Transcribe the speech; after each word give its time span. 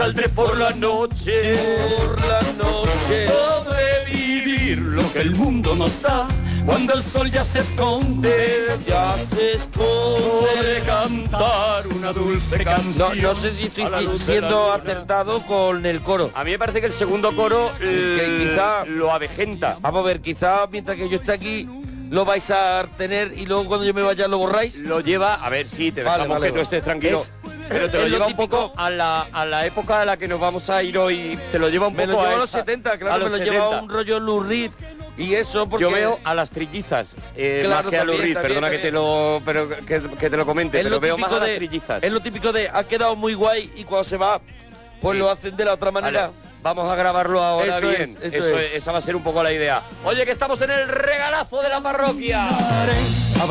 saldré 0.00 0.28
por 0.30 0.56
la 0.56 0.70
noche. 0.70 1.58
Por 1.98 2.18
la 2.26 2.40
noche. 2.56 3.26
Podré 3.28 4.04
vivir 4.06 4.78
lo 4.78 5.12
que 5.12 5.20
el 5.20 5.32
mundo 5.32 5.74
nos 5.76 6.00
da. 6.00 6.26
Cuando 6.64 6.94
el 6.94 7.02
sol 7.02 7.30
ya 7.30 7.44
se 7.44 7.58
esconde, 7.58 8.78
Ya 8.86 9.14
se 9.18 9.56
esconde. 9.56 10.46
podré 10.56 10.80
cantar 10.86 11.86
una 11.88 12.12
dulce 12.14 12.58
No, 12.58 12.64
canción. 12.64 13.20
no 13.20 13.34
sé 13.34 13.52
si 13.52 13.64
estoy 13.66 13.84
siendo 14.18 14.72
acertado 14.72 15.42
con 15.46 15.84
el 15.84 16.00
coro. 16.02 16.30
A 16.34 16.44
mí 16.44 16.52
me 16.52 16.58
parece 16.58 16.80
que 16.80 16.86
el 16.86 16.92
segundo 16.94 17.36
coro 17.36 17.70
Que 17.78 17.84
eh, 17.84 18.50
quizá- 18.52 18.86
lo 18.86 19.12
avejenta. 19.12 19.76
Vamos 19.82 20.02
a 20.02 20.06
ver, 20.06 20.20
quizá 20.22 20.66
mientras 20.72 20.96
que 20.96 21.08
yo 21.10 21.16
esté 21.16 21.32
aquí 21.32 21.68
lo 22.10 22.24
vais 22.24 22.50
a 22.50 22.86
tener 22.96 23.32
y 23.36 23.46
luego 23.46 23.66
cuando 23.66 23.84
yo 23.86 23.92
me 23.94 24.02
vaya 24.02 24.26
lo 24.28 24.38
borráis. 24.38 24.76
Lo 24.76 25.00
lleva, 25.00 25.34
a 25.34 25.48
ver, 25.50 25.68
sí, 25.68 25.92
te 25.92 26.02
Vale, 26.02 26.22
dejamos 26.24 26.36
vale, 26.40 26.46
que 26.46 26.50
tú 26.50 26.54
vale. 26.54 26.62
estés 26.62 26.82
tranquilo. 26.84 27.20
Es- 27.20 27.32
pero 27.70 27.88
te 27.90 27.96
lo 27.98 28.02
lo 28.02 28.08
lleva 28.08 28.26
un 28.26 28.36
poco 28.36 28.72
a 28.76 28.90
la, 28.90 29.22
a 29.32 29.46
la 29.46 29.64
época 29.66 30.02
a 30.02 30.04
la 30.04 30.16
que 30.16 30.28
nos 30.28 30.40
vamos 30.40 30.68
a 30.68 30.82
ir 30.82 30.98
hoy. 30.98 31.38
Te 31.52 31.58
lo 31.58 31.68
lleva 31.68 31.88
un 31.88 31.94
Me 31.96 32.06
poco 32.06 32.20
lo 32.22 32.26
a 32.28 32.32
a 32.34 32.36
los 32.36 32.48
esa- 32.50 32.58
70, 32.58 32.92
a 32.92 32.98
claro, 32.98 33.24
me 33.24 33.30
los 33.30 33.38
lo 33.38 33.44
llevo 33.44 33.58
a 33.58 33.62
70. 33.68 33.82
un 33.82 33.88
rollo 33.90 34.20
Lou 34.20 34.40
Reed 34.42 34.72
y 35.16 35.34
eso 35.34 35.68
porque 35.68 35.84
Yo 35.84 35.90
veo 35.90 36.18
a 36.24 36.34
las 36.34 36.50
trillizas, 36.50 37.14
eh, 37.36 37.60
Claro, 37.64 37.82
más 37.82 37.90
que 37.90 37.96
a 37.96 38.00
también, 38.00 38.22
Reed, 38.22 38.34
también, 38.34 38.54
perdona 38.54 38.70
que 38.70 38.78
te 38.78 38.90
lo, 38.90 39.42
pero 39.44 39.68
que, 39.68 40.00
que 40.18 40.30
te 40.30 40.36
lo 40.36 40.46
comente, 40.46 40.78
es 40.78 40.84
pero 40.84 40.94
lo 40.96 41.00
veo 41.00 41.16
más 41.18 41.30
a 41.32 41.38
las 41.38 41.46
de 41.48 41.56
trillizas. 41.56 42.02
es 42.02 42.12
lo 42.12 42.20
típico 42.20 42.52
de 42.52 42.68
ha 42.68 42.84
quedado 42.84 43.16
muy 43.16 43.34
guay 43.34 43.70
y 43.76 43.84
cuando 43.84 44.04
se 44.04 44.16
va 44.16 44.40
pues 45.00 45.14
Sí. 45.14 45.18
lo 45.18 45.30
hacen 45.30 45.56
de 45.56 45.64
la 45.64 45.74
otra 45.74 45.90
manera. 45.90 46.26
Vale, 46.26 46.49
vamos 46.62 46.90
a 46.90 46.94
grabarlo 46.96 47.42
ahora 47.42 47.78
Eso 47.78 47.88
bien. 47.88 48.16
es, 48.22 48.34
eso 48.34 48.58
es. 48.58 48.74
Esa 48.74 48.92
va 48.92 48.98
a 48.98 49.02
ser 49.02 49.16
un 49.16 49.22
poco 49.22 49.42
la 49.42 49.52
idea. 49.52 49.82
Oye, 50.04 50.24
que 50.24 50.30
estamos 50.30 50.60
en 50.62 50.70
el 50.70 50.88
regalazo 50.88 51.62
de 51.62 51.68
la 51.68 51.80
parroquia. 51.80 52.48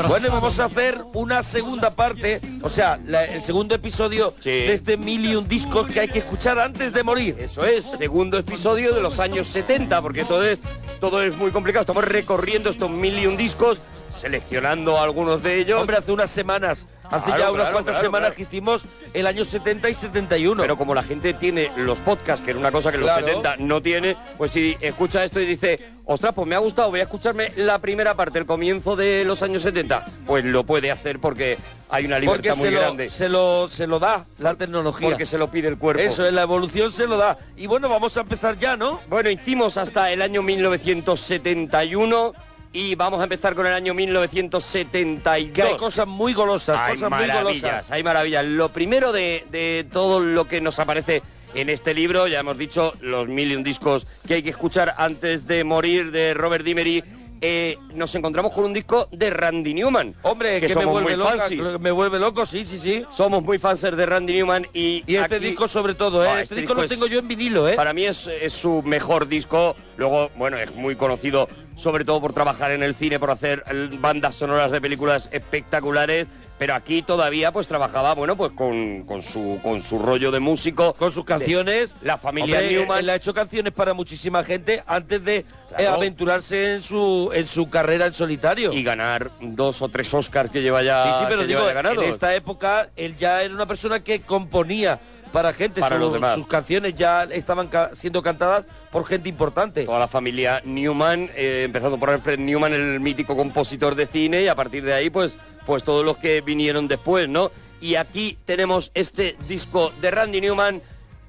Bueno, 0.08 0.28
y 0.28 0.30
vamos 0.30 0.60
a 0.60 0.66
hacer 0.66 1.02
una 1.14 1.42
segunda 1.42 1.90
parte, 1.90 2.40
o 2.62 2.70
sea, 2.70 3.00
la- 3.06 3.26
el 3.26 3.42
segundo 3.42 3.74
episodio 3.74 4.36
Sí. 4.40 4.50
de 4.52 4.74
este 4.74 4.98
mil 4.98 5.26
y 5.26 5.36
un 5.36 5.48
discos 5.48 5.90
que 5.90 6.00
hay 6.02 6.08
que 6.08 6.20
escuchar 6.20 6.60
antes 6.60 6.94
de 6.94 7.04
morir. 7.04 7.36
Eso 7.40 7.66
es, 7.66 7.86
segundo 7.98 8.38
episodio 8.38 8.94
de 8.94 9.02
los 9.02 9.20
años 9.20 9.48
70, 9.48 10.00
porque 10.02 10.26
todo 10.26 10.46
es, 10.46 10.60
todo 11.00 11.24
es 11.24 11.36
muy 11.36 11.50
complicado. 11.52 11.82
Estamos 11.82 12.04
recorriendo 12.06 12.70
estos 12.70 12.90
mil 12.92 13.18
y 13.18 13.26
un 13.26 13.36
discos, 13.36 13.80
seleccionando 14.16 15.02
algunos 15.02 15.42
de 15.42 15.60
ellos. 15.60 15.80
Hombre, 15.82 15.98
hace 15.98 16.12
unas 16.12 16.30
semanas, 16.30 16.86
hace 17.10 17.26
Claro, 17.26 17.40
ya 17.42 17.52
unas 17.52 17.56
claro, 17.64 17.72
cuantas 17.74 17.94
claro, 17.94 18.08
semanas 18.08 18.34
que 18.34 18.42
hicimos 18.44 18.86
el 19.14 19.28
año 19.28 19.46
70 19.46 19.90
y 19.90 19.94
71. 19.94 20.62
Pero 20.62 20.78
como 20.78 20.94
la 20.96 21.04
gente 21.04 21.34
tiene 21.34 21.72
los 21.78 22.00
podcasts, 22.00 22.44
que 22.44 22.52
era 22.52 22.60
una 22.60 22.72
cosa 22.72 22.92
que 22.92 22.96
en 22.98 23.02
los 23.02 23.10
Claro. 23.12 23.26
70 23.28 23.58
no 23.58 23.82
tiene, 23.82 24.16
pues 24.38 24.52
si 24.52 24.78
escucha 24.82 25.24
esto 25.24 25.40
y 25.40 25.46
dice, 25.46 25.80
ostras, 26.06 26.34
pues 26.34 26.48
me 26.48 26.56
ha 26.56 26.60
gustado, 26.60 26.90
voy 26.90 27.00
a 27.00 27.04
escucharme 27.04 27.52
la 27.56 27.80
primera 27.80 28.16
parte, 28.16 28.40
el 28.40 28.46
comienzo 28.46 28.96
de 28.96 29.24
los 29.26 29.42
años 29.44 29.62
70, 29.64 30.06
pues 30.26 30.46
lo 30.46 30.64
puede 30.64 30.92
hacer 30.92 31.20
porque 31.20 31.58
hay 31.90 32.06
una 32.06 32.18
porque 32.18 32.50
libertad 32.50 32.56
muy 32.58 32.66
se 32.68 32.72
lo, 32.72 32.80
grande. 32.82 33.10
se, 33.10 33.30
lo, 33.30 33.68
se 33.68 33.88
lo 33.88 34.00
da 34.00 34.26
la 34.38 34.56
tecnología. 34.56 35.10
Porque 35.10 35.26
se 35.26 35.38
lo 35.38 35.50
pide 35.50 35.68
el 35.70 35.78
cuerpo. 35.78 36.02
Eso 36.02 36.26
es, 36.26 36.32
la 36.34 36.44
evolución 36.44 36.92
se 36.92 37.08
lo 37.08 37.18
da. 37.18 37.38
Y 37.58 37.66
bueno, 37.68 37.90
vamos 37.90 38.16
a 38.18 38.22
empezar 38.22 38.58
ya, 38.60 38.78
¿no? 38.78 39.00
Bueno, 39.10 39.30
hicimos 39.30 39.78
hasta 39.78 40.12
el 40.12 40.22
año 40.22 40.42
1971 40.44 42.34
y 42.72 42.95
vamos 42.95 43.20
a 43.20 43.23
empezar 43.23 43.56
con 43.56 43.66
el 43.66 43.73
año 43.73 43.94
1972. 43.94 45.53
Que 45.53 45.62
hay 45.64 45.78
cosas 45.78 46.08
muy 46.08 46.34
golosas, 46.34 46.78
Hay 46.80 46.94
cosas 46.95 47.09
muy 47.09 47.28
maravillas, 47.28 47.44
golosas. 47.44 47.92
hay 47.92 48.03
maravillas. 48.03 48.45
Lo 48.45 48.70
primero 48.70 49.12
de, 49.12 49.45
de 49.52 49.88
todo 49.92 50.20
lo 50.20 50.48
que 50.48 50.62
nos 50.62 50.80
aparece 50.80 51.24
en 51.56 51.69
este 51.69 51.94
libro, 51.96 52.28
ya 52.28 52.40
hemos 52.41 52.57
dicho, 52.57 52.94
los 53.02 53.28
million 53.28 53.63
discos 53.63 54.06
que 54.28 54.35
hay 54.35 54.44
que 54.44 54.52
escuchar 54.52 54.94
antes 54.97 55.47
de 55.47 55.63
morir 55.63 56.12
de 56.12 56.35
Robert 56.35 56.63
Dimery, 56.63 57.03
eh, 57.41 57.77
nos 57.94 58.13
encontramos 58.16 58.51
con 58.53 58.66
un 58.66 58.73
disco 58.73 59.07
de 59.11 59.29
Randy 59.29 59.73
Newman. 59.73 60.16
Hombre, 60.23 60.59
que, 60.61 60.75
me 60.75 60.85
vuelve 60.85 61.16
que 61.47 61.79
me 61.79 61.91
vuelve 61.91 62.19
loco, 62.19 62.45
sí, 62.45 62.66
sí, 62.66 62.77
sí. 62.79 63.05
Somos 63.09 63.44
muy 63.44 63.57
fans 63.57 63.81
de 63.81 64.05
Randy 64.05 64.33
Newman 64.33 64.67
y, 64.73 65.03
Y 65.07 65.16
este 65.16 65.35
aquí- 65.35 65.45
disco 65.45 65.67
sobre 65.67 65.94
todo, 65.94 66.23
¿eh? 66.25 66.29
Ah, 66.29 66.41
este, 66.41 66.55
disco 66.55 66.73
lo 66.73 66.83
es- 66.83 66.89
tengo 66.89 67.07
yo 67.07 67.19
en 67.19 67.27
vinilo, 67.27 67.67
¿eh? 67.67 67.75
Para 67.75 67.94
mí 67.94 68.05
es, 68.05 68.27
es 68.27 68.53
su 68.53 68.81
mejor 68.83 69.27
disco. 69.27 69.75
Luego, 69.97 70.29
bueno, 70.35 70.57
es 70.57 70.73
muy 70.75 70.95
conocido 70.95 71.50
sobre 71.75 72.03
todo 72.03 72.19
por 72.19 72.33
trabajar 72.33 72.72
en 72.72 72.83
el 72.83 72.94
cine, 72.95 73.19
por 73.19 73.31
hacer 73.31 73.63
bandas 74.00 74.35
sonoras 74.35 74.71
de 74.71 74.81
películas 74.81 75.29
espectaculares. 75.31 76.27
Pero 76.59 76.75
aquí 76.75 77.02
todavía 77.02 77.53
pues 77.53 77.70
trabajaba, 77.70 78.14
bueno, 78.14 78.36
pues 78.36 78.52
con, 78.52 79.06
con 79.06 79.24
su 79.24 79.59
con 79.64 79.81
su 79.81 79.97
rollo 79.97 80.30
de 80.30 80.42
músico. 80.42 80.94
Con 80.94 81.14
sus 81.14 81.24
canciones. 81.24 81.96
La 82.02 82.18
familia 82.18 82.59
Hombre, 82.59 82.75
Newman. 82.75 83.00
Él 83.00 83.09
ha 83.09 83.16
hecho 83.16 83.34
canciones 83.34 83.72
para 83.72 83.94
muchísima 83.94 84.44
gente 84.44 84.84
antes 84.86 85.24
de 85.24 85.46
eh, 85.78 85.88
aventurarse 85.88 86.75
en 86.75 86.81
su 86.84 87.31
en 87.34 87.48
su 87.48 87.69
carrera 87.69 88.08
en 88.08 88.14
solitario. 88.14 88.74
Y 88.74 88.84
ganar 88.84 89.31
dos 89.40 89.81
o 89.81 89.88
tres 89.88 90.14
Oscars 90.14 90.52
que 90.52 90.62
lleva 90.62 90.84
ya, 90.84 91.03
sí, 91.03 91.09
sí, 91.19 91.25
pero 91.30 91.48
digo, 91.48 91.62
en 91.69 92.03
esta 92.03 92.36
época 92.36 92.90
él 92.98 93.16
ya 93.16 93.42
era 93.42 93.53
una 93.53 93.66
persona 93.66 94.03
que 94.03 94.19
componía 94.22 95.00
para 95.29 95.53
gente. 95.53 95.79
Para 95.81 95.95
Su- 95.97 96.01
los 96.01 96.13
demás. 96.13 96.35
Sus 96.35 96.47
canciones 96.47 96.94
ya 96.95 97.23
estaban 97.23 97.67
ca- 97.67 97.91
siendo 97.94 98.22
cantadas 98.22 98.66
por 98.91 99.06
gente 99.06 99.29
importante. 99.29 99.85
Toda 99.85 100.00
la 100.00 100.07
familia 100.07 100.62
Newman, 100.66 101.29
eh, 101.35 101.63
empezando 101.66 101.97
por 102.00 102.09
Alfred 102.09 102.40
Newman, 102.40 102.73
el 102.73 103.00
mítico 103.00 103.35
compositor 103.35 103.95
de 103.95 104.06
cine, 104.06 104.41
y 104.44 104.47
a 104.47 104.56
partir 104.56 104.84
de 104.84 104.94
ahí, 104.94 105.09
pues, 105.09 105.38
pues 105.66 105.84
todos 105.84 106.03
los 106.06 106.18
que 106.18 106.41
vinieron 106.41 106.88
después, 106.88 107.29
¿no? 107.29 107.51
Y 107.81 107.95
aquí 107.95 108.38
tenemos 108.45 108.91
este 108.94 109.38
disco 109.47 109.91
de 110.01 110.12
Randy 110.12 110.41
Newman 110.41 110.81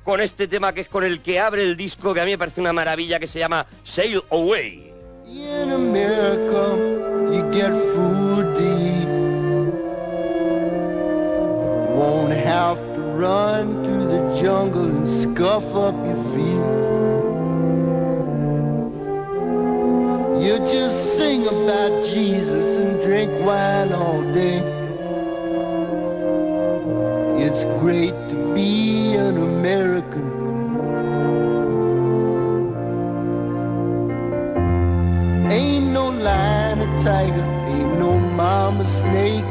con 0.03 0.21
este 0.21 0.49
tema 0.49 0.73
que 0.73 0.81
es 0.81 0.89
con 0.89 1.05
el 1.05 1.21
que 1.21 1.39
abre 1.39 1.63
el 1.63 1.77
disco, 1.77 2.13
que 2.15 2.21
a 2.21 2.25
mí 2.25 2.31
me 2.33 2.39
parece 2.39 2.61
una 2.61 2.73
maravilla, 2.73 3.21
que 3.21 3.27
se 3.27 3.39
llama 3.39 3.67
Sail 3.85 4.23
Away. 4.31 4.93
In 5.27 5.71
America, 5.71 6.75
you 7.31 7.49
get 7.53 7.71
food 7.95 8.55
to 8.57 8.61
eat. 8.63 9.07
Won't 11.95 12.33
have 12.33 12.79
run 13.21 13.85
through 13.85 14.07
the 14.07 14.41
jungle 14.41 14.85
and 14.85 15.07
scuff 15.07 15.67
up 15.75 15.95
your 16.07 16.23
feet. 16.33 16.65
You 20.43 20.57
just 20.61 21.19
sing 21.19 21.47
about 21.47 22.03
Jesus 22.03 22.79
and 22.79 22.99
drink 23.03 23.31
wine 23.45 23.93
all 23.93 24.23
day. 24.33 24.61
It's 27.45 27.65
great 27.83 28.17
to 28.31 28.55
be 28.55 29.15
an 29.17 29.37
American. 29.37 30.27
Ain't 35.53 35.89
no 35.89 36.09
lion 36.09 36.81
or 36.81 37.03
tiger, 37.03 37.47
ain't 37.69 37.99
no 37.99 38.19
mama 38.19 38.87
snake. 38.89 39.50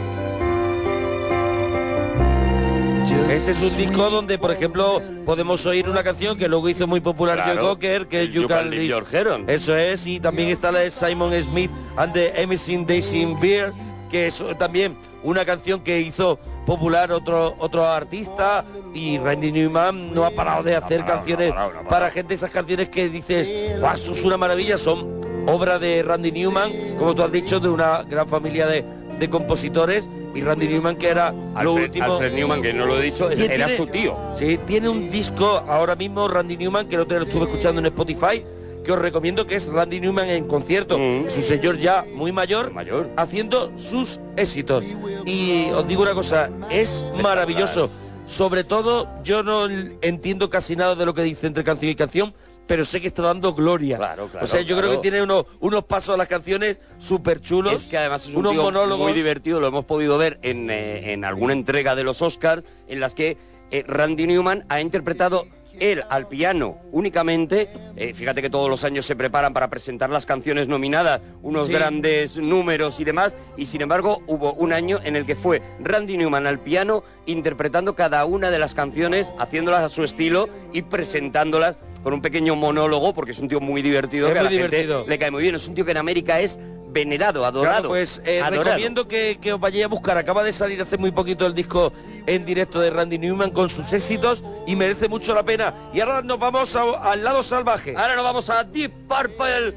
Este 3.39 3.51
es 3.51 3.71
un 3.71 3.77
disco 3.77 4.09
donde, 4.09 4.37
por 4.37 4.51
ejemplo, 4.51 5.01
podemos 5.25 5.65
oír 5.65 5.87
una 5.87 6.03
canción 6.03 6.37
que 6.37 6.49
luego 6.49 6.67
hizo 6.67 6.85
muy 6.87 6.99
popular 6.99 7.37
Claro, 7.37 7.61
Joe 7.61 7.69
Cocker, 7.69 8.07
que 8.07 8.23
es 8.23 8.31
You 8.31 8.47
Can 8.47 8.69
Leave. 8.69 9.01
Eso 9.47 9.75
es, 9.75 10.05
y 10.05 10.19
también 10.19 10.49
está 10.49 10.71
la 10.73 10.79
de 10.79 10.91
Simon 10.91 11.31
Smith 11.41 11.71
and 11.95 12.13
the 12.13 12.33
Amazing 12.43 12.85
Daisy 12.85 13.21
in 13.21 13.39
Beer, 13.39 13.71
que 14.09 14.27
es 14.27 14.43
también 14.57 14.97
una 15.23 15.45
canción 15.45 15.79
que 15.81 16.01
hizo 16.01 16.37
popular 16.65 17.11
otro 17.13 17.55
otro 17.59 17.85
artista 17.87 18.65
y 18.93 19.17
Randy 19.17 19.51
Newman 19.53 20.13
no 20.13 20.25
ha 20.25 20.31
parado 20.31 20.61
de 20.61 20.75
hacer 20.75 20.99
parado, 20.99 21.17
canciones 21.17 21.49
no 21.49 21.53
ha 21.53 21.55
parado, 21.55 21.73
no 21.73 21.79
ha 21.79 21.83
parado. 21.83 21.89
para 21.89 22.11
gente 22.11 22.33
esas 22.33 22.51
canciones 22.51 22.89
que 22.89 23.09
dices, 23.09 23.79
"Guau, 23.79 23.95
esto 23.95 24.11
es 24.11 24.23
una 24.23 24.37
maravilla", 24.37 24.77
son 24.77 25.21
obra 25.47 25.79
de 25.79 26.03
Randy 26.03 26.31
Newman, 26.31 26.71
como 26.97 27.15
tú 27.15 27.23
has 27.23 27.31
dicho, 27.31 27.59
de 27.59 27.69
una 27.69 28.03
gran 28.03 28.27
familia 28.27 28.67
de, 28.67 28.85
de 29.19 29.29
compositores 29.29 30.07
y 30.33 30.41
Randy 30.41 30.67
Newman 30.67 30.95
que 30.95 31.09
era 31.09 31.33
lo 31.61 31.73
último 31.73 32.13
Alfred 32.13 32.33
Newman, 32.33 32.61
que 32.61 32.73
no 32.73 32.85
lo 32.85 32.99
he 32.99 33.03
dicho, 33.03 33.29
era 33.29 33.47
tiene- 33.65 33.77
su 33.77 33.87
tío. 33.87 34.17
Sí, 34.35 34.59
tiene 34.65 34.89
un 34.89 35.09
disco 35.09 35.63
ahora 35.67 35.95
mismo 35.95 36.27
Randy 36.27 36.57
Newman 36.57 36.87
que 36.87 36.95
el 36.95 37.01
otro 37.01 37.15
día 37.15 37.19
lo 37.19 37.25
estuve 37.25 37.45
escuchando 37.45 37.79
en 37.79 37.87
Spotify 37.87 38.43
que 38.83 38.91
os 38.93 38.99
recomiendo 38.99 39.45
que 39.45 39.55
es 39.55 39.67
Randy 39.67 39.99
Newman 39.99 40.29
en 40.29 40.47
concierto, 40.47 40.97
Mm. 40.97 41.29
su 41.29 41.41
señor 41.41 41.77
ya 41.77 42.05
muy 42.15 42.31
mayor, 42.31 42.71
Mayor. 42.71 43.09
haciendo 43.17 43.71
sus 43.77 44.19
éxitos. 44.37 44.85
Y 45.25 45.69
os 45.71 45.85
digo 45.87 46.01
una 46.03 46.13
cosa, 46.13 46.49
es 46.69 47.03
maravilloso. 47.21 47.89
Sobre 48.25 48.63
todo, 48.63 49.09
yo 49.23 49.43
no 49.43 49.67
entiendo 50.01 50.49
casi 50.49 50.75
nada 50.75 50.95
de 50.95 51.05
lo 51.05 51.13
que 51.13 51.23
dice 51.23 51.47
entre 51.47 51.63
canción 51.63 51.91
y 51.91 51.95
canción, 51.95 52.33
pero 52.69 52.85
sé 52.85 53.01
que 53.01 53.07
está 53.07 53.23
dando 53.23 53.55
gloria. 53.55 53.97
Claro, 53.97 54.27
claro, 54.27 54.45
o 54.45 54.47
sea, 54.47 54.61
yo 54.61 54.77
creo 54.77 54.91
que 54.91 54.97
tiene 54.99 55.23
unos, 55.23 55.47
unos 55.59 55.83
pasos 55.85 56.13
a 56.13 56.17
las 56.19 56.27
canciones 56.27 56.79
súper 56.99 57.41
chulos. 57.41 57.73
Es 57.73 57.85
que 57.87 57.97
además 57.97 58.21
es 58.27 58.29
un 58.29 58.41
unos 58.41 58.51
tío 58.53 58.61
monólogos. 58.61 59.07
muy 59.07 59.13
divertido, 59.13 59.59
lo 59.59 59.65
hemos 59.67 59.85
podido 59.85 60.19
ver 60.19 60.37
en, 60.43 60.69
eh, 60.69 61.13
en 61.13 61.25
alguna 61.25 61.53
entrega 61.53 61.95
de 61.95 62.03
los 62.03 62.21
Oscars, 62.21 62.61
en 62.87 62.99
las 62.99 63.15
que 63.15 63.37
eh, 63.71 63.83
Randy 63.87 64.27
Newman 64.27 64.65
ha 64.69 64.81
interpretado 64.81 65.47
él 65.79 66.03
al 66.09 66.27
piano 66.27 66.77
únicamente, 66.91 67.69
eh, 67.95 68.13
fíjate 68.13 68.41
que 68.41 68.49
todos 68.49 68.69
los 68.69 68.83
años 68.83 69.05
se 69.05 69.15
preparan 69.15 69.53
para 69.53 69.69
presentar 69.69 70.09
las 70.09 70.25
canciones 70.25 70.67
nominadas, 70.67 71.21
unos 71.41 71.67
Sí. 71.67 71.71
grandes 71.71 72.37
números 72.37 72.99
y 72.99 73.05
demás, 73.05 73.33
y 73.55 73.65
sin 73.65 73.81
embargo 73.81 74.21
hubo 74.27 74.51
un 74.53 74.73
año 74.73 74.99
en 75.05 75.15
el 75.15 75.25
que 75.25 75.35
fue 75.35 75.61
Randy 75.79 76.17
Newman 76.17 76.47
al 76.47 76.59
piano 76.59 77.03
interpretando 77.27 77.95
cada 77.95 78.25
una 78.25 78.51
de 78.51 78.59
las 78.59 78.73
canciones, 78.75 79.31
haciéndolas 79.39 79.81
a 79.83 79.87
su 79.89 80.03
estilo 80.03 80.49
y 80.73 80.81
presentándolas 80.81 81.77
con 82.03 82.13
un 82.13 82.21
pequeño 82.21 82.55
monólogo, 82.55 83.13
porque 83.13 83.31
es 83.31 83.39
un 83.39 83.47
tío 83.47 83.59
muy 83.59 83.81
divertido, 83.81 84.27
Es 84.27 84.33
que 84.33 84.39
a 84.39 84.43
muy 84.43 84.53
la 84.55 84.61
gente 84.61 84.75
divertido. 84.77 85.05
le 85.07 85.19
cae 85.19 85.31
muy 85.31 85.41
bien. 85.43 85.55
Es 85.55 85.67
un 85.67 85.75
tío 85.75 85.83
que 85.85 85.91
en 85.91 85.97
América 85.97 86.39
es 86.39 86.57
venerado, 86.91 87.45
adorado. 87.45 87.73
Claro, 87.75 87.89
pues 87.89 88.21
eh, 88.25 88.41
adorado. 88.41 88.63
recomiendo 88.63 89.07
que, 89.07 89.37
que 89.39 89.53
os 89.53 89.59
vayáis 89.59 89.85
a 89.85 89.87
buscar. 89.89 90.17
Acaba 90.17 90.43
de 90.43 90.51
salir 90.51 90.81
hace 90.81 90.97
muy 90.97 91.11
poquito 91.11 91.45
el 91.45 91.53
disco 91.53 91.93
en 92.25 92.45
directo 92.45 92.79
de 92.79 92.89
Randy 92.89 93.19
Newman 93.19 93.51
con 93.51 93.69
sus 93.69 93.91
éxitos 93.93 94.43
y 94.65 94.75
merece 94.75 95.07
mucho 95.07 95.35
la 95.35 95.43
pena. 95.43 95.73
Y 95.93 95.99
ahora 95.99 96.21
nos 96.21 96.39
vamos 96.39 96.75
a- 96.75 97.11
al 97.11 97.23
lado 97.23 97.43
salvaje. 97.43 97.93
Ahora 97.95 98.15
nos 98.15 98.23
vamos 98.23 98.49
a 98.49 98.63
Deep 98.63 98.91
Purple 99.07 99.75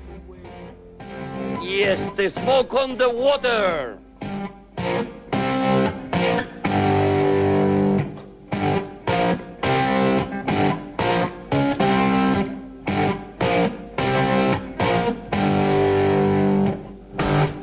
y 1.63 1.81
este 1.83 2.31
Smoke 2.31 2.73
on 2.75 2.97
the 2.97 3.07
Water. 3.07 3.97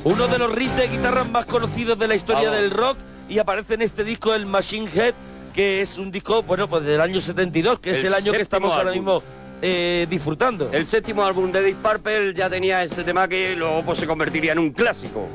Uno 0.10 0.28
de 0.28 0.40
los 0.40 0.52
riffs 0.56 0.76
de 0.76 0.88
guitarra 0.88 1.24
más 1.24 1.46
conocidos 1.46 2.00
de 2.00 2.08
la 2.08 2.16
historia 2.16 2.50
del 2.50 2.72
rock 2.72 2.98
y 3.30 3.38
aparece 3.38 3.76
en 3.76 3.84
este 3.84 4.04
disco 4.04 4.34
el 4.34 4.48
Machine 4.48 4.90
Head, 4.92 5.14
que 5.54 5.82
es 5.82 6.00
un 6.00 6.10
disco, 6.10 6.42
bueno, 6.42 6.68
pues 6.68 6.84
del 6.84 7.00
año 7.00 7.22
72, 7.22 7.80
que 7.80 7.92
es 7.92 8.04
El 8.04 8.16
año 8.16 8.32
que 8.32 8.42
estamos 8.42 8.74
ahora 8.74 8.92
mismo 8.92 9.22
eh, 9.62 10.08
disfrutando. 10.10 10.72
El 10.74 10.88
séptimo 10.88 11.24
álbum 11.24 11.52
de 11.52 11.62
Deep 11.62 11.78
Purple 11.84 12.34
ya 12.34 12.50
tenía 12.50 12.84
este 12.84 13.04
tema 13.04 13.28
que 13.28 13.56
luego 13.56 13.84
pues, 13.84 14.00
se 14.00 14.08
convertiría 14.08 14.54
en 14.54 14.58
un 14.58 14.72
clásico. 14.72 15.28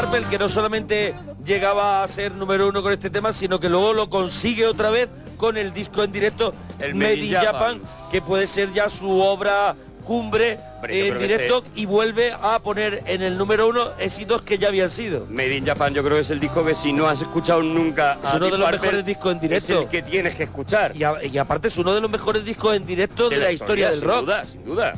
Purple 0.00 0.24
que 0.28 0.38
no 0.38 0.48
solamente 0.50 1.14
llegaba 1.44 2.02
a 2.04 2.08
ser 2.08 2.32
número 2.34 2.68
uno 2.68 2.82
con 2.82 2.92
este 2.92 3.08
tema, 3.08 3.32
sino 3.32 3.58
que 3.58 3.70
luego 3.70 3.94
lo 3.94 4.10
consigue 4.10 4.66
otra 4.66 4.90
vez 4.90 5.08
con 5.38 5.56
el 5.56 5.72
disco 5.72 6.02
en 6.02 6.12
directo, 6.12 6.52
El 6.78 6.94
Made 6.94 7.16
in 7.16 7.32
Japan, 7.34 7.80
que 8.10 8.20
puede 8.20 8.46
ser 8.46 8.72
ya 8.74 8.90
su 8.90 9.20
obra 9.20 9.74
cumbre 10.04 10.58
yo 10.82 10.88
en 10.88 11.18
directo 11.18 11.64
y 11.74 11.84
vuelve 11.86 12.32
a 12.40 12.58
poner 12.60 13.02
en 13.06 13.22
el 13.22 13.36
número 13.38 13.66
uno 13.68 13.86
éxitos 13.98 14.42
que 14.42 14.56
ya 14.58 14.68
habían 14.68 14.90
sido. 14.90 15.26
Made 15.30 15.56
in 15.56 15.64
Japan 15.66 15.94
yo 15.94 16.02
creo 16.04 16.16
que 16.16 16.22
es 16.22 16.30
el 16.30 16.38
disco 16.40 16.64
que 16.64 16.74
si 16.74 16.92
no 16.92 17.08
has 17.08 17.20
escuchado 17.22 17.62
nunca 17.62 18.18
Es 18.24 18.34
uno 18.34 18.46
de 18.50 18.58
los 18.58 18.70
mejores 18.70 19.04
discos 19.04 19.32
en 19.32 19.36
Es 19.38 19.40
directo. 19.42 19.80
el 19.82 19.88
que 19.88 20.02
tienes 20.02 20.34
que 20.36 20.44
escuchar. 20.44 20.94
Y, 20.94 21.02
a- 21.04 21.24
y 21.24 21.38
aparte 21.38 21.68
es 21.68 21.76
uno 21.78 21.92
de 21.94 22.00
los 22.02 22.10
mejores 22.10 22.44
discos 22.44 22.76
en 22.76 22.86
directo 22.86 23.28
de, 23.30 23.38
la 23.38 23.50
historia, 23.50 23.88
del 23.90 24.00
sin 24.00 24.08
rock. 24.08 24.20
duda, 24.20 24.44
sin 24.44 24.64
duda. 24.64 24.92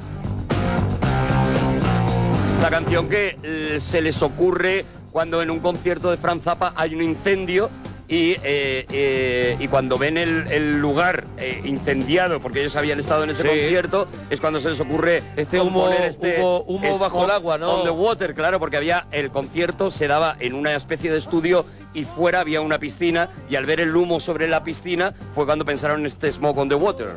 La 2.60 2.70
canción 2.70 3.08
que 3.08 3.38
eh, 3.42 3.78
se 3.80 4.00
les 4.00 4.20
ocurre 4.22 4.84
cuando 5.12 5.40
en 5.42 5.50
un 5.50 5.60
concierto 5.60 6.10
de 6.10 6.16
Franz 6.16 6.42
Zappa 6.42 6.72
hay 6.76 6.94
un 6.94 7.02
incendio 7.02 7.70
y, 8.08 8.32
eh, 8.42 8.86
eh, 8.90 9.56
y 9.60 9.68
cuando 9.68 9.98
ven 9.98 10.16
el, 10.16 10.50
el 10.50 10.80
lugar 10.80 11.24
eh, 11.36 11.60
incendiado, 11.64 12.40
porque 12.40 12.60
ellos 12.60 12.74
habían 12.76 12.98
estado 12.98 13.24
en 13.24 13.30
ese 13.30 13.42
Sí. 13.42 13.48
concierto, 13.48 14.08
es 14.30 14.40
cuando 14.40 14.60
se 14.60 14.70
les 14.70 14.80
ocurre 14.80 15.22
Este 15.36 15.60
humo- 15.60 15.88
este 15.90 16.38
humo- 16.40 16.64
humo 16.66 16.98
bajo 16.98 17.24
el 17.24 17.30
agua, 17.30 17.58
¿no? 17.58 17.70
on 17.80 17.84
the 17.84 17.90
water, 17.90 18.34
claro, 18.34 18.58
porque 18.58 18.78
había 18.78 19.06
el 19.12 19.30
concierto 19.30 19.90
se 19.90 20.06
daba 20.08 20.36
en 20.40 20.54
una 20.54 20.74
especie 20.74 21.10
de 21.12 21.18
estudio 21.18 21.66
y 21.94 22.04
fuera 22.04 22.40
había 22.40 22.60
una 22.62 22.78
piscina 22.78 23.28
y 23.50 23.56
al 23.56 23.66
ver 23.66 23.80
el 23.80 23.94
humo 23.94 24.20
sobre 24.20 24.48
la 24.48 24.64
piscina 24.64 25.12
fue 25.34 25.44
cuando 25.46 25.64
pensaron 25.64 26.00
en 26.00 26.06
este 26.06 26.32
Smoke 26.32 26.58
on 26.58 26.68
the 26.70 26.74
Water. 26.74 27.12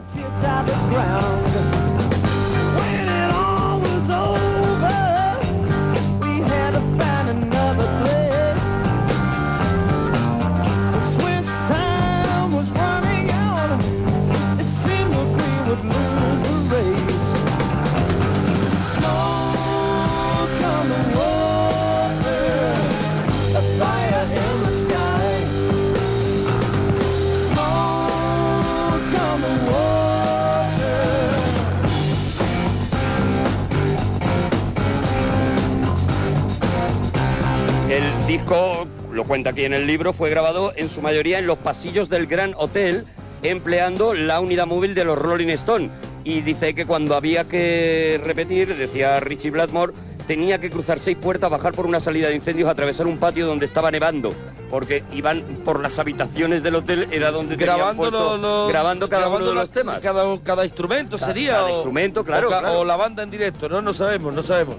Disco, 38.45 38.88
lo 39.11 39.23
cuenta 39.23 39.51
aquí 39.51 39.65
en 39.65 39.73
el 39.73 39.85
libro, 39.88 40.13
fue 40.13 40.29
grabado 40.29 40.71
en 40.75 40.89
su 40.89 41.01
mayoría 41.01 41.39
en 41.39 41.47
los 41.47 41.57
pasillos 41.59 42.09
del 42.09 42.25
Gran 42.27 42.53
Hotel, 42.57 43.05
empleando 43.43 44.13
la 44.13 44.39
unidad 44.39 44.65
móvil 44.67 44.95
de 44.95 45.05
los 45.05 45.17
Rolling 45.17 45.49
Stone. 45.49 45.89
Y 46.23 46.41
dice 46.41 46.73
que 46.73 46.85
cuando 46.85 47.15
había 47.15 47.43
que 47.45 48.19
repetir, 48.23 48.75
decía 48.75 49.19
Richie 49.19 49.51
Blackmore, 49.51 49.93
tenía 50.27 50.59
que 50.59 50.69
cruzar 50.69 50.99
seis 50.99 51.17
puertas, 51.17 51.49
bajar 51.49 51.73
por 51.73 51.85
una 51.85 51.99
salida 51.99 52.29
de 52.29 52.35
incendios, 52.35 52.69
atravesar 52.69 53.07
un 53.07 53.17
patio 53.17 53.45
donde 53.47 53.65
estaba 53.65 53.89
nevando, 53.91 54.29
porque 54.69 55.03
iban 55.13 55.41
por 55.65 55.81
las 55.81 55.98
habitaciones 56.00 56.62
del 56.63 56.75
hotel, 56.75 57.07
era 57.12 57.31
donde 57.31 57.57
tenían 57.57 57.77
grabando 57.77 58.01
puesto- 58.03 58.38
los- 58.38 58.69
grabando 58.69 59.10
cada 59.10 59.24
grabando 59.24 59.51
uno 59.51 59.60
de 59.60 59.65
los 59.65 59.71
temas. 59.71 60.00
Cada, 60.00 60.24
cada 60.43 60.63
instrumento 60.63 61.17
Cada- 61.17 61.27
sería. 61.33 61.51
cada 61.53 61.65
o- 61.65 61.69
instrumento, 61.69 62.24
claro, 62.24 62.48
O, 62.48 62.50
claro. 62.51 62.79
o 62.79 62.86
la 62.86 62.95
banda 62.95 63.24
en 63.24 63.31
directo, 63.31 63.67
¿no? 63.67 63.81
No 63.81 63.93
sabemos, 63.93 64.33
no 64.33 64.43
sabemos. 64.43 64.75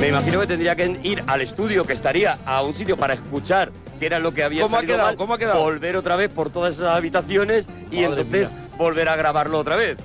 Me 0.00 0.08
imagino 0.08 0.40
que 0.40 0.46
tendría 0.46 0.74
que 0.74 0.98
ir 1.02 1.22
al 1.26 1.42
estudio, 1.42 1.84
que 1.84 1.92
estaría 1.92 2.38
a 2.46 2.62
un 2.62 2.72
sitio 2.72 2.96
para 2.96 3.14
escuchar 3.14 3.70
qué 3.98 4.06
era 4.06 4.18
lo 4.18 4.32
que 4.32 4.42
había 4.42 4.62
¿Cómo 4.62 4.76
ha 4.76 4.80
quedado? 4.80 5.02
mal, 5.08 5.16
¿Cómo 5.16 5.34
ha 5.34 5.38
quedado? 5.38 5.60
volver 5.62 5.96
otra 5.96 6.16
vez 6.16 6.30
por 6.30 6.48
todas 6.50 6.76
esas 6.76 6.96
habitaciones 6.96 7.68
y 7.90 8.02
Madre 8.02 8.22
entonces 8.22 8.50
mía. 8.50 8.68
volver 8.78 9.08
a 9.10 9.16
grabarlo 9.16 9.58
otra 9.58 9.76
vez. 9.76 9.98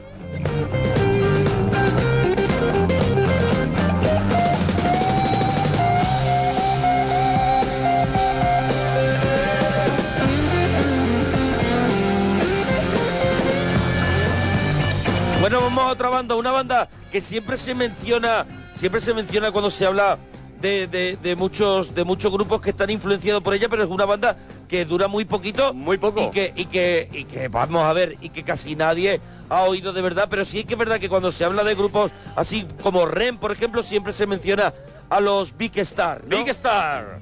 Bueno, 15.41 15.61
vamos 15.61 15.83
a 15.83 15.87
otra 15.87 16.09
banda, 16.09 16.35
una 16.35 16.51
banda 16.51 16.89
que 17.11 17.21
siempre 17.21 17.57
se 17.57 17.75
menciona, 17.75 18.45
siempre 18.75 19.01
se 19.01 19.13
menciona 19.13 19.51
cuando 19.51 19.69
se 19.69 19.85
habla 19.85 20.17
de, 20.61 20.87
de- 20.87 21.17
de 21.21 21.35
muchos 21.35 21.93
de 21.93 22.03
muchos 22.03 22.31
grupos 22.31 22.61
que 22.61 22.69
están 22.71 22.89
influenciados 22.89 23.43
por 23.43 23.53
ella, 23.53 23.67
pero 23.69 23.83
es 23.83 23.89
una 23.89 24.05
banda 24.05 24.37
que 24.67 24.85
dura 24.85 25.07
muy 25.07 25.25
poquito, 25.25 25.73
Muy 25.73 25.97
poco. 25.97 26.23
y 26.23 26.29
que 26.31 26.53
y 26.55 26.65
que 26.65 27.09
y 27.11 27.23
que 27.25 27.47
vamos 27.49 27.83
a 27.83 27.93
ver 27.93 28.17
y 28.21 28.29
que 28.29 28.43
casi 28.43 28.75
nadie 28.75 29.19
ha 29.49 29.61
oído 29.63 29.93
de 29.93 30.01
verdad, 30.01 30.27
pero 30.29 30.43
sí 30.43 30.63
que 30.63 30.73
es 30.73 30.79
verdad 30.79 30.99
que 30.99 31.07
cuando 31.09 31.31
se 31.31 31.45
habla 31.45 31.63
de 31.63 31.75
grupos 31.75 32.11
así 32.35 32.65
como 32.81 33.05
Ren, 33.05 33.37
por 33.37 33.51
ejemplo, 33.51 33.83
siempre 33.83 34.11
se 34.11 34.25
menciona 34.25 34.73
a 35.09 35.19
los 35.19 35.55
Big 35.55 35.77
Star, 35.79 36.23
¿no? 36.25 36.37
Big 36.37 36.49
Star. 36.49 37.19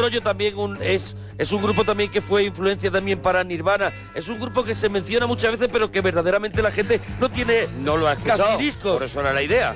Rollo 0.00 0.22
también 0.22 0.56
un 0.58 0.78
es 0.82 1.16
es 1.38 1.52
un 1.52 1.62
grupo 1.62 1.84
también 1.84 2.10
que 2.10 2.20
fue 2.20 2.44
influencia 2.44 2.90
también 2.90 3.20
para 3.20 3.42
Nirvana. 3.44 3.92
Es 4.14 4.28
un 4.28 4.38
grupo 4.40 4.64
que 4.64 4.74
se 4.74 4.88
menciona 4.88 5.26
muchas 5.26 5.52
veces, 5.52 5.68
pero 5.72 5.90
que 5.90 6.00
verdaderamente 6.00 6.62
la 6.62 6.70
gente 6.70 7.00
no 7.20 7.30
tiene 7.30 7.66
No 7.82 7.96
lo 7.96 8.08
ha 8.08 8.12
escuchado. 8.12 8.44
casi 8.44 8.64
discos. 8.64 8.94
Por 8.94 9.02
eso 9.04 9.20
era 9.20 9.32
la 9.32 9.42
idea. 9.42 9.74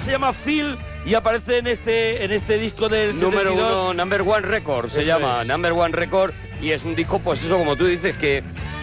Se 0.00 0.10
llama 0.12 0.32
Phil 0.32 0.76
y 1.04 1.14
aparece 1.14 1.58
en 1.58 1.66
este 1.66 2.24
en 2.24 2.32
este 2.32 2.58
disco 2.58 2.88
del 2.88 3.18
Número 3.20 3.50
72. 3.50 3.72
uno, 3.84 3.94
Number 3.94 4.22
One 4.22 4.40
Record, 4.40 4.90
se 4.90 5.00
Eso 5.02 5.06
llama 5.08 5.42
es. 5.42 5.48
Number 5.48 5.72
One 5.72 5.92
Record 5.94 6.32
y 6.60 6.70
es 6.72 6.84
un 6.84 6.94
disco, 6.94 7.18
pues 7.20 7.42
eso, 7.44 7.56
como 7.56 7.76
tú 7.76 7.86
dices, 7.86 8.16
que, 8.16 8.42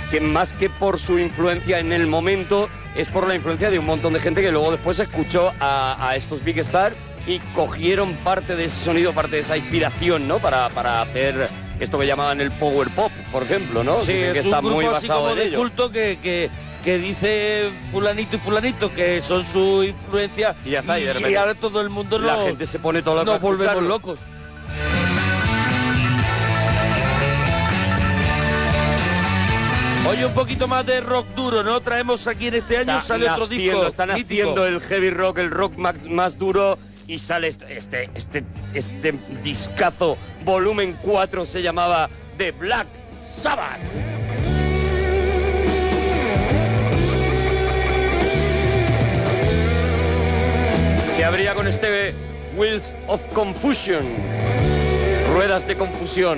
que 0.09 0.19
más 0.19 0.51
que 0.53 0.69
por 0.69 0.99
su 0.99 1.19
influencia 1.19 1.77
en 1.79 1.93
el 1.93 2.07
momento, 2.07 2.69
es 2.95 3.07
por 3.07 3.27
la 3.27 3.35
influencia 3.35 3.69
de 3.69 3.77
un 3.77 3.85
montón 3.85 4.13
de 4.13 4.19
gente 4.19 4.41
que 4.41 4.51
luego 4.51 4.71
después 4.71 4.97
escuchó 4.99 5.51
a, 5.59 6.09
a 6.09 6.15
estos 6.15 6.43
Big 6.43 6.57
Star 6.59 6.93
y 7.27 7.39
cogieron 7.53 8.13
parte 8.23 8.55
de 8.55 8.65
ese 8.65 8.83
sonido, 8.83 9.13
parte 9.13 9.35
de 9.35 9.41
esa 9.41 9.57
inspiración, 9.57 10.27
¿no? 10.27 10.39
Para, 10.39 10.69
para 10.69 11.01
hacer 11.01 11.49
esto 11.79 11.99
que 11.99 12.07
llamaban 12.07 12.41
el 12.41 12.49
Power 12.51 12.89
Pop, 12.95 13.11
por 13.31 13.43
ejemplo, 13.43 13.83
¿no? 13.83 13.99
Sí, 14.01 14.13
Dicen 14.13 14.33
que 14.33 14.39
es 14.39 14.45
está 14.45 14.59
grupo 14.59 14.75
muy 14.75 14.85
así 14.85 15.07
como 15.07 15.35
de 15.35 15.43
ello. 15.45 15.57
culto 15.59 15.91
que, 15.91 16.17
que, 16.23 16.49
que 16.87 16.99
dice 16.99 17.69
fulanito 17.91 18.37
y 18.37 18.39
fulanito 18.39 18.93
que 18.93 19.19
son 19.19 19.45
su 19.45 19.83
influencia 19.83 20.55
Y 20.63 20.69
ya 20.69 20.79
está, 20.79 20.97
y 20.97 21.03
de 21.03 21.11
repente 21.11 21.37
ahora 21.37 21.53
todo 21.53 21.81
el 21.81 21.89
mundo 21.89 22.17
La 22.17 22.37
gente 22.37 22.65
se 22.65 22.79
pone 22.79 23.01
todo 23.01 23.25
nos 23.25 23.41
volvemos 23.41 23.83
locos. 23.83 24.19
Oye, 30.07 30.25
un 30.25 30.33
poquito 30.33 30.69
más 30.69 30.85
de 30.85 31.01
rock 31.01 31.27
duro, 31.35 31.61
¿no? 31.61 31.81
Traemos 31.81 32.25
aquí 32.25 32.47
en 32.47 32.53
este 32.53 32.77
año, 32.77 32.95
Está 32.95 33.05
sale 33.05 33.29
otro 33.29 33.47
naciendo, 33.47 33.73
disco. 33.73 33.87
Están 33.87 34.13
mítico. 34.13 34.43
haciendo 34.43 34.65
el 34.65 34.79
heavy 34.79 35.09
rock, 35.09 35.39
el 35.39 35.51
rock 35.51 35.75
más, 35.75 36.37
duro 36.37 36.79
y 37.05 37.19
sale 37.19 37.49
este, 37.49 37.77
este, 37.77 38.09
este, 38.15 38.45
este 38.73 39.13
discazo, 39.43 40.17
volumen 40.45 40.97
4, 41.01 41.45
se 41.45 41.61
llamaba 41.61 42.09
The 42.37 42.51
Black 42.51 42.87
Sabbath. 43.25 43.81
Se 51.17 51.25
abría 51.25 51.55
con 51.55 51.65
este 51.65 52.13
Wheels 52.55 52.93
of 53.07 53.25
Confusion, 53.33 54.05
ruedas 55.33 55.65
de 55.65 55.75
confusión. 55.75 56.37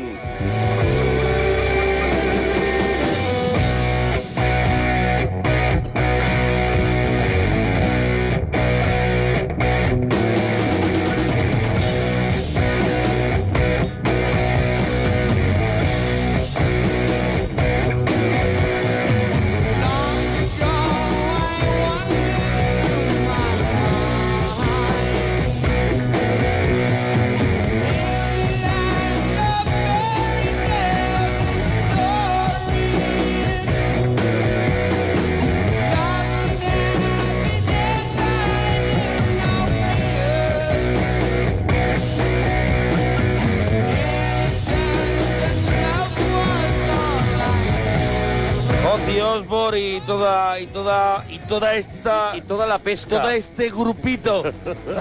Y 49.75 50.01
toda 50.01 50.59
y 50.59 50.67
toda 50.67 51.25
y 51.29 51.39
toda 51.39 51.75
esta 51.75 52.33
Y 52.35 52.41
toda 52.41 52.65
la 52.65 52.79
pesca. 52.79 53.21
todo 53.21 53.29
este 53.29 53.69
grupito 53.69 54.43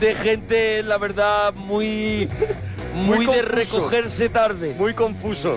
de 0.00 0.14
gente, 0.14 0.82
la 0.82 0.98
verdad, 0.98 1.54
muy 1.54 2.28
muy, 2.94 3.26
Muy 3.26 3.26
de 3.26 3.42
recogerse 3.42 4.28
tarde. 4.28 4.75
Muy 4.78 4.94
confuso. 4.94 5.56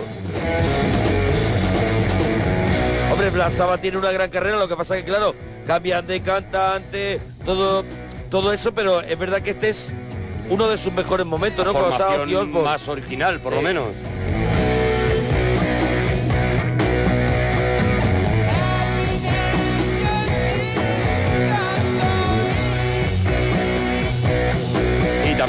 Hombre, 3.11 3.29
Black 3.31 3.51
Sabbath 3.51 3.81
tiene 3.81 3.97
una 3.97 4.11
gran 4.11 4.29
carrera, 4.29 4.57
lo 4.57 4.67
que 4.67 4.75
pasa 4.75 4.95
que 4.95 5.03
claro, 5.03 5.35
cambian 5.65 6.05
de 6.05 6.21
cantante, 6.21 7.19
todo 7.45 7.83
todo 8.29 8.53
eso, 8.53 8.73
pero 8.73 9.01
es 9.01 9.19
verdad 9.19 9.41
que 9.41 9.51
este 9.51 9.69
es 9.69 9.89
uno 10.49 10.67
de 10.69 10.77
sus 10.77 10.93
mejores 10.93 11.25
momentos, 11.25 11.65
¿no? 11.65 11.73
Cuando 11.73 11.95
Osbourne. 11.95 12.61
más 12.63 12.87
original, 12.87 13.39
por 13.39 13.53
lo 13.53 13.61
menos. 13.61 13.87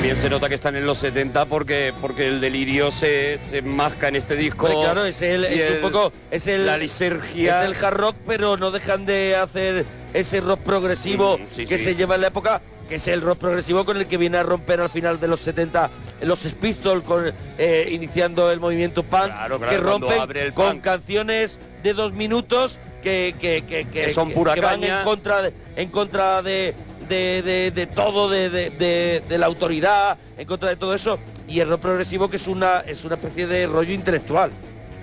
También 0.02 0.20
se 0.20 0.28
nota 0.30 0.48
que 0.48 0.56
están 0.56 0.74
en 0.74 0.84
los 0.84 0.98
70 0.98 1.44
porque, 1.44 1.94
porque 2.00 2.26
el 2.26 2.40
delirio 2.40 2.90
se, 2.90 3.38
se 3.38 3.62
masca 3.62 4.08
en 4.08 4.16
este 4.16 4.34
disco. 4.34 4.66
Claro, 4.66 5.04
es, 5.04 5.22
el, 5.22 5.44
es 5.44 5.70
un 5.70 5.76
el- 5.76 5.80
poco 5.80 6.12
es 6.28 6.48
el 6.48 6.66
la 6.66 6.76
lisergia. 6.76 7.62
es 7.62 7.68
el 7.78 7.84
hard 7.84 7.96
rock, 7.98 8.16
pero 8.26 8.56
no 8.56 8.72
dejan 8.72 9.06
de 9.06 9.36
hacer 9.36 9.84
ese 10.12 10.40
rock 10.40 10.58
progresivo 10.62 11.38
Mm, 11.38 11.42
sí, 11.54 11.66
que 11.68 11.78
sí. 11.78 11.84
se 11.84 11.94
lleva 11.94 12.16
en 12.16 12.22
la 12.22 12.26
época, 12.26 12.60
que 12.88 12.96
es 12.96 13.06
el 13.06 13.20
rock 13.20 13.38
progresivo 13.38 13.84
con 13.84 13.96
el 13.96 14.06
que 14.06 14.16
viene 14.16 14.38
a 14.38 14.42
romper 14.42 14.80
al 14.80 14.90
final 14.90 15.20
de 15.20 15.28
los 15.28 15.38
70 15.38 15.88
los 16.22 16.40
Pistols, 16.60 17.04
con, 17.04 17.32
eh, 17.58 17.88
iniciando 17.92 18.50
el 18.50 18.58
movimiento 18.58 19.04
punk, 19.04 19.26
Claro, 19.26 19.58
claro, 19.58 19.70
que 19.72 19.78
rompen 19.78 20.50
con 20.52 20.72
punk. 20.72 20.82
canciones 20.82 21.60
de 21.84 21.94
dos 21.94 22.12
minutos 22.12 22.80
que, 23.04 23.36
que, 23.40 23.62
que, 23.68 23.84
Que 23.86 24.10
son 24.10 24.32
pura 24.32 24.56
van 24.56 24.82
en 24.82 25.04
contra 25.04 25.42
de, 25.42 25.52
en 25.76 25.88
contra 25.90 26.42
de, 26.42 26.74
de, 27.12 27.42
de- 27.42 27.70
de 27.72 27.86
todo, 27.86 28.30
de, 28.30 28.48
de- 28.50 29.38
la 29.38 29.46
autoridad, 29.46 30.16
en 30.38 30.46
contra 30.46 30.70
de 30.70 30.76
todo 30.76 30.94
eso, 30.94 31.18
y 31.46 31.60
el 31.60 31.68
rock 31.68 31.80
progresivo 31.82 32.30
que 32.30 32.36
es 32.36 32.46
una, 32.46 32.78
es 32.80 33.04
una 33.04 33.16
especie 33.16 33.46
de 33.46 33.66
rollo 33.66 33.92
intelectual. 33.92 34.50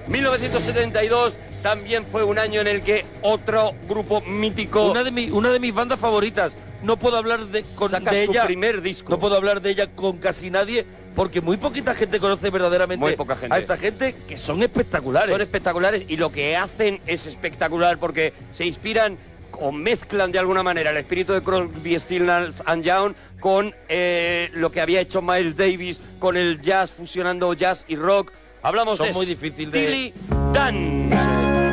1972 0.07 1.37
también 1.61 2.05
fue 2.05 2.23
un 2.23 2.39
año 2.39 2.61
en 2.61 2.67
el 2.67 2.81
que 2.81 3.05
otro 3.21 3.73
grupo 3.87 4.21
mítico 4.21 4.89
Una 4.91 5.03
de, 5.03 5.11
mi- 5.11 5.29
una 5.29 5.51
de 5.51 5.59
mis 5.59 5.73
bandas 5.73 5.99
favoritas. 5.99 6.53
No 6.81 6.97
puedo 6.97 7.17
hablar 7.17 7.45
de, 7.47 7.63
con, 7.75 7.91
saca 7.91 8.11
de 8.11 8.25
su 8.25 8.31
ella. 8.31 8.45
primer 8.45 8.81
disco. 8.81 9.09
No 9.11 9.19
puedo 9.19 9.35
hablar 9.35 9.61
de 9.61 9.69
ella 9.71 9.87
con 9.87 10.17
casi 10.17 10.49
nadie 10.49 10.85
porque 11.15 11.41
muy 11.41 11.57
poquita 11.57 11.93
gente 11.93 12.19
conoce 12.19 12.49
verdaderamente 12.49 13.03
Muy 13.05 13.15
poca 13.17 13.35
gente. 13.35 13.53
a 13.53 13.59
esta 13.59 13.75
gente 13.77 14.15
que 14.27 14.37
son 14.37 14.63
espectaculares. 14.63 15.29
Son 15.29 15.41
espectaculares 15.41 16.05
y 16.07 16.15
lo 16.15 16.31
que 16.31 16.55
hacen 16.55 17.01
es 17.05 17.27
espectacular 17.27 17.97
porque 17.97 18.31
se 18.53 18.65
inspiran 18.65 19.17
o 19.59 19.71
mezclan 19.71 20.31
de 20.31 20.39
alguna 20.39 20.63
manera 20.63 20.91
el 20.91 20.97
espíritu 20.97 21.33
de 21.33 21.41
Crosby, 21.41 21.99
Stills 21.99 22.61
and 22.65 22.83
Young 22.83 23.13
con 23.39 23.73
eh, 23.87 24.49
lo 24.53 24.71
que 24.71 24.81
había 24.81 24.99
hecho 25.01 25.21
Miles 25.21 25.55
Davis 25.57 25.99
con 26.19 26.35
el 26.37 26.59
jazz, 26.61 26.91
fusionando 26.91 27.53
jazz 27.53 27.85
y 27.87 27.95
rock. 27.95 28.31
Hablamos 28.61 28.97
Son 28.97 29.07
de 29.07 29.13
muy 29.13 29.25
difícil 29.25 29.71
de- 29.71 30.13
Dan. 30.53 31.09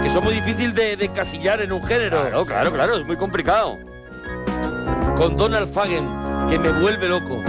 que 0.03 0.11
son 0.11 0.23
muy 0.23 0.35
difícil 0.35 0.73
de, 0.75 0.97
de 0.97 1.09
casillar 1.09 1.61
en 1.61 1.73
un 1.73 1.83
género. 1.85 2.21
Claro, 2.21 2.45
claro, 2.47 2.73
claro, 2.73 2.97
es 2.99 3.05
muy 3.07 3.17
complicado. 3.17 3.77
Con 5.17 5.37
Donald 5.37 5.73
Fagen, 5.73 6.09
que 6.49 6.59
me 6.59 6.71
vuelve 6.81 7.09
loco. 7.09 7.43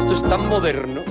Esto 0.00 0.14
es 0.14 0.22
tan 0.24 0.48
moderno. 0.48 1.02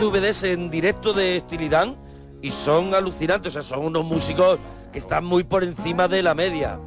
DVDs 0.00 0.44
en 0.44 0.70
directo 0.70 1.12
de 1.12 1.42
Dan 1.70 1.96
y 2.40 2.50
son 2.50 2.94
alucinantes. 2.94 3.50
O 3.50 3.52
sea, 3.52 3.62
son 3.62 3.86
unos 3.86 4.04
músicos 4.04 4.58
que 4.92 4.98
están 4.98 5.24
muy 5.24 5.44
por 5.44 5.64
encima 5.64 6.08
de 6.08 6.22
la 6.22 6.34
media. 6.34 6.78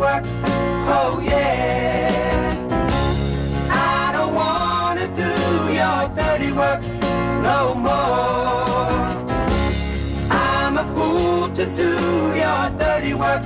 Work. 0.00 0.24
Oh 0.88 1.20
yeah. 1.22 2.08
I 3.70 4.12
don't 4.16 4.34
wanna 4.34 5.06
do 5.14 5.30
your 5.72 6.08
dirty 6.16 6.52
work 6.52 6.80
no 7.42 7.74
more. 7.74 8.88
I'm 10.30 10.78
a 10.78 10.84
fool 10.94 11.48
to 11.54 11.66
do 11.76 11.92
your 12.34 12.70
dirty 12.78 13.14
work. 13.14 13.42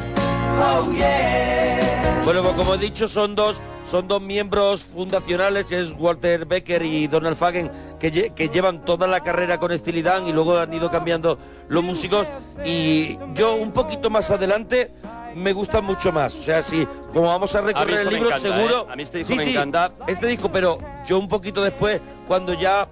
Oh 0.58 0.92
yeah. 0.96 2.22
Bueno, 2.24 2.42
pues 2.42 2.54
como 2.54 2.74
he 2.74 2.78
dicho, 2.78 3.06
son 3.08 3.34
dos, 3.34 3.60
son 3.90 4.08
dos 4.08 4.22
miembros 4.22 4.82
fundacionales, 4.84 5.64
que 5.66 5.78
es 5.78 5.92
Walter 5.98 6.46
Becker 6.46 6.82
y 6.82 7.06
Donald 7.06 7.36
Fagen, 7.36 7.70
que, 8.00 8.10
lle- 8.10 8.32
que 8.32 8.48
llevan 8.48 8.80
toda 8.82 9.06
la 9.06 9.20
carrera 9.20 9.58
con 9.58 9.76
Steely 9.76 10.00
Dan 10.02 10.26
y 10.26 10.32
luego 10.32 10.58
han 10.58 10.72
ido 10.72 10.90
cambiando 10.90 11.38
los 11.68 11.84
músicos 11.84 12.26
y 12.64 13.18
yo 13.34 13.54
un 13.56 13.72
poquito 13.72 14.08
más 14.08 14.30
adelante 14.30 14.90
me 15.34 15.52
gusta 15.52 15.80
mucho 15.80 16.12
más. 16.12 16.34
O 16.34 16.42
sea, 16.42 16.62
sí, 16.62 16.86
como 17.12 17.26
vamos 17.28 17.54
a 17.54 17.60
recorrer 17.60 18.00
el 18.00 18.08
libro, 18.10 18.28
encanta, 18.28 18.48
seguro. 18.56 18.86
¿eh? 18.88 18.92
A 18.92 18.96
mí 18.96 19.02
este 19.02 19.18
disco 19.18 19.32
Sí, 19.32 19.38
me 19.38 19.44
sí, 19.44 19.50
encanta. 19.52 19.92
Este 20.06 20.26
disco, 20.26 20.50
pero 20.52 20.78
yo 21.06 21.18
un 21.18 21.28
poquito 21.28 21.62
después, 21.62 22.00
cuando 22.26 22.54
ya 22.54 22.88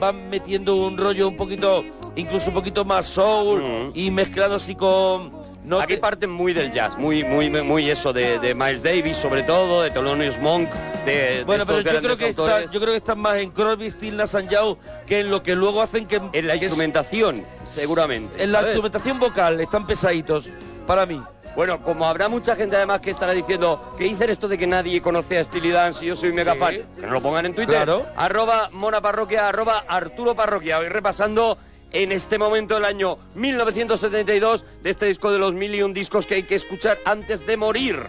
van 0.00 0.28
metiendo 0.28 0.76
un 0.76 0.98
rollo 0.98 1.28
un 1.28 1.36
poquito, 1.36 1.84
incluso 2.16 2.48
un 2.48 2.54
poquito 2.54 2.84
más 2.84 3.06
soul 3.06 3.62
Mm. 3.62 3.90
y 3.94 4.10
mezclado 4.10 4.56
así 4.56 4.74
con. 4.74 5.44
No 5.64 5.80
Aquí 5.80 5.94
te- 5.94 6.00
parten 6.00 6.30
muy 6.30 6.52
del 6.52 6.70
jazz, 6.70 6.96
muy, 6.96 7.24
muy, 7.24 7.50
muy 7.50 7.90
eso 7.90 8.12
de, 8.12 8.38
de 8.38 8.54
Miles 8.54 8.84
Davis, 8.84 9.16
sobre 9.16 9.42
todo, 9.42 9.82
de 9.82 9.90
Thelonious 9.90 10.38
Monk, 10.38 10.70
de, 11.04 11.12
de 11.38 11.44
Bueno, 11.44 11.66
pero 11.66 11.80
yo 11.80 12.00
creo 12.00 12.16
que 12.16 12.28
está, 12.28 12.60
yo 12.70 12.78
creo 12.78 12.92
que 12.92 12.98
están 12.98 13.18
más 13.18 13.38
en 13.38 13.50
Crosby, 13.50 13.90
Stills, 13.90 14.16
Nash 14.32 14.46
Young 14.48 14.76
que 15.08 15.18
en 15.20 15.30
lo 15.32 15.42
que 15.42 15.56
luego 15.56 15.82
hacen 15.82 16.06
que 16.06 16.20
En 16.32 16.46
la 16.46 16.52
que 16.52 16.58
es- 16.58 16.62
instrumentación, 16.62 17.44
seguramente. 17.64 18.40
en 18.44 18.52
la 18.52 18.58
¿sabes? 18.60 18.74
instrumentación 18.76 19.18
vocal 19.18 19.60
están 19.60 19.88
pesaditos 19.88 20.48
para 20.86 21.04
mí. 21.04 21.20
Bueno, 21.56 21.82
como 21.82 22.06
habrá 22.06 22.28
mucha 22.28 22.54
gente 22.54 22.76
además 22.76 23.00
que 23.00 23.10
estará 23.10 23.32
diciendo 23.32 23.94
que 23.96 24.04
dicen 24.04 24.28
esto 24.28 24.46
de 24.46 24.58
que 24.58 24.66
nadie 24.66 25.00
conoce 25.00 25.38
a 25.38 25.44
Steely 25.44 25.70
Dan 25.70 25.92
si 25.94 26.04
yo 26.06 26.14
soy 26.14 26.30
mega 26.32 26.52
Sí. 26.52 26.58
fan, 26.58 26.74
que 26.94 27.02
nos 27.02 27.10
lo 27.12 27.20
pongan 27.22 27.46
en 27.46 27.54
Twitter. 27.54 27.74
Claro. 27.76 28.06
Arroba 28.14 28.68
Mona 28.72 29.00
Parroquia, 29.00 29.48
arroba 29.48 29.82
Arturo 29.88 30.34
Parroquia. 30.34 30.76
Voy 30.78 30.88
repasando 30.88 31.56
en 31.92 32.12
este 32.12 32.36
momento 32.36 32.74
del 32.74 32.84
año 32.84 33.16
1972 33.34 34.66
de 34.82 34.90
este 34.90 35.06
disco 35.06 35.32
de 35.32 35.38
los 35.38 35.54
mil 35.54 35.74
y 35.74 35.82
un 35.82 35.94
discos 35.94 36.26
que 36.26 36.34
hay 36.34 36.42
que 36.42 36.56
escuchar 36.56 36.98
antes 37.06 37.46
de 37.46 37.56
morir. 37.56 38.06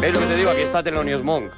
¿Ves 0.00 0.12
lo 0.14 0.20
que 0.20 0.26
te 0.26 0.36
digo? 0.36 0.50
Aquí 0.50 0.62
está 0.62 0.82
Thelonious 0.82 1.22
Monk. 1.22 1.50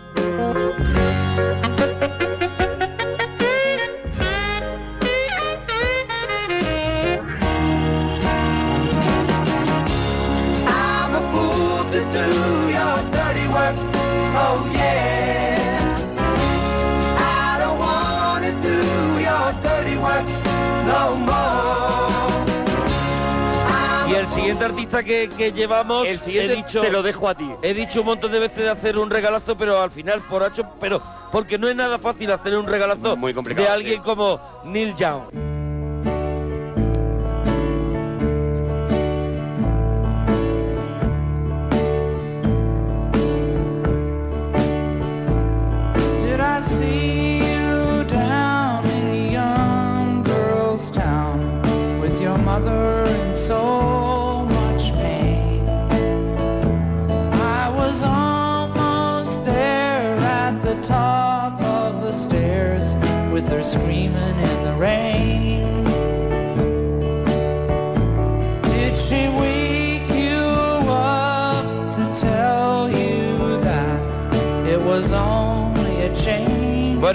Siguiente 24.52 24.64
artista 24.64 25.02
que, 25.02 25.28
que 25.36 25.52
llevamos, 25.52 26.06
El 26.06 26.20
siguiente 26.20 26.52
he 26.52 26.56
dicho, 26.56 26.80
te 26.80 26.90
lo 26.90 27.02
dejo 27.02 27.28
a 27.28 27.34
ti. 27.34 27.48
he 27.62 27.74
dicho 27.74 28.00
un 28.00 28.06
montón 28.06 28.32
de 28.32 28.38
veces 28.38 28.58
de 28.58 28.70
hacer 28.70 28.98
un 28.98 29.10
regalazo, 29.10 29.56
pero 29.56 29.80
al 29.80 29.90
final 29.90 30.20
por 30.22 30.42
hecho, 30.42 30.64
pero 30.80 31.02
porque 31.30 31.58
no 31.58 31.68
es 31.68 31.76
nada 31.76 31.98
fácil 31.98 32.30
hacer 32.30 32.56
un 32.56 32.66
regalazo 32.66 33.16
Muy 33.16 33.32
complicado, 33.32 33.66
de 33.66 33.72
alguien 33.72 33.96
sí. 33.96 34.00
como 34.00 34.40
Neil 34.64 34.94
Young. 34.94 35.61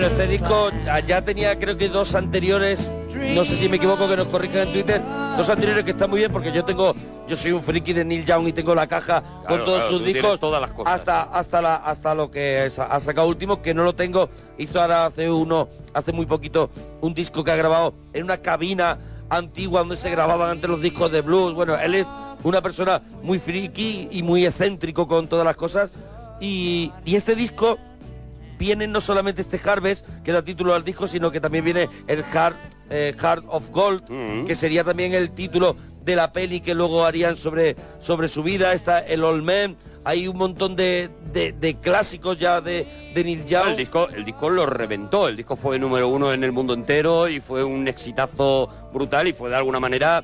Bueno, 0.08 0.22
este 0.22 0.32
disco 0.32 0.70
ya 1.06 1.22
tenía 1.22 1.60
creo 1.60 1.76
que 1.76 1.90
dos 1.90 2.16
anteriores, 2.16 2.88
no 3.36 3.44
sé 3.44 3.58
si 3.58 3.68
me 3.68 3.76
equivoco 3.76 4.08
que 4.08 4.16
nos 4.16 4.28
corrijan 4.30 4.68
en 4.68 4.72
Twitter, 4.72 5.02
dos 5.36 5.50
anteriores 5.50 5.84
que 5.84 5.92
están 5.92 6.10
muy 6.10 6.20
bien 6.20 6.32
porque 6.32 6.50
yo 6.54 6.64
tengo, 6.64 6.96
yo 7.28 7.36
soy 7.36 7.52
un 7.52 7.62
friki 7.62 7.92
de 7.92 8.06
Neil 8.06 8.26
Young 8.26 8.48
y 8.48 8.54
tengo 8.54 8.74
la 8.74 8.88
caja 8.88 9.22
con 9.46 9.66
todos 9.66 9.80
claro, 9.80 9.92
sus 9.92 10.06
discos 10.06 10.40
todas 10.40 10.62
las 10.62 10.72
cosas. 10.72 10.94
hasta 10.94 11.24
hasta 11.24 11.62
la 11.62 11.76
hasta 11.76 12.16
lo 12.16 12.32
que 12.32 12.70
ha 12.78 13.00
sacado 13.02 13.28
último 13.28 13.62
que 13.62 13.74
no 13.74 13.84
lo 13.84 13.96
tengo, 13.96 14.30
hizo 14.58 14.80
ahora 14.80 15.08
hace 15.08 15.30
uno 15.30 15.68
hace 15.94 16.14
muy 16.14 16.26
poquito 16.26 16.70
un 17.02 17.14
disco 17.14 17.44
que 17.44 17.52
ha 17.52 17.58
grabado 17.58 17.94
en 18.14 18.24
una 18.24 18.38
cabina 18.38 18.98
antigua 19.30 19.82
donde 19.82 19.98
se 19.98 20.10
grababan 20.10 20.52
antes 20.52 20.70
los 20.70 20.82
discos 20.82 21.12
de 21.12 21.20
blues. 21.20 21.54
Bueno, 21.54 21.78
él 21.78 21.96
es 21.96 22.08
una 22.44 22.62
persona 22.62 23.02
muy 23.24 23.40
friki 23.40 24.08
y 24.10 24.24
muy 24.24 24.46
excéntrico 24.46 25.06
con 25.06 25.28
todas 25.28 25.44
las 25.44 25.58
cosas 25.58 25.92
y, 26.40 26.94
y 27.04 27.18
este 27.18 27.36
disco 27.36 27.78
viene 28.58 28.88
no 28.88 29.02
solamente 29.02 29.42
este 29.42 29.60
Harvest, 29.64 30.06
que 30.24 30.32
da 30.32 30.42
título 30.44 30.74
al 30.74 30.84
disco, 30.84 31.08
sino 31.08 31.32
que 31.32 31.40
también 31.40 31.64
viene 31.66 31.90
el 32.08 32.24
Heart, 32.24 32.58
eh, 32.90 33.14
Heart 33.20 33.46
of 33.48 33.70
Gold, 33.72 34.10
Mm. 34.10 34.46
que 34.46 34.56
sería 34.56 34.84
también 34.84 35.14
el 35.14 35.32
título 35.32 35.76
de 36.04 36.16
la 36.16 36.32
peli 36.32 36.62
que 36.62 36.74
luego 36.74 37.04
harían 37.06 37.36
sobre, 37.36 37.76
sobre 38.00 38.28
su 38.30 38.42
vida. 38.44 38.72
Está 38.74 39.00
el 39.00 39.24
Old 39.26 39.44
Man, 39.44 39.76
hay 40.06 40.28
un 40.30 40.38
montón 40.38 40.76
de, 40.78 41.10
de- 41.34 41.52
de 41.52 41.76
clásicos 41.76 42.40
ya 42.40 42.62
de, 42.62 43.12
de 43.14 43.24
Neil 43.26 43.46
Young. 43.46 43.68
El 43.72 43.76
disco, 43.78 44.08
el 44.08 44.24
disco 44.24 44.50
lo 44.50 44.66
reventó, 44.66 45.28
el 45.28 45.36
disco 45.36 45.58
fue 45.58 45.78
número 45.78 46.08
uno 46.08 46.32
en 46.32 46.46
el 46.46 46.54
mundo 46.54 46.74
entero 46.74 47.28
y 47.28 47.42
fue 47.42 47.62
un 47.66 47.88
exitazo 47.90 48.70
brutal 48.94 49.28
y 49.28 49.34
fue 49.34 49.50
de 49.50 49.58
alguna 49.58 49.82
manera, 49.82 50.24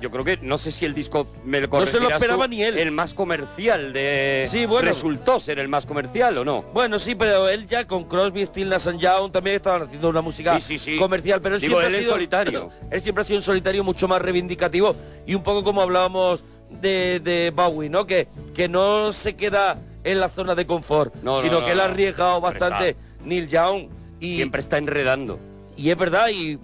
yo 0.00 0.10
creo 0.10 0.24
que, 0.24 0.36
no 0.42 0.58
sé 0.58 0.70
si 0.70 0.84
el 0.84 0.94
disco 0.94 1.26
me 1.44 1.60
lo 1.60 1.68
No 1.68 1.86
se 1.86 2.00
lo 2.00 2.08
esperaba 2.08 2.44
tú, 2.44 2.50
ni 2.50 2.62
él. 2.62 2.78
El 2.78 2.92
más 2.92 3.14
comercial 3.14 3.92
de... 3.92 4.46
Sí, 4.50 4.66
bueno. 4.66 4.88
Resultó 4.88 5.40
ser 5.40 5.58
el 5.58 5.68
más 5.68 5.86
comercial 5.86 6.36
o 6.38 6.44
no. 6.44 6.62
Bueno, 6.72 6.98
sí, 6.98 7.14
pero 7.14 7.48
él 7.48 7.66
ya 7.66 7.86
con 7.86 8.04
Crosby, 8.04 8.46
Stills, 8.46 8.70
Nash 8.70 8.88
and 8.88 9.00
Young 9.00 9.32
también 9.32 9.56
estaban 9.56 9.82
haciendo 9.82 10.08
una 10.08 10.20
música 10.22 10.58
Sí, 10.60 10.78
sí, 10.78 10.92
sí. 10.92 10.98
comercial, 10.98 11.40
pero 11.40 11.54
él 11.56 11.60
Digo, 11.60 11.78
siempre 11.80 11.88
él 11.88 11.94
ha 11.94 12.00
sido 12.00 12.12
solitario. 12.14 12.70
él 12.90 13.00
siempre 13.00 13.22
ha 13.22 13.24
sido 13.24 13.38
un 13.38 13.42
solitario 13.44 13.84
mucho 13.84 14.08
más 14.08 14.20
reivindicativo 14.22 14.96
y 15.26 15.34
un 15.34 15.42
poco 15.42 15.62
como 15.64 15.82
hablábamos 15.82 16.44
de, 16.70 17.20
de 17.20 17.50
Bowie, 17.54 17.90
¿no? 17.90 18.06
Que, 18.06 18.28
que 18.54 18.68
no 18.68 19.12
se 19.12 19.34
queda 19.34 19.78
en 20.04 20.20
la 20.20 20.28
zona 20.28 20.54
de 20.54 20.66
confort, 20.66 21.14
No, 21.22 21.36
no, 21.36 21.40
sino 21.42 21.60
no, 21.60 21.66
que 21.66 21.72
él 21.72 21.80
ha 21.80 21.84
arriesgado 21.86 22.40
bastante 22.40 22.90
está. 22.90 23.02
Neil 23.24 23.48
Young 23.48 23.88
y 24.20 24.36
Siempre 24.36 24.60
está 24.60 24.78
enredando. 24.78 25.38
y 25.76 25.90
es 25.90 25.96
verdad, 25.98 26.28
y 26.28 26.58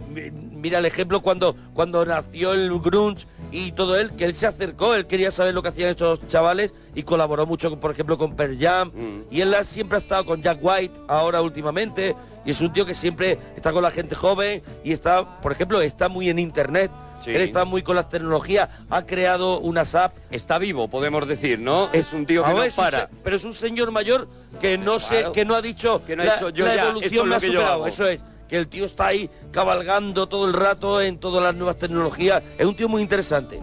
mira 0.57 0.79
el 0.79 0.87
ejemplo 0.87 1.21
cuando, 1.21 1.55
cuando 1.75 2.05
nació 2.05 2.53
el 2.55 2.71
grunge 2.81 3.27
y 3.53 3.73
todo 3.73 3.99
él, 3.99 4.11
que 4.17 4.25
él 4.25 4.35
se 4.35 4.47
acercó, 4.47 4.95
él 4.95 5.07
quería 5.07 5.31
saber 5.31 5.55
lo 5.55 5.63
que 5.63 5.69
hacían 5.69 5.91
estos 5.91 6.27
chavales 6.27 6.75
y 6.95 7.03
colaboró 7.05 7.47
mucho, 7.47 7.71
con, 7.71 7.79
por 7.79 7.91
ejemplo, 7.91 8.19
con 8.19 8.35
Pearl 8.35 8.59
Jam. 8.59 8.91
Mm. 8.95 9.23
Y 9.31 9.41
él 9.43 9.55
ha- 9.55 9.65
siempre 9.65 9.97
ha 9.97 10.01
estado 10.01 10.25
con 10.27 10.43
Jack 10.43 10.59
White, 10.63 11.01
ahora 11.09 11.41
últimamente, 11.43 12.17
y 12.45 12.51
es 12.51 12.61
un 12.61 12.73
tío 12.73 12.85
que 12.87 12.95
siempre 12.95 13.39
está 13.57 13.73
con 13.73 13.83
la 13.83 13.91
gente 13.91 14.15
joven 14.15 14.63
y 14.85 14.93
está, 14.93 15.41
por 15.41 15.53
ejemplo, 15.53 15.81
está 15.81 16.09
muy 16.09 16.29
en 16.29 16.39
internet. 16.39 16.91
Sí. 17.25 17.31
Él 17.31 17.41
está 17.41 17.65
muy 17.65 17.81
con 17.83 17.97
las 17.97 18.11
tecnologías, 18.11 18.69
ha 18.91 19.07
creado 19.07 19.59
unas 19.61 19.95
apps. 19.95 20.21
Está 20.31 20.59
vivo, 20.59 20.89
podemos 20.89 21.27
decir, 21.27 21.59
¿no? 21.59 21.89
Es 21.95 22.13
un 22.13 22.27
tío 22.27 22.45
que 22.45 22.51
no 22.51 22.63
para. 22.77 23.09
pero 23.25 23.37
es 23.37 23.45
un 23.45 23.55
señor 23.55 23.91
mayor 23.91 24.29
que 24.61 24.77
no 24.77 24.99
sé, 24.99 25.25
que 25.33 25.45
no 25.47 25.55
ha 25.55 25.63
dicho 25.63 26.05
Que 26.05 26.15
no 26.15 26.23
ha 26.23 26.27
la, 26.27 26.35
dicho, 26.35 26.51
yo 26.51 26.67
la 26.67 26.75
ya, 26.77 26.83
esto 26.83 26.89
es 27.01 27.13
evolución 27.13 27.29
me 27.29 27.35
ha 27.37 27.41
superado. 27.41 27.87
Eso 27.87 28.07
es, 28.07 28.23
que 28.49 28.57
el 28.57 28.69
tío 28.69 28.87
está 28.87 29.09
ahí 29.09 29.31
cabalgando 29.51 30.29
todo 30.29 30.47
el 30.47 30.53
rato 30.53 31.01
en 31.01 31.19
todas 31.19 31.43
las 31.43 31.55
nuevas 31.55 31.77
tecnologías. 31.77 32.43
Es 32.59 32.67
un 32.67 32.77
tío 32.77 32.89
muy 32.89 33.03
interesante. 33.03 33.61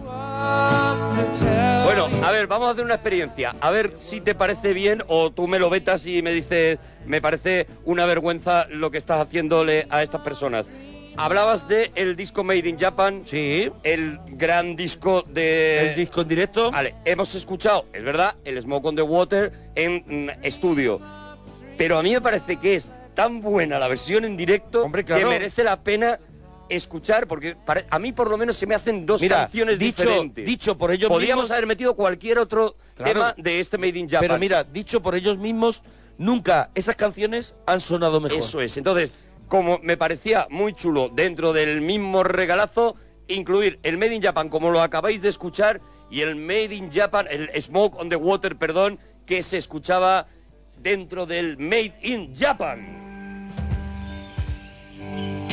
Bueno, 1.84 2.08
a 2.22 2.30
ver, 2.30 2.46
vamos 2.46 2.68
a 2.68 2.72
hacer 2.72 2.84
una 2.84 2.94
experiencia. 2.94 3.54
A 3.60 3.70
ver 3.70 3.92
si 3.96 4.20
te 4.20 4.34
parece 4.34 4.72
bien 4.72 5.02
o 5.08 5.30
tú 5.30 5.46
me 5.46 5.58
lo 5.58 5.70
vetas 5.70 6.06
y 6.06 6.22
me 6.22 6.32
dices, 6.32 6.78
me 7.06 7.20
parece 7.20 7.66
una 7.84 8.06
vergüenza 8.06 8.66
lo 8.68 8.90
que 8.90 8.98
estás 8.98 9.20
haciéndole 9.20 9.86
a 9.90 10.02
estas 10.02 10.22
personas. 10.22 10.66
Hablabas 11.16 11.68
de 11.68 11.92
el 11.94 12.16
disco 12.16 12.42
Made 12.42 12.68
in 12.68 12.76
Japan, 12.76 13.22
Sí. 13.24 13.70
el 13.84 14.18
gran 14.26 14.74
disco 14.74 15.22
de... 15.22 15.90
El 15.90 15.94
disco 15.96 16.22
en 16.22 16.28
directo. 16.28 16.72
Vale, 16.72 16.96
hemos 17.04 17.34
escuchado, 17.36 17.86
es 17.92 18.02
verdad, 18.02 18.34
el 18.44 18.60
Smoke 18.60 18.86
on 18.86 18.96
the 18.96 19.02
Water 19.02 19.52
en 19.76 20.02
mm, 20.26 20.30
estudio. 20.42 21.00
Pero 21.76 21.98
a 21.98 22.02
mí 22.02 22.10
me 22.12 22.20
parece 22.20 22.56
que 22.56 22.74
es 22.74 22.90
tan 23.14 23.40
buena 23.40 23.78
la 23.78 23.88
versión 23.88 24.24
en 24.24 24.36
directo 24.36 24.82
Hombre, 24.84 25.04
claro. 25.04 25.22
que 25.22 25.38
merece 25.38 25.64
la 25.64 25.80
pena 25.82 26.18
escuchar, 26.68 27.26
porque 27.26 27.56
a 27.90 27.98
mí 27.98 28.12
por 28.12 28.30
lo 28.30 28.36
menos 28.38 28.56
se 28.56 28.66
me 28.66 28.74
hacen 28.74 29.04
dos 29.06 29.20
Mira, 29.20 29.36
canciones 29.42 29.78
dicho- 29.78 30.02
diferentes. 30.02 30.46
dicho 30.46 30.78
por 30.78 30.90
ellos 30.92 31.08
Podríamos 31.08 31.44
mismos- 31.44 31.50
haber 31.52 31.66
metido 31.66 31.94
cualquier 31.94 32.38
otro 32.38 32.76
Claro. 32.96 33.12
tema 33.12 33.34
de 33.36 33.60
este 33.60 33.76
Made 33.78 33.98
in 33.98 34.08
Japan. 34.08 34.22
Pero 34.28 34.38
mira, 34.38 34.64
dicho 34.64 35.02
por 35.02 35.14
ellos 35.14 35.36
mismos, 35.38 35.82
nunca 36.16 36.70
esas 36.74 36.96
canciones 36.96 37.54
han 37.66 37.80
sonado 37.80 38.20
mejor. 38.20 38.38
Eso 38.38 38.60
es. 38.60 38.76
Entonces, 38.78 39.12
como 39.46 39.78
me 39.82 39.96
parecía 39.96 40.46
muy 40.50 40.72
chulo 40.72 41.10
dentro 41.10 41.52
del 41.52 41.82
mismo 41.82 42.22
regalazo, 42.24 42.96
incluir 43.28 43.78
el 43.82 43.98
Made 43.98 44.14
in 44.14 44.22
Japan 44.22 44.48
como 44.48 44.70
lo 44.70 44.80
acabáis 44.80 45.20
de 45.22 45.28
escuchar 45.28 45.80
y 46.10 46.22
el 46.22 46.34
Made 46.34 46.74
in 46.74 46.90
Japan, 46.90 47.26
el 47.30 47.50
Smoke 47.62 47.96
on 48.00 48.08
the 48.08 48.16
Water, 48.16 48.56
perdón, 48.56 48.98
que 49.26 49.42
se 49.42 49.58
escuchaba 49.58 50.26
dentro 50.78 51.26
del 51.26 51.58
Made 51.58 51.94
in 52.02 52.34
Japan. 52.36 53.03
Thank 55.14 55.38
you. 55.38 55.43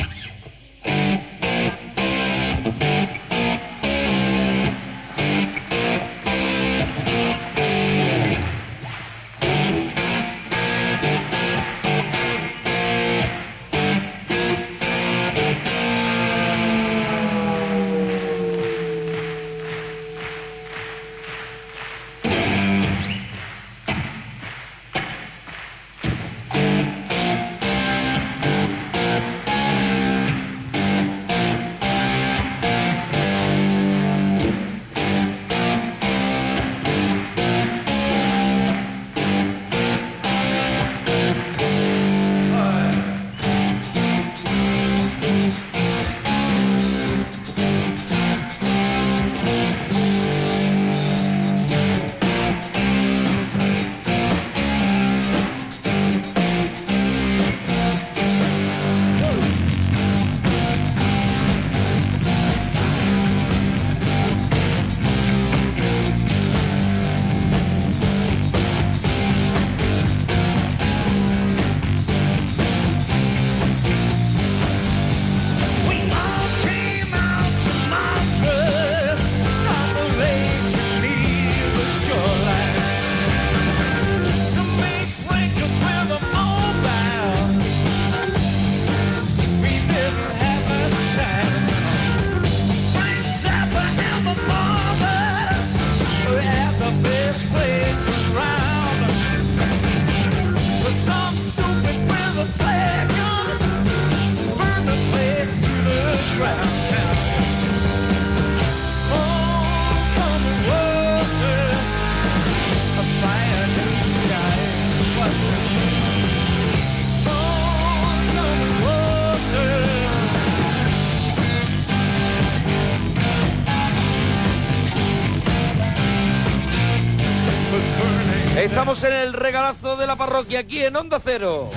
Parroquia 130.26 130.60
aquí 130.60 130.84
en 130.84 130.94
Onda 130.94 131.18
Cero. 131.18 131.68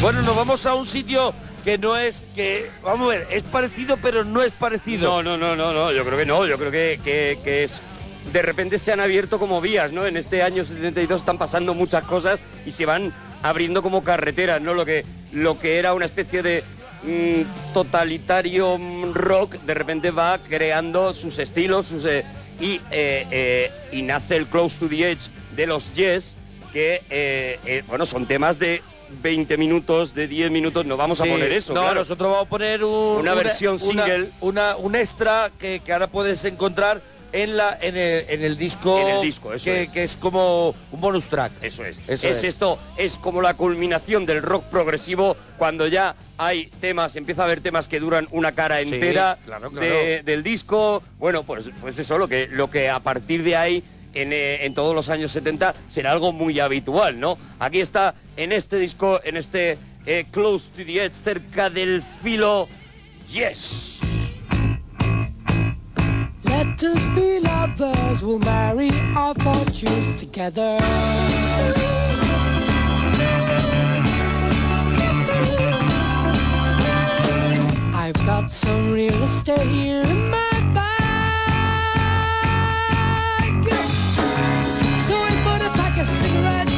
Bueno, 0.00 0.20
nos 0.22 0.34
vamos 0.34 0.66
a 0.66 0.74
un 0.74 0.84
sitio 0.84 1.32
que 1.62 1.78
no 1.78 1.96
es 1.96 2.20
que, 2.34 2.68
vamos 2.82 3.06
a 3.06 3.18
ver, 3.18 3.28
es 3.30 3.44
parecido 3.44 3.96
pero 3.98 4.24
no 4.24 4.42
es 4.42 4.50
parecido. 4.50 5.08
No, 5.08 5.22
no, 5.22 5.36
no, 5.36 5.54
no, 5.54 5.72
no, 5.72 5.92
yo 5.92 6.04
creo 6.04 6.18
que 6.18 6.26
no, 6.26 6.44
yo 6.44 6.58
creo 6.58 6.72
que, 6.72 6.98
que- 7.04 7.38
que 7.44 7.62
es... 7.62 7.80
De 8.32 8.42
repente 8.42 8.80
se 8.80 8.90
han 8.90 8.98
abierto 8.98 9.38
como 9.38 9.60
vías, 9.60 9.92
¿no? 9.92 10.06
En 10.06 10.16
este 10.16 10.42
año 10.42 10.64
72 10.64 11.20
están 11.20 11.38
pasando 11.38 11.72
muchas 11.72 12.02
cosas 12.02 12.40
y 12.66 12.72
se 12.72 12.84
van 12.84 13.12
abriendo 13.44 13.80
como 13.80 14.02
carreteras, 14.02 14.60
¿no? 14.60 14.74
Lo 14.74 14.84
que, 14.84 15.04
lo 15.30 15.60
que 15.60 15.78
era 15.78 15.94
una 15.94 16.06
especie 16.06 16.42
de 16.42 16.64
mm, 17.04 17.72
totalitario 17.72 18.76
mm, 18.76 19.12
rock, 19.12 19.54
de 19.54 19.74
repente 19.74 20.10
va 20.10 20.38
creando 20.38 21.14
sus 21.14 21.38
estilos, 21.38 21.86
sus... 21.86 22.04
eh, 22.06 22.24
y, 22.62 22.80
eh, 22.92 23.26
eh, 23.30 23.70
y 23.90 24.02
nace 24.02 24.36
el 24.36 24.46
Close 24.46 24.78
to 24.78 24.88
the 24.88 25.10
Edge 25.10 25.28
de 25.56 25.66
los 25.66 25.92
Yes, 25.94 26.36
que, 26.72 27.02
eh, 27.10 27.58
eh, 27.66 27.82
bueno, 27.88 28.06
son 28.06 28.24
temas 28.26 28.58
de 28.58 28.82
20 29.20 29.58
minutos, 29.58 30.14
de 30.14 30.26
10 30.28 30.50
minutos, 30.50 30.86
no 30.86 30.96
vamos 30.96 31.20
a 31.20 31.24
poner 31.24 31.52
eso, 31.52 31.74
No, 31.74 31.82
claro. 31.82 32.00
nosotros 32.00 32.30
vamos 32.30 32.46
a 32.46 32.48
poner 32.48 32.82
un- 32.84 33.18
Una 33.18 33.34
versión 33.34 33.78
una- 33.82 34.04
single. 34.06 34.30
Una, 34.40 34.76
un 34.76 34.94
extra 34.94 35.50
que, 35.58 35.80
que 35.84 35.92
ahora 35.92 36.06
puedes 36.06 36.44
encontrar 36.46 37.02
en 37.32 37.56
la 37.56 37.78
en 37.80 37.96
el, 37.96 38.24
en 38.28 38.44
el 38.44 38.56
disco. 38.58 38.98
En 39.00 39.16
el 39.16 39.22
disco, 39.22 39.52
eso 39.52 39.64
que, 39.64 39.82
es. 39.82 39.90
que 39.90 40.02
es 40.04 40.16
como 40.16 40.74
un 40.90 41.00
bonus 41.00 41.26
track. 41.26 41.52
Eso 41.62 41.84
es. 41.84 41.98
Eso 42.06 42.28
es, 42.28 42.38
es. 42.38 42.44
esto, 42.44 42.78
es 42.96 43.18
como 43.18 43.40
la 43.42 43.54
culminación 43.54 44.26
del 44.26 44.42
rock 44.42 44.64
progresivo 44.64 45.36
cuando 45.58 45.86
ya 45.86 46.14
hay 46.38 46.66
temas, 46.80 47.14
empieza 47.16 47.42
a 47.42 47.44
haber 47.44 47.60
temas 47.60 47.86
que 47.88 48.00
duran 48.00 48.26
una 48.32 48.52
cara 48.52 48.78
Sí, 48.82 48.92
entera 48.94 49.38
claro, 49.44 49.70
claro. 49.70 49.86
de- 49.86 50.22
del 50.24 50.42
disco. 50.42 51.02
Bueno, 51.18 51.42
pues, 51.44 51.64
pues 51.80 51.98
eso, 51.98 52.18
lo 52.18 52.26
que, 52.28 52.48
lo 52.48 52.68
que 52.70 52.90
a 52.90 53.00
partir 53.00 53.42
de 53.44 53.56
ahí, 53.56 53.82
en, 54.14 54.32
eh, 54.32 54.64
en 54.66 54.74
todos 54.74 54.94
los 54.94 55.08
años 55.08 55.30
70, 55.30 55.74
será 55.88 56.10
algo 56.10 56.32
muy 56.32 56.58
habitual, 56.60 57.18
¿no? 57.20 57.38
Aquí 57.58 57.80
está, 57.80 58.14
en 58.36 58.52
este 58.52 58.76
disco, 58.76 59.20
en 59.24 59.36
este 59.36 59.78
eh, 60.04 60.26
Close 60.32 60.68
to 60.70 60.84
the 60.84 61.04
Edge, 61.04 61.14
cerca 61.14 61.70
del 61.70 62.02
filo, 62.22 62.68
Yes. 63.28 64.00
Us 66.84 66.98
be 67.14 67.38
lovers, 67.38 68.24
we'll 68.24 68.40
marry 68.40 68.90
our 69.14 69.34
fortunes 69.36 70.18
together. 70.18 70.78
I've 77.94 78.26
got 78.26 78.50
some 78.50 78.90
real 78.92 79.22
estate 79.22 79.60
in 79.60 80.30
my 80.30 80.50
bag. 80.74 80.92
So 85.06 85.14
I 85.14 85.30
put 85.44 85.62
a 85.64 85.70
pack 85.78 85.98
of 86.00 86.08
cigarettes. 86.08 86.72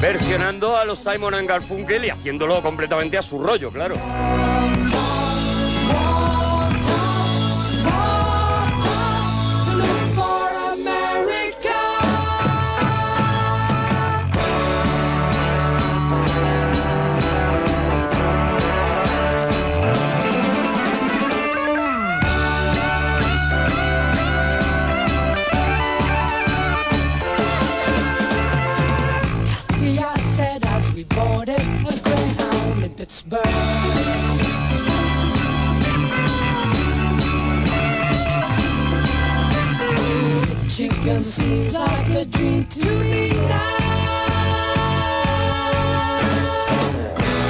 Versionando 0.00 0.74
a 0.74 0.86
los 0.86 1.00
Simon 1.00 1.34
and 1.34 1.46
Garfunkel 1.46 2.06
y 2.06 2.08
haciéndolo 2.08 2.62
completamente 2.62 3.18
a 3.18 3.22
su 3.22 3.38
rollo, 3.42 3.70
claro. 3.70 3.96
Chicken 40.76 41.22
seems 41.24 41.72
like 41.72 42.08
a 42.10 42.24
dream 42.26 42.64
to 42.66 42.84
me 42.84 43.30
now. 43.30 43.76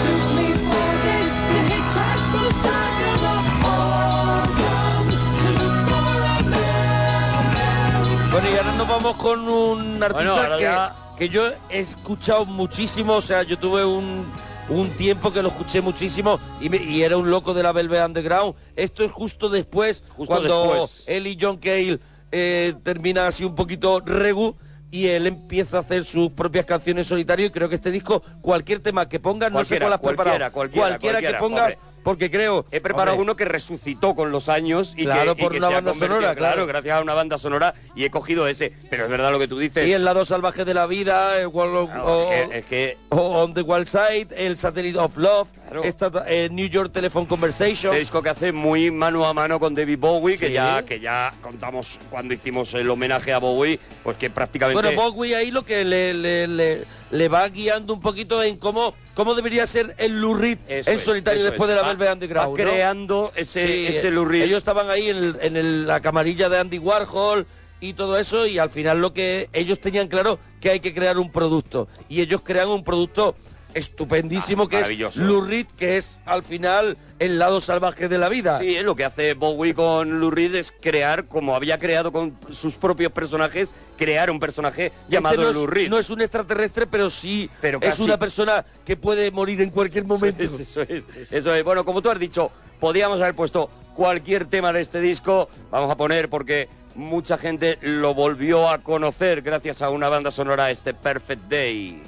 Took 0.03 0.25
me 0.37 0.47
four 0.67 0.93
days 1.07 1.35
to 1.49 1.57
hitchhike 1.71 2.25
from 2.31 2.51
Saginaw, 2.63 3.43
Oregon, 3.73 5.05
to 5.41 5.49
look 5.59 5.77
for 5.89 6.11
America. 6.39 8.31
Bueno, 8.31 8.47
y 8.51 8.57
ahora 8.57 8.73
nos 8.77 8.89
vamos 8.89 9.17
con 9.17 9.49
un 9.49 10.03
artista 10.03 10.33
Bueno, 10.35 10.57
que, 10.57 10.63
ya- 10.63 10.95
que 11.19 11.29
yo 11.29 11.49
he 11.71 11.81
escuchado 11.81 12.45
muchísimo, 12.47 13.15
o 13.15 13.21
sea, 13.23 13.43
yo 13.43 13.59
tuve 13.59 13.85
un, 13.85 14.25
un 14.69 14.89
tiempo 14.91 15.33
que 15.33 15.43
lo 15.43 15.49
escuché 15.49 15.81
muchísimo 15.81 16.39
y, 16.61 16.69
me- 16.69 16.77
y 16.83 17.03
era 17.03 17.17
un 17.17 17.29
loco 17.31 17.55
de 17.55 17.63
la 17.65 17.73
Velvet 17.73 18.07
Underground. 18.07 18.55
Esto 18.77 19.03
es 19.03 19.11
justo 19.11 19.49
después, 19.49 20.03
Justo 20.17 20.33
cuando 20.33 20.63
después. 20.75 21.03
él 21.07 21.27
y 21.27 21.37
John 21.41 21.57
Cale 21.57 21.99
eh, 22.33 22.75
termina 22.83 23.27
así 23.27 23.45
un 23.45 23.55
poquito 23.55 24.01
regu 24.01 24.57
y 24.91 25.09
él 25.09 25.27
empieza 25.27 25.79
a 25.79 25.81
hacer 25.81 26.05
sus 26.05 26.31
propias 26.31 26.65
canciones 26.65 27.07
solitario 27.07 27.47
y 27.47 27.51
creo 27.51 27.69
que 27.69 27.75
este 27.75 27.91
disco, 27.91 28.23
cualquier 28.41 28.81
tema 28.81 29.09
que 29.09 29.21
ponga, 29.21 29.51
no 29.51 29.65
sé 29.65 29.79
cuál 29.79 29.93
has 29.93 30.01
preparado, 30.01 30.53
cualquiera, 30.53 30.89
cualquiera, 30.89 31.21
que 31.21 31.35
pongas. 31.35 31.77
Porque 32.07 32.31
creo... 32.31 32.65
He 32.71 32.81
preparado 32.81 33.17
hombre, 33.17 33.25
uno 33.25 33.37
que 33.37 33.45
resucitó 33.45 34.15
con 34.15 34.31
los 34.31 34.49
años 34.49 34.95
y 34.97 35.03
Claro, 35.05 35.35
que, 35.35 35.41
y 35.43 35.45
por 35.45 35.53
que 35.53 35.59
una 35.59 35.67
se 35.69 35.75
banda 35.75 35.93
sonora, 35.95 36.35
claro. 36.37 36.65
gracias 36.67 36.97
a 36.97 37.03
una 37.03 37.15
banda 37.15 37.37
sonora 37.37 37.75
y 37.97 38.05
he 38.05 38.11
cogido 38.13 38.47
ese. 38.47 38.73
Pero 38.89 39.05
es 39.05 39.11
verdad 39.11 39.33
lo 39.33 39.41
que 39.41 39.49
tú 39.49 39.59
dices. 39.59 39.85
Sí, 39.85 39.93
el 39.93 40.05
lado 40.05 40.25
salvaje 40.25 40.65
de 40.65 40.73
la 40.73 40.87
vida, 40.87 41.37
el 41.41 41.47
of- 41.47 41.91
Claro, 41.91 42.05
o- 42.07 42.33
es 42.33 42.49
que- 42.49 42.59
es 42.59 42.65
que 42.67 42.99
o 43.09 43.43
On 43.43 43.55
the 43.55 43.63
Wild 43.63 43.89
Side, 43.89 44.29
el 44.37 44.57
Satellite 44.57 44.97
of 44.99 45.17
Love, 45.17 45.49
Claro. 45.69 45.83
esta, 45.83 46.25
eh, 46.29 46.49
New 46.53 46.69
York 46.69 46.93
Telephone 46.93 47.27
Conversation. 47.27 47.93
Este 47.93 47.99
disco 47.99 48.23
que 48.23 48.29
hace 48.31 48.53
muy 48.53 48.93
mano 48.93 49.27
a 49.27 49.35
mano 49.35 49.59
con 49.59 49.75
David 49.75 49.99
Bowie, 49.99 50.39
que 50.39 50.47
Sí. 50.47 50.53
ya 50.53 50.85
que 50.85 51.01
ya 51.01 51.35
contamos 51.43 51.99
cuando 52.09 52.35
hicimos 52.35 52.73
el 52.75 52.89
homenaje 52.89 53.33
a 53.33 53.39
Bowie, 53.39 53.81
pues 54.05 54.17
que 54.17 54.31
prácticamente 54.31 54.81
Bueno, 54.81 55.03
Bowie 55.11 55.35
ahí 55.35 55.51
lo 55.51 55.65
que 55.65 55.85
le, 55.85 56.15
le, 56.15 56.47
le- 56.47 56.85
le 57.11 57.29
va 57.29 57.49
guiando 57.49 57.93
un 57.95 58.01
poquito 58.01 58.43
en 58.45 58.59
cómo, 58.59 58.95
cómo 59.17 59.35
debería 59.35 59.67
ser 59.67 59.95
el 59.99 60.21
Eso 60.69 60.91
en 60.91 61.01
solitario 61.01 61.43
después 61.43 61.69
es. 61.71 61.75
de 61.75 61.83
la 61.83 61.89
Velvet 61.89 62.13
Underground. 62.13 62.53
va 62.55 62.65
¿no? 62.65 62.71
creando 62.71 63.33
ese, 63.35 63.67
Sí, 63.67 63.87
ese 63.89 64.11
Reed. 64.27 64.43
Ellos 64.43 64.59
estaban 64.59 64.91
ahí 64.91 65.09
en, 65.09 65.17
el- 65.17 65.39
en 65.41 65.57
el- 65.57 65.87
la 65.87 66.01
camarilla 66.01 66.49
de 66.51 66.59
Andy 66.59 66.79
Warhol 66.79 67.47
y 67.81 67.95
todo 67.95 68.19
eso 68.19 68.47
y 68.47 68.59
al 68.59 68.71
final 68.71 69.01
lo 69.01 69.13
que 69.15 69.49
ellos 69.55 69.81
tenían 69.81 70.09
claro 70.09 70.39
que 70.61 70.69
hay 70.71 70.81
que 70.81 70.95
crear 70.95 71.19
un 71.19 71.33
producto 71.33 71.89
y 72.11 72.21
ellos 72.21 72.43
crean 72.45 72.69
un 72.69 72.85
producto 72.85 73.35
estupendísimo 73.77 74.65
Ah, 74.65 74.69
que 74.69 74.81
es 74.81 75.17
Reed 75.17 75.67
que 75.77 75.97
es 75.99 76.19
al 76.25 76.43
final 76.43 76.97
el 77.19 77.39
lado 77.39 77.61
salvaje 77.61 78.09
de 78.09 78.19
la 78.19 78.29
vida. 78.29 78.59
Sí, 78.59 78.79
lo 78.83 78.97
que 78.97 79.05
hace 79.05 79.35
Bowie 79.35 79.75
con 79.75 80.19
Lou 80.19 80.31
Reed 80.31 80.55
es 80.55 80.73
crear, 80.81 81.27
como 81.27 81.55
había 81.55 81.79
creado 81.79 82.11
con 82.11 82.39
sus 82.51 82.77
propios 82.77 83.13
personajes, 83.13 83.71
crear 83.99 84.31
un 84.31 84.41
personaje 84.41 84.93
llamado 85.09 85.43
Este 85.43 85.55
no, 85.55 85.65
es, 85.65 85.71
Reed. 85.71 85.91
no 85.91 85.99
es 85.99 86.11
un 86.11 86.21
extraterrestre, 86.23 86.87
pero 86.87 87.11
sí 87.11 87.51
Pero 87.61 87.79
es 87.83 87.99
una 87.99 88.19
persona 88.19 88.65
que 88.85 88.97
puede 88.97 89.31
morir 89.31 89.61
en 89.61 89.71
cualquier 89.71 90.05
momento. 90.05 90.43
Eso 90.43 90.55
es, 90.57 90.61
eso 90.77 90.81
es, 90.83 91.33
eso 91.33 91.55
es. 91.55 91.65
Bueno, 91.65 91.85
como 91.85 92.01
tú 92.01 92.11
has 92.11 92.19
dicho, 92.19 92.51
podíamos 92.81 93.21
haber 93.21 93.35
puesto 93.35 93.71
cualquier 93.95 94.47
tema 94.47 94.73
de 94.73 94.81
este 94.81 95.01
disco. 95.01 95.51
Vamos 95.71 95.91
a 95.91 95.97
poner 95.97 96.31
porque 96.31 96.69
mucha 96.95 97.37
gente 97.37 97.79
lo 97.83 98.15
volvió 98.15 98.71
a 98.71 98.79
conocer 98.79 99.43
gracias 99.43 99.83
a 99.83 99.91
una 99.91 100.09
banda 100.09 100.31
sonora, 100.31 100.71
este 100.71 100.95
Perfect 100.95 101.43
Day. 101.49 102.03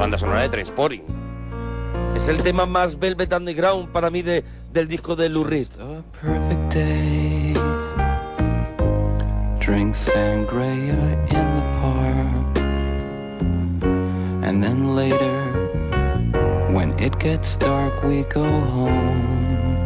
Banda 0.00 0.16
sonora 0.16 0.40
de 0.40 0.48
Transporting. 0.48 1.02
Es 2.16 2.26
el 2.28 2.42
tema 2.42 2.64
más 2.64 2.98
Velvet 2.98 3.30
Underground 3.34 3.90
para 3.90 4.08
mí 4.08 4.22
de, 4.22 4.42
del 4.72 4.88
disco 4.88 5.14
de 5.14 5.28
Lou 5.28 5.44
Reed. 5.44 5.68
A 5.78 6.02
perfect 6.22 6.74
day. 6.74 7.52
Drink 9.58 9.94
sangria 9.94 10.94
in 11.28 11.46
the 11.54 11.62
park. 11.82 12.56
And 14.42 14.62
then 14.64 14.96
later, 14.96 15.42
when 16.72 16.98
it 16.98 17.18
gets 17.18 17.58
dark, 17.58 18.02
we 18.02 18.22
go 18.22 18.42
home. 18.42 19.76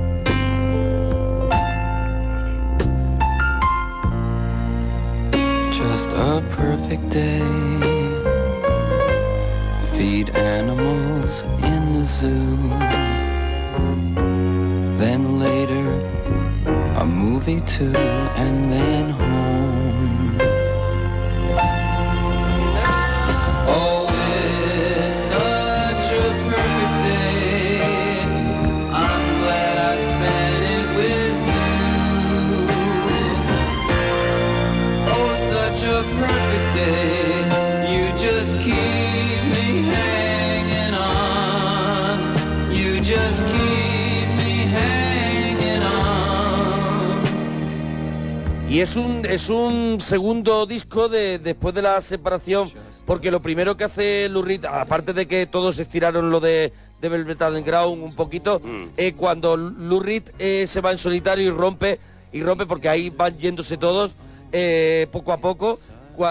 Just 5.72 6.12
a 6.12 6.40
perfect 6.56 7.10
day. 7.10 7.93
Feed 9.96 10.30
animals 10.30 11.42
in 11.62 11.92
the 11.92 12.04
zoo. 12.04 12.56
Then 14.98 15.38
later, 15.38 15.86
a 16.96 17.04
movie 17.04 17.60
too, 17.60 17.92
and 18.36 18.72
then 18.72 19.10
home. 19.10 19.83
Y 48.74 48.80
es 48.80 48.96
un, 48.96 49.24
es 49.24 49.50
un 49.50 50.00
segundo 50.00 50.66
disco 50.66 51.08
de, 51.08 51.38
después 51.38 51.76
de 51.76 51.82
la 51.82 52.00
separación, 52.00 52.72
porque 53.06 53.30
lo 53.30 53.40
primero 53.40 53.76
que 53.76 53.84
hace 53.84 54.28
Reed, 54.28 54.64
aparte 54.64 55.12
de 55.12 55.28
que 55.28 55.46
todos 55.46 55.78
estiraron 55.78 56.32
lo 56.32 56.40
de, 56.40 56.72
de 57.00 57.08
Velvet 57.08 57.40
Underground 57.40 58.02
un 58.02 58.16
poquito, 58.16 58.58
Mm. 58.58 58.86
eh, 58.96 59.12
cuando 59.12 59.56
Reed 59.56 60.24
eh, 60.40 60.66
se 60.66 60.80
va 60.80 60.90
en 60.90 60.98
solitario 60.98 61.46
y 61.46 61.50
rompe, 61.50 62.00
y 62.32 62.42
rompe 62.42 62.66
porque 62.66 62.88
ahí 62.88 63.10
van 63.10 63.38
yéndose 63.38 63.76
todos, 63.76 64.16
eh, 64.50 65.06
poco 65.12 65.32
a 65.32 65.36
poco, 65.36 65.78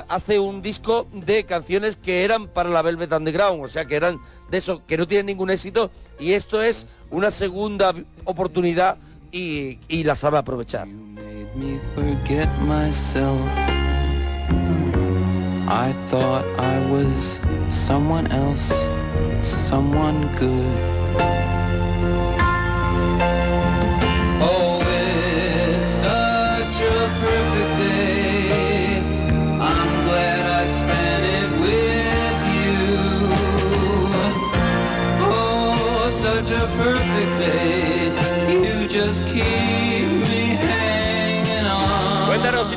hace 0.09 0.37
un 0.37 0.61
disco 0.61 1.07
de 1.13 1.45
canciones 1.45 1.95
que 1.95 2.25
eran 2.25 2.47
para 2.47 2.67
la 2.69 2.81
Velvet 2.81 3.13
Underground, 3.13 3.63
o 3.63 3.69
sea, 3.69 3.85
que 3.85 3.95
eran 3.95 4.19
de 4.51 4.57
eso, 4.57 4.81
que 4.85 4.97
no 4.97 5.07
tienen 5.07 5.27
ningún 5.27 5.49
éxito, 5.49 5.91
y 6.19 6.33
esto 6.33 6.61
es 6.61 6.87
una 7.09 7.31
segunda 7.31 7.95
oportunidad 8.25 8.97
y, 9.33 9.79
y 9.89 10.03
la 10.03 10.15
sabe 10.15 10.37
aprovechar. 10.37 10.87
made 10.87 11.53
me 11.55 11.79
forget 11.95 12.47
myself. 12.61 13.41
I 15.67 15.91
thought 16.09 16.45
I 16.59 16.79
was 16.91 17.39
someone 17.69 18.27
else, 18.27 18.71
someone 19.43 20.29
good. 20.37 21.02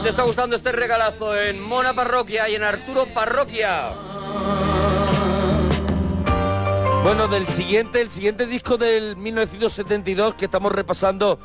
Te 0.07 0.11
está 0.11 0.23
gustando 0.23 0.55
este 0.55 0.71
regalazo 0.71 1.37
en 1.37 1.61
Mona 1.61 1.93
Parroquia 1.93 2.49
y 2.49 2.55
en 2.55 2.63
Arturo 2.63 3.07
Parroquia. 3.13 3.91
Bueno, 7.03 7.27
del 7.27 7.45
siguiente, 7.45 8.03
el 8.03 8.09
siguiente 8.09 8.47
disco 8.47 8.79
del 8.79 9.17
1972 9.17 10.37
que 10.37 10.45
estamos 10.45 10.71
repasando 10.71 11.41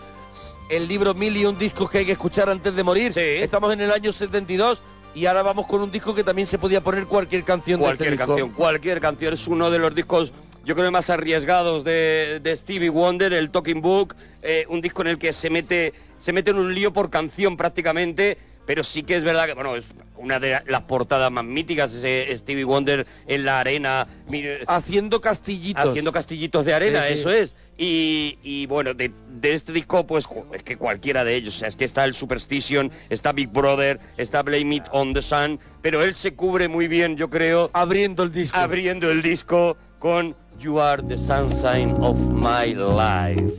el 0.70 0.88
libro 0.88 1.16
Mil 1.16 1.36
y 1.38 1.46
un 1.48 1.58
discos 1.58 1.90
que 1.90 1.98
hay 1.98 2.06
que 2.06 2.12
escuchar 2.12 2.52
antes 2.52 2.76
de 2.76 2.84
morir. 2.84 3.14
Sí. 3.14 3.20
Estamos 3.20 3.74
en 3.74 3.82
el 3.82 3.90
año 3.92 4.14
72 4.14 4.84
y 5.16 5.26
ahora 5.26 5.42
vamos 5.42 5.66
con 5.66 5.82
un 5.82 5.92
disco 5.92 6.14
que 6.14 6.24
también 6.24 6.46
se 6.46 6.60
podía 6.60 6.82
poner 6.82 7.08
cualquier 7.08 7.44
canción 7.44 7.80
Cualquier 7.80 8.10
de 8.10 8.14
este 8.14 8.24
disco. 8.24 8.28
canción, 8.28 8.50
cualquier 8.52 9.02
canción. 9.02 9.34
Es 9.34 9.48
uno 9.48 9.72
de 9.72 9.80
los 9.80 9.96
discos, 9.96 10.34
yo 10.66 10.76
creo, 10.76 10.92
más 10.92 11.10
arriesgados 11.10 11.84
de, 11.84 12.40
de 12.44 12.56
Stevie 12.56 12.90
Wonder, 12.92 13.34
el 13.34 13.50
Talking 13.50 13.82
Book. 13.82 14.16
eh, 14.44 14.68
un 14.70 14.82
disco 14.82 15.02
en 15.02 15.08
el 15.08 15.18
que 15.18 15.34
se 15.34 15.50
mete, 15.50 15.94
se 16.20 16.32
mete 16.32 16.52
en 16.52 16.58
un 16.58 16.76
lío 16.76 16.94
por 16.94 17.10
canción 17.10 17.58
prácticamente. 17.58 18.51
Pero 18.66 18.84
sí 18.84 19.04
que 19.04 19.16
es 19.16 19.24
verdad 19.24 19.48
que, 19.48 19.54
bueno, 19.54 19.76
es 19.76 19.86
una 20.18 20.40
de 20.40 20.60
las 20.68 20.82
portadas 20.84 21.32
más 21.32 21.44
míticas, 21.44 21.94
ese 21.94 22.36
Stevie 22.38 22.64
Wonder 22.64 23.06
en 23.28 23.44
la 23.44 23.60
arena, 23.60 24.08
mire, 24.30 24.60
Haciendo 24.68 25.20
castillitos. 25.20 25.90
haciendo 25.90 26.12
castillitos 26.12 26.64
de 26.66 26.74
arena, 26.74 27.02
Sí, 27.08 27.14
sí. 27.14 27.20
eso 27.20 27.32
es. 27.32 27.56
Y, 27.78 28.38
y 28.44 28.68
bueno, 28.68 28.94
de, 28.94 29.12
de 29.40 29.54
este 29.56 29.74
disco, 29.74 30.06
pues 30.06 30.26
es 30.54 30.62
que 30.64 30.78
cualquiera 30.78 31.24
de 31.24 31.36
ellos, 31.36 31.56
o 31.56 31.60
sea, 31.60 31.70
es 31.70 31.76
que 31.76 31.86
está 31.86 32.06
el 32.06 32.14
Superstition, 32.14 32.92
está 33.10 33.32
Big 33.32 33.50
Brother, 33.50 34.00
está 34.18 34.44
Blame 34.44 34.76
It 34.76 34.84
on 34.92 35.14
the 35.16 35.22
Sun, 35.24 35.60
pero 35.82 36.04
él 36.04 36.14
se 36.14 36.36
cubre 36.36 36.68
muy 36.68 36.88
bien, 36.88 37.18
yo 37.18 37.30
creo, 37.32 37.72
Abriendo 37.74 38.22
el 38.22 38.32
disco. 38.32 38.56
abriendo 38.60 39.10
el 39.10 39.24
disco 39.24 39.76
con 39.98 40.36
You 40.60 40.80
Are 40.80 41.02
the 41.02 41.18
Sunshine 41.18 41.96
of 42.00 42.18
My 42.36 42.76
Life. 42.76 43.52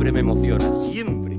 Siempre 0.00 0.12
me 0.12 0.20
emociona, 0.20 0.74
siempre. 0.76 1.29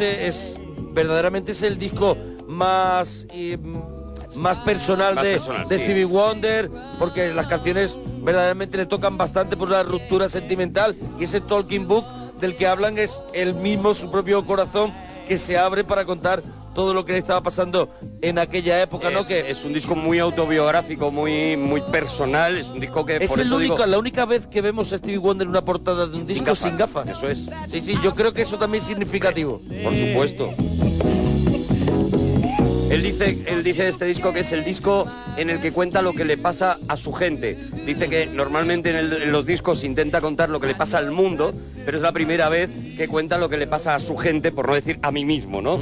Es, 0.00 0.56
verdaderamente 0.92 1.52
es 1.52 1.62
el 1.62 1.78
disco 1.78 2.16
más 2.46 3.26
eh, 3.32 3.58
más 4.36 4.58
personal 4.58 5.14
Más 5.14 5.24
de, 5.24 5.32
personal, 5.34 5.68
de 5.68 5.76
sí. 5.76 5.84
Stevie 5.84 6.04
Wonder, 6.04 6.70
porque 6.98 7.34
las 7.34 7.46
canciones 7.46 7.98
verdaderamente 8.22 8.76
le 8.76 8.86
tocan 8.86 9.18
bastante 9.18 9.56
por 9.56 9.70
la 9.70 9.82
ruptura 9.82 10.28
sentimental 10.28 10.96
y 11.18 11.24
ese 11.24 11.40
talking 11.40 11.86
book 11.86 12.04
del 12.40 12.56
que 12.56 12.66
hablan 12.66 12.98
es 12.98 13.22
el 13.32 13.54
mismo 13.54 13.94
su 13.94 14.10
propio 14.10 14.44
corazón 14.46 14.92
que 15.26 15.38
se 15.38 15.58
abre 15.58 15.84
para 15.84 16.04
contar 16.04 16.42
todo 16.74 16.94
lo 16.94 17.04
que 17.04 17.12
le 17.12 17.18
estaba 17.18 17.40
pasando 17.42 17.90
en 18.22 18.38
aquella 18.38 18.80
época, 18.82 19.10
¿no? 19.10 19.20
Es, 19.20 19.26
Que 19.26 19.50
es 19.50 19.64
un 19.64 19.72
disco 19.72 19.94
muy 19.94 20.18
autobiográfico, 20.18 21.10
muy 21.10 21.56
muy 21.56 21.80
personal, 21.82 22.56
es 22.56 22.68
un 22.68 22.80
disco 22.80 23.04
que 23.04 23.16
es 23.16 23.28
por 23.30 23.40
el 23.40 23.46
eso 23.46 23.56
único, 23.56 23.74
digo, 23.76 23.86
la 23.86 23.98
única 23.98 24.24
vez 24.24 24.46
que 24.46 24.60
vemos 24.60 24.92
a 24.92 24.98
Stevie 24.98 25.18
Wonder 25.18 25.44
en 25.46 25.50
una 25.50 25.64
portada 25.64 26.06
de 26.06 26.16
un 26.16 26.26
Sin 26.26 26.28
disco 26.28 26.44
gafas. 26.46 26.58
sin 26.68 26.76
gafas. 26.78 27.08
Eso 27.08 27.28
es. 27.28 27.46
Sí, 27.68 27.80
sí, 27.80 27.98
yo 28.02 28.14
creo 28.14 28.32
que 28.32 28.42
eso 28.42 28.58
también 28.58 28.82
es 28.82 28.88
significativo. 28.88 29.60
por 29.82 29.94
supuesto. 29.94 30.50
Él 32.90 33.04
dice, 33.04 33.44
él 33.46 33.62
dice 33.62 33.88
este 33.88 34.04
disco 34.04 34.32
que 34.32 34.40
es 34.40 34.50
el 34.50 34.64
disco 34.64 35.06
en 35.36 35.48
el 35.48 35.60
que 35.60 35.70
cuenta 35.70 36.02
lo 36.02 36.12
que 36.12 36.24
le 36.24 36.36
pasa 36.36 36.76
a 36.88 36.96
su 36.96 37.12
gente. 37.12 37.56
Dice 37.86 38.08
que 38.08 38.26
normalmente 38.26 38.90
en, 38.90 39.30
los 39.30 39.46
discos 39.46 39.84
intenta 39.84 40.20
contar 40.20 40.48
lo 40.48 40.58
que 40.58 40.66
le 40.66 40.74
pasa 40.74 40.98
al 40.98 41.12
mundo, 41.12 41.54
pero 41.84 41.96
es 41.96 42.02
la 42.02 42.10
primera 42.10 42.48
vez 42.48 42.68
que 42.96 43.06
cuenta 43.06 43.38
lo 43.38 43.48
que 43.48 43.58
le 43.58 43.68
pasa 43.68 43.94
a 43.94 44.00
su 44.00 44.16
gente, 44.16 44.50
por 44.50 44.66
no 44.66 44.74
decir 44.74 44.98
a 45.02 45.12
mí 45.12 45.24
mismo, 45.24 45.62
¿no? 45.62 45.78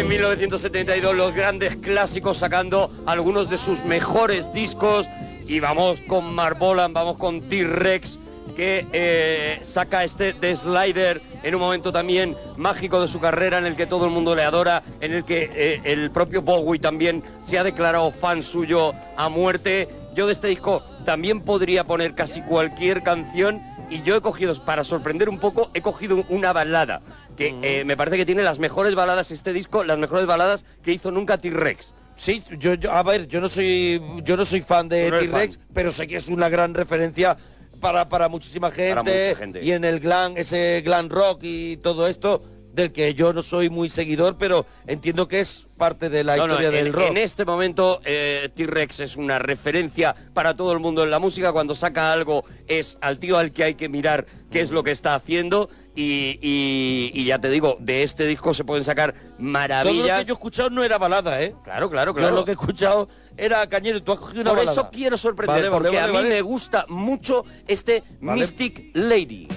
En 0.00 0.08
1972 0.08 1.14
los 1.14 1.34
grandes 1.34 1.76
clásicos 1.76 2.38
sacando 2.38 2.90
algunos 3.04 3.50
de 3.50 3.58
sus 3.58 3.84
mejores 3.84 4.50
discos 4.50 5.06
y 5.46 5.60
vamos 5.60 6.00
con 6.08 6.34
Marbolan, 6.34 6.94
vamos 6.94 7.18
con 7.18 7.42
T-Rex 7.42 8.18
que 8.56 8.86
eh, 8.94 9.60
saca 9.62 10.02
este 10.02 10.32
The 10.32 10.56
Slider 10.56 11.20
en 11.42 11.54
un 11.54 11.60
momento 11.60 11.92
también 11.92 12.34
mágico 12.56 13.02
de 13.02 13.08
su 13.08 13.20
carrera 13.20 13.58
en 13.58 13.66
el 13.66 13.76
que 13.76 13.86
todo 13.86 14.06
el 14.06 14.10
mundo 14.10 14.34
le 14.34 14.42
adora, 14.42 14.82
en 15.02 15.12
el 15.12 15.24
que 15.24 15.50
eh, 15.52 15.82
el 15.84 16.10
propio 16.10 16.40
Bowie 16.40 16.80
también 16.80 17.22
se 17.44 17.58
ha 17.58 17.64
declarado 17.64 18.10
fan 18.10 18.42
suyo 18.42 18.94
a 19.18 19.28
muerte. 19.28 19.86
Yo 20.14 20.26
de 20.26 20.32
este 20.32 20.48
disco 20.48 20.82
también 21.04 21.42
podría 21.42 21.84
poner 21.84 22.14
casi 22.14 22.40
cualquier 22.40 23.02
canción 23.02 23.60
y 23.90 24.00
yo 24.02 24.16
he 24.16 24.20
cogido, 24.22 24.54
para 24.64 24.82
sorprender 24.82 25.28
un 25.28 25.38
poco, 25.38 25.68
he 25.74 25.82
cogido 25.82 26.24
una 26.30 26.54
balada 26.54 27.02
que 27.40 27.56
eh, 27.62 27.84
me 27.86 27.96
parece 27.96 28.18
que 28.18 28.26
tiene 28.26 28.42
las 28.42 28.58
mejores 28.58 28.94
baladas 28.94 29.30
este 29.30 29.52
disco, 29.54 29.82
las 29.82 29.96
mejores 29.98 30.26
baladas 30.26 30.64
que 30.82 30.92
hizo 30.92 31.10
nunca 31.10 31.38
T-Rex. 31.38 31.94
Sí, 32.16 32.42
yo, 32.58 32.74
yo- 32.74 32.92
a 32.92 33.02
ver, 33.02 33.26
yo 33.28 33.40
no 33.40 33.48
soy 33.48 34.00
yo 34.24 34.36
no 34.36 34.44
soy 34.44 34.60
fan 34.60 34.88
de 34.90 35.10
no 35.10 35.18
T-Rex, 35.18 35.58
pero 35.72 35.90
sé 35.90 36.06
que 36.06 36.16
es 36.16 36.28
una 36.28 36.50
gran 36.50 36.74
referencia 36.74 37.38
para, 37.80 38.08
para 38.10 38.28
muchísima 38.28 38.70
gente, 38.70 39.28
mucha 39.30 39.38
gente. 39.38 39.64
y 39.64 39.72
en 39.72 39.84
el 39.84 40.00
glam, 40.00 40.34
ese 40.36 40.82
glam 40.84 41.08
rock 41.08 41.40
y 41.44 41.78
todo 41.78 42.08
esto 42.08 42.42
del 42.74 42.92
que 42.92 43.14
yo 43.14 43.32
no 43.32 43.40
soy 43.40 43.70
muy 43.70 43.88
seguidor, 43.88 44.36
pero 44.36 44.66
entiendo 44.86 45.26
que 45.26 45.40
es 45.40 45.64
parte 45.80 46.08
de 46.10 46.22
la 46.22 46.36
No, 46.36 46.46
no, 46.46 46.52
historia 46.54 46.68
en, 46.78 46.84
del 46.84 46.92
rock. 46.92 47.06
en 47.08 47.16
este 47.16 47.44
momento 47.44 48.00
eh, 48.04 48.48
T-Rex 48.54 49.00
es 49.00 49.16
una 49.16 49.40
referencia 49.40 50.14
para 50.32 50.54
todo 50.54 50.72
el 50.72 50.78
mundo 50.78 51.02
en 51.02 51.10
la 51.10 51.18
música. 51.18 51.50
Cuando 51.52 51.74
saca 51.74 52.12
algo 52.12 52.44
es 52.68 52.96
al 53.00 53.18
tío 53.18 53.36
al 53.38 53.50
que 53.50 53.64
hay 53.64 53.74
que 53.74 53.88
mirar 53.88 54.26
qué 54.52 54.60
es 54.60 54.70
lo 54.70 54.84
que 54.84 54.92
está 54.92 55.14
haciendo. 55.16 55.68
Y, 55.96 56.38
y- 56.40 57.10
y 57.12 57.24
ya 57.24 57.40
te 57.40 57.50
digo, 57.50 57.76
de 57.80 58.04
este 58.04 58.24
disco 58.26 58.54
se 58.54 58.62
pueden 58.62 58.84
sacar 58.84 59.12
Todo 59.12 59.22
lo 59.24 59.36
que 59.38 59.42
maravillas. 59.42 60.26
yo 60.26 60.32
he 60.32 60.36
escuchado 60.36 60.70
no 60.70 60.84
era 60.84 60.98
balada, 60.98 61.42
¿eh? 61.42 61.54
Claro, 61.64 61.90
claro, 61.90 62.12
Yo 62.12 62.16
claro. 62.18 62.36
lo 62.36 62.44
que 62.44 62.52
he 62.52 62.54
escuchado 62.54 63.08
era 63.36 63.66
cañero 63.68 63.98
y 63.98 64.00
tú 64.02 64.12
has 64.12 64.20
cogido 64.20 64.42
una 64.42 64.50
Por 64.50 64.58
balada. 64.60 64.72
eso 64.80 64.88
quiero 64.92 65.16
sorprender, 65.16 65.56
Vale, 65.56 65.68
vale, 65.68 65.82
porque 65.82 65.96
vale, 65.96 66.00
a 66.00 66.06
mí 66.06 66.14
vale. 66.14 66.28
me 66.28 66.42
gusta 66.42 66.84
mucho 66.88 67.44
este 67.66 68.04
Vale. 68.20 68.40
Mystic 68.40 68.90
Lady. 68.94 69.48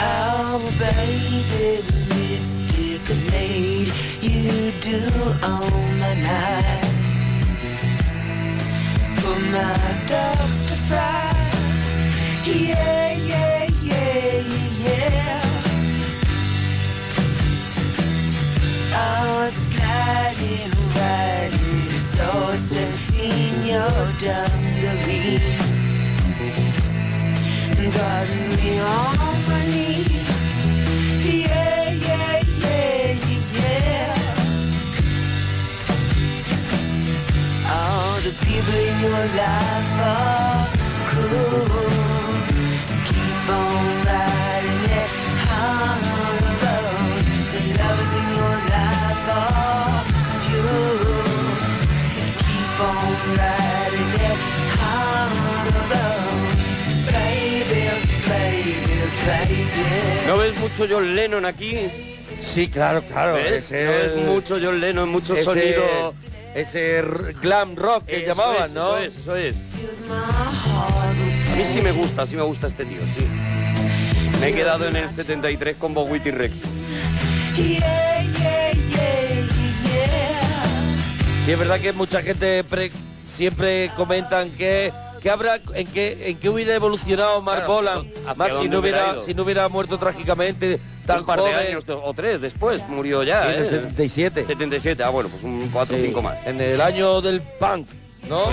Oh, 0.00 0.60
baby, 0.78 2.03
lady, 3.12 3.92
you 4.22 4.72
do 4.80 5.00
own 5.42 5.98
my 6.00 6.14
night. 6.14 7.12
Put 9.16 9.40
my 9.52 10.04
dogs 10.06 10.62
to 10.68 10.76
fry. 10.88 11.32
Yeah, 12.44 13.12
yeah, 13.12 13.70
yeah, 13.82 14.42
yeah. 14.84 15.40
Oh, 18.94 19.50
sliding, 19.50 20.72
riding, 20.96 21.90
so 22.14 22.56
stressing 22.56 23.64
your 23.64 24.12
dungaree. 24.18 25.40
Got 27.92 28.28
me 28.28 28.80
on 28.80 29.33
Your 38.54 39.10
life 39.10 39.90
cruel. 41.10 41.66
Keep 43.04 43.50
on 43.50 43.84
riding 44.06 44.82
that 44.88 45.10
hard 45.50 46.44
road. 46.62 47.22
The 47.52 47.60
lovers 47.82 48.12
in 48.20 48.28
your 48.38 48.56
life 48.72 49.28
are 49.34 50.02
pure. 50.46 51.18
Keep 52.46 52.78
on 52.80 53.10
riding 53.36 54.10
that 54.22 54.38
hard 54.78 55.74
road. 55.90 56.48
Baby, 57.10 57.82
baby, 58.28 58.74
baby. 59.26 60.26
¿No 60.28 60.34
ves 60.38 60.54
mucho 60.60 60.86
John 60.88 61.14
Lennon 61.16 61.44
aquí? 61.44 61.90
Sí, 62.40 62.68
claro, 62.68 63.02
claro. 63.02 63.34
¿Ves? 63.34 63.72
ese- 63.72 63.84
¿No 63.84 63.90
ves 63.92 64.26
mucho 64.26 64.58
John 64.62 64.80
Lennon, 64.80 65.08
mucho 65.10 65.34
ese- 65.34 65.44
sonido? 65.44 66.14
Ese 66.54 67.02
glam 67.42 67.74
rock 67.74 68.04
que 68.06 68.18
Eso 68.18 68.26
llamaban, 68.28 68.64
es, 68.66 68.74
¿no? 68.74 68.96
Eso 68.98 69.04
es, 69.06 69.16
eso 69.18 69.36
es. 69.36 69.56
A 71.52 71.56
mí 71.56 71.64
sí 71.64 71.80
me 71.80 71.90
gusta, 71.92 72.26
sí 72.26 72.36
me 72.36 72.42
gusta 72.42 72.68
este 72.68 72.84
tío, 72.84 73.00
sí. 73.16 73.26
Me 74.40 74.48
he 74.48 74.52
quedado 74.54 74.86
en 74.86 74.96
el 74.96 75.10
73 75.10 75.76
con 75.76 75.94
yeah, 75.94 76.12
yeah, 77.56 78.72
yeah. 78.72 79.14
Sí, 81.44 81.52
es 81.52 81.58
verdad 81.58 81.80
que 81.80 81.92
mucha 81.92 82.22
gente 82.22 82.64
pre- 82.64 82.90
siempre 83.26 83.90
comentan 83.96 84.50
que, 84.50 84.92
que 85.20 85.30
habrá 85.30 85.56
en 85.74 85.86
que 85.88 86.30
en 86.30 86.38
qué 86.38 86.48
hubiera 86.48 86.74
evolucionado 86.74 87.42
Mark 87.42 87.64
Claro, 87.66 87.74
Bolan, 87.74 88.06
¿hacia 88.20 88.34
más 88.34 88.56
si 88.58 88.68
no 88.68 88.78
hubiera 88.78 89.20
si 89.20 89.34
no 89.34 89.42
hubiera 89.42 89.68
muerto 89.68 89.98
trágicamente 89.98 90.80
tan 91.06 91.20
un 91.20 91.26
par 91.26 91.38
joven. 91.38 91.54
de 91.56 91.60
años 91.68 91.84
o 91.88 92.14
tres 92.14 92.40
después 92.40 92.86
murió 92.88 93.22
ya, 93.22 93.50
en 93.52 93.58
el 93.60 93.62
¿eh? 93.62 93.68
77. 93.68 94.44
77, 94.44 95.02
ah 95.02 95.10
bueno, 95.10 95.28
pues 95.28 95.42
un 95.42 95.68
4 95.72 95.94
o 95.96 95.98
Sí, 95.98 96.06
5 96.06 96.22
más. 96.22 96.38
En 96.46 96.60
el 96.60 96.80
año 96.80 97.20
del 97.20 97.40
punk, 97.42 97.86
¿no? 98.28 98.46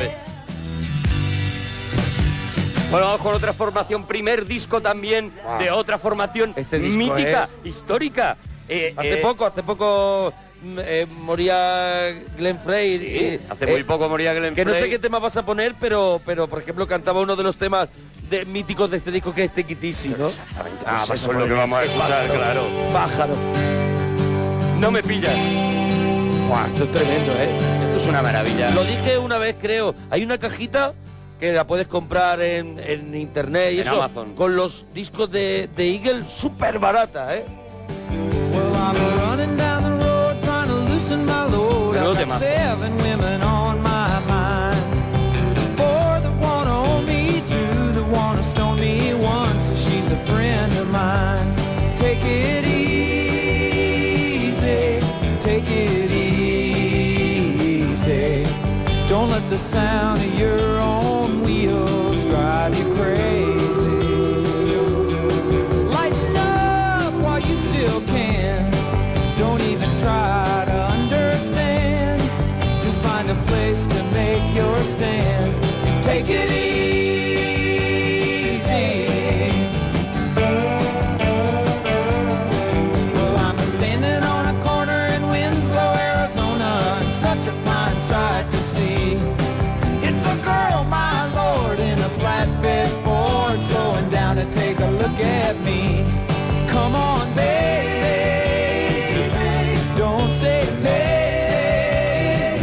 Bueno, 2.91 3.05
vamos 3.07 3.21
con 3.21 3.33
otra 3.33 3.53
formación, 3.53 4.05
primer 4.05 4.45
disco 4.45 4.81
también 4.81 5.31
Wow. 5.45 5.59
de 5.59 5.71
otra 5.71 5.97
formación 5.97 6.53
Este 6.57 6.77
mítica, 6.77 7.45
es- 7.63 7.67
histórica. 7.69 8.37
Eh, 8.67 8.93
Hace 8.97 9.13
eh, 9.13 9.17
poco, 9.17 9.45
hace 9.45 9.63
poco 9.63 10.33
mm, 10.61 10.79
eh, 10.81 11.05
moría 11.21 12.13
Glenn 12.37 12.59
Frey. 12.59 12.97
sí, 12.97 13.05
eh, 13.07 13.39
hace 13.49 13.63
eh, 13.65 13.71
muy 13.71 13.83
poco 13.83 14.09
moría 14.09 14.33
Glenn 14.33 14.53
Que 14.53 14.65
no 14.65 14.71
sé 14.71 14.79
Frey. 14.79 14.89
qué 14.91 14.99
tema 14.99 15.19
vas 15.19 15.37
a 15.37 15.45
poner, 15.45 15.75
pero, 15.79 16.21
pero 16.25 16.47
por 16.47 16.61
ejemplo 16.61 16.85
cantaba 16.85 17.21
uno 17.21 17.35
de 17.37 17.43
los 17.43 17.55
temas 17.55 17.87
de, 18.31 18.45
míticos 18.45 18.89
de 18.89 18.97
este 18.97 19.11
disco 19.11 19.33
que 19.33 19.43
es 19.43 19.51
Easy, 19.83 20.15
¿no? 20.17 20.29
Exactamente, 20.29 20.85
Ah, 20.87 21.03
pues 21.05 21.21
eso 21.21 21.31
es 21.31 21.37
lo 21.37 21.45
que 21.45 21.53
vamos 21.53 21.77
a 21.77 21.83
escuchar, 21.83 22.27
pájaro, 22.27 22.33
claro. 22.33 22.67
Pájaro. 22.91 23.35
No 24.79 24.89
me 24.89 25.03
pillas. 25.03 25.35
Buah, 26.47 26.65
esto 26.67 26.83
es 26.85 26.91
tremendo, 26.91 27.33
¿eh? 27.33 27.57
Esto 27.83 27.97
es 27.97 28.07
una 28.07 28.21
maravilla. 28.23 28.71
Lo 28.71 28.83
dije 28.83 29.17
una 29.17 29.37
vez, 29.37 29.55
creo. 29.61 29.93
Hay 30.09 30.23
una 30.23 30.37
cajita 30.37 30.93
que 31.39 31.51
la 31.53 31.67
puedes 31.67 31.87
comprar 31.87 32.41
en, 32.41 32.79
en 32.79 33.15
internet 33.15 33.73
y 33.73 33.75
En 33.75 33.81
eso, 33.81 34.01
Amazon. 34.01 34.33
con 34.35 34.55
los 34.55 34.85
discos 34.93 35.29
de, 35.29 35.69
de 35.75 35.89
Eagle 35.95 36.23
súper 36.27 36.79
barata, 36.79 37.35
¿eh? 37.35 37.45
Well, 38.53 38.73
I'm 38.75 38.95
running 39.29 39.57
down 39.57 39.83
the 39.99 40.05
road 40.05 40.37
my 41.25 41.45
load. 41.51 41.93
Got 41.95 42.39
seven 42.39 42.95
women 42.97 43.41
on 43.43 43.70
the 59.51 59.57
sound 59.57 60.21
of 60.21 60.33
your 60.39 60.79
own 60.79 61.10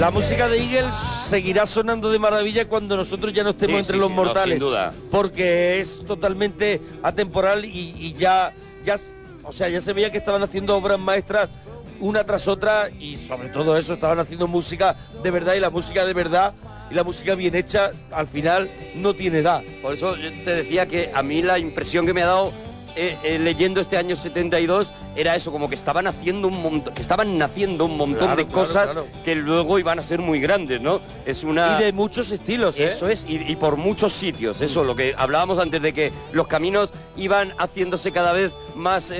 La 0.08 0.12
música 0.12 0.48
de 0.48 0.56
Eagles 0.56 0.94
seguirá 1.26 1.66
sonando 1.66 2.10
de 2.10 2.18
maravilla 2.18 2.66
cuando 2.66 2.96
nosotros 2.96 3.30
ya 3.30 3.44
no 3.44 3.50
estemos 3.50 3.74
Sí, 3.74 3.80
entre 3.80 3.96
sí, 3.96 4.00
los 4.00 4.08
sí, 4.08 4.14
no, 4.14 4.24
mortales. 4.24 4.54
sin 4.54 4.58
duda. 4.58 4.94
Porque 5.10 5.80
es 5.80 6.02
totalmente 6.06 6.80
atemporal 7.02 7.66
y, 7.66 7.94
y 7.98 8.14
ya, 8.14 8.54
ya, 8.82 8.96
o 9.44 9.52
sea, 9.52 9.68
ya 9.68 9.82
se 9.82 9.92
veía 9.92 10.10
que 10.10 10.16
estaban 10.16 10.42
haciendo 10.42 10.74
obras 10.74 10.98
maestras 10.98 11.50
una 12.00 12.24
tras 12.24 12.48
otra 12.48 12.88
y 12.98 13.18
sobre 13.18 13.50
todo 13.50 13.76
eso, 13.76 13.92
estaban 13.92 14.18
haciendo 14.18 14.46
música 14.46 14.96
de 15.22 15.30
verdad 15.30 15.52
y 15.56 15.60
la 15.60 15.68
música 15.68 16.06
de 16.06 16.14
verdad 16.14 16.54
y 16.90 16.94
la 16.94 17.04
música 17.04 17.34
bien 17.34 17.54
hecha 17.54 17.90
al 18.10 18.28
final 18.28 18.70
no 18.94 19.12
tiene 19.12 19.40
edad. 19.40 19.62
Por 19.82 19.92
eso 19.92 20.16
yo 20.16 20.30
te 20.42 20.54
decía 20.54 20.86
que 20.86 21.10
a 21.14 21.22
mí 21.22 21.42
la 21.42 21.58
impresión 21.58 22.06
que 22.06 22.14
me 22.14 22.22
ha 22.22 22.28
dado 22.28 22.50
eh, 22.98 23.16
eh, 23.22 23.38
leyendo 23.38 23.80
este 23.80 23.96
año 23.96 24.16
72 24.16 24.92
era 25.14 25.36
eso, 25.36 25.52
como 25.52 25.68
que 25.68 25.74
estaban 25.76 26.06
haciendo 26.06 26.48
un 26.48 26.60
montón, 26.60 26.94
que 26.94 27.00
estaban 27.02 27.38
naciendo 27.38 27.84
un 27.84 27.96
montón 27.96 28.26
Claro, 28.26 28.36
de 28.36 28.46
claro, 28.46 28.66
cosas 28.66 28.90
claro. 28.90 29.06
que 29.24 29.34
luego 29.36 29.78
iban 29.78 29.98
a 29.98 30.02
ser 30.02 30.18
muy 30.20 30.40
grandes, 30.40 30.80
¿no? 30.80 31.00
Es 31.24 31.44
una 31.44 31.78
Y 31.80 31.84
de 31.84 31.92
muchos 31.92 32.30
estilos, 32.30 32.78
¿eh? 32.78 32.88
Eso 32.88 33.08
es, 33.08 33.24
y, 33.28 33.36
y 33.36 33.56
por 33.56 33.76
muchos 33.76 34.12
sitios, 34.12 34.60
eso, 34.60 34.82
lo 34.84 34.96
que 34.96 35.14
hablábamos 35.16 35.58
antes 35.58 35.80
de 35.80 35.92
que 35.92 36.12
los 36.32 36.46
caminos 36.48 36.92
iban 37.16 37.52
haciéndose 37.58 38.10
cada 38.12 38.32
vez 38.32 38.52
más, 38.74 39.12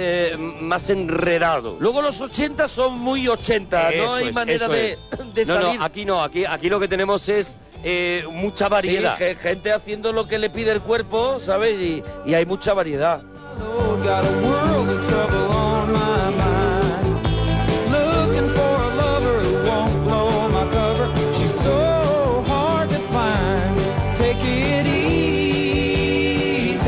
más 0.61 0.91
enredados. 0.91 1.76
Luego 1.81 2.03
los 2.03 2.20
80 2.20 2.68
son 2.68 2.99
muy 2.99 3.29
80, 3.29 3.91
no 3.97 4.14
hay 4.14 4.29
es, 4.29 4.35
manera 4.35 4.68
de, 4.68 4.99
de 5.35 5.47
no, 5.47 5.55
salir. 5.55 5.79
no, 5.79 5.85
aquí 5.85 6.05
no, 6.05 6.22
aquí, 6.22 6.45
aquí 6.45 6.68
lo 6.68 6.81
que 6.81 6.89
tenemos 6.89 7.29
es 7.29 7.57
eh, 7.85 8.24
mucha 8.31 8.68
variedad. 8.68 9.16
Sí, 9.18 9.24
gente 9.41 9.72
haciendo 9.72 10.12
lo 10.12 10.26
que 10.26 10.39
le 10.39 10.51
pide 10.51 10.72
el 10.72 10.81
cuerpo, 10.81 11.39
¿sabes? 11.41 11.74
Y, 11.81 12.03
y 12.26 12.35
hay 12.35 12.45
mucha 12.45 12.74
variedad. 12.74 13.22
Got 13.59 14.24
a 14.24 14.32
world 14.46 14.88
of 14.88 15.06
trouble 15.09 15.50
on 15.52 15.92
my 15.92 16.30
mind. 16.30 17.06
Looking 17.90 18.48
for 18.54 18.74
a 18.88 18.94
lover 18.94 19.38
who 19.40 19.54
won't 19.68 20.04
blow 20.04 20.48
my 20.48 20.64
cover. 20.72 21.06
She's 21.34 21.52
so 21.52 22.42
hard 22.46 22.88
to 22.90 22.98
find. 23.12 23.76
Take 24.16 24.38
it 24.42 24.86
easy, 25.68 26.78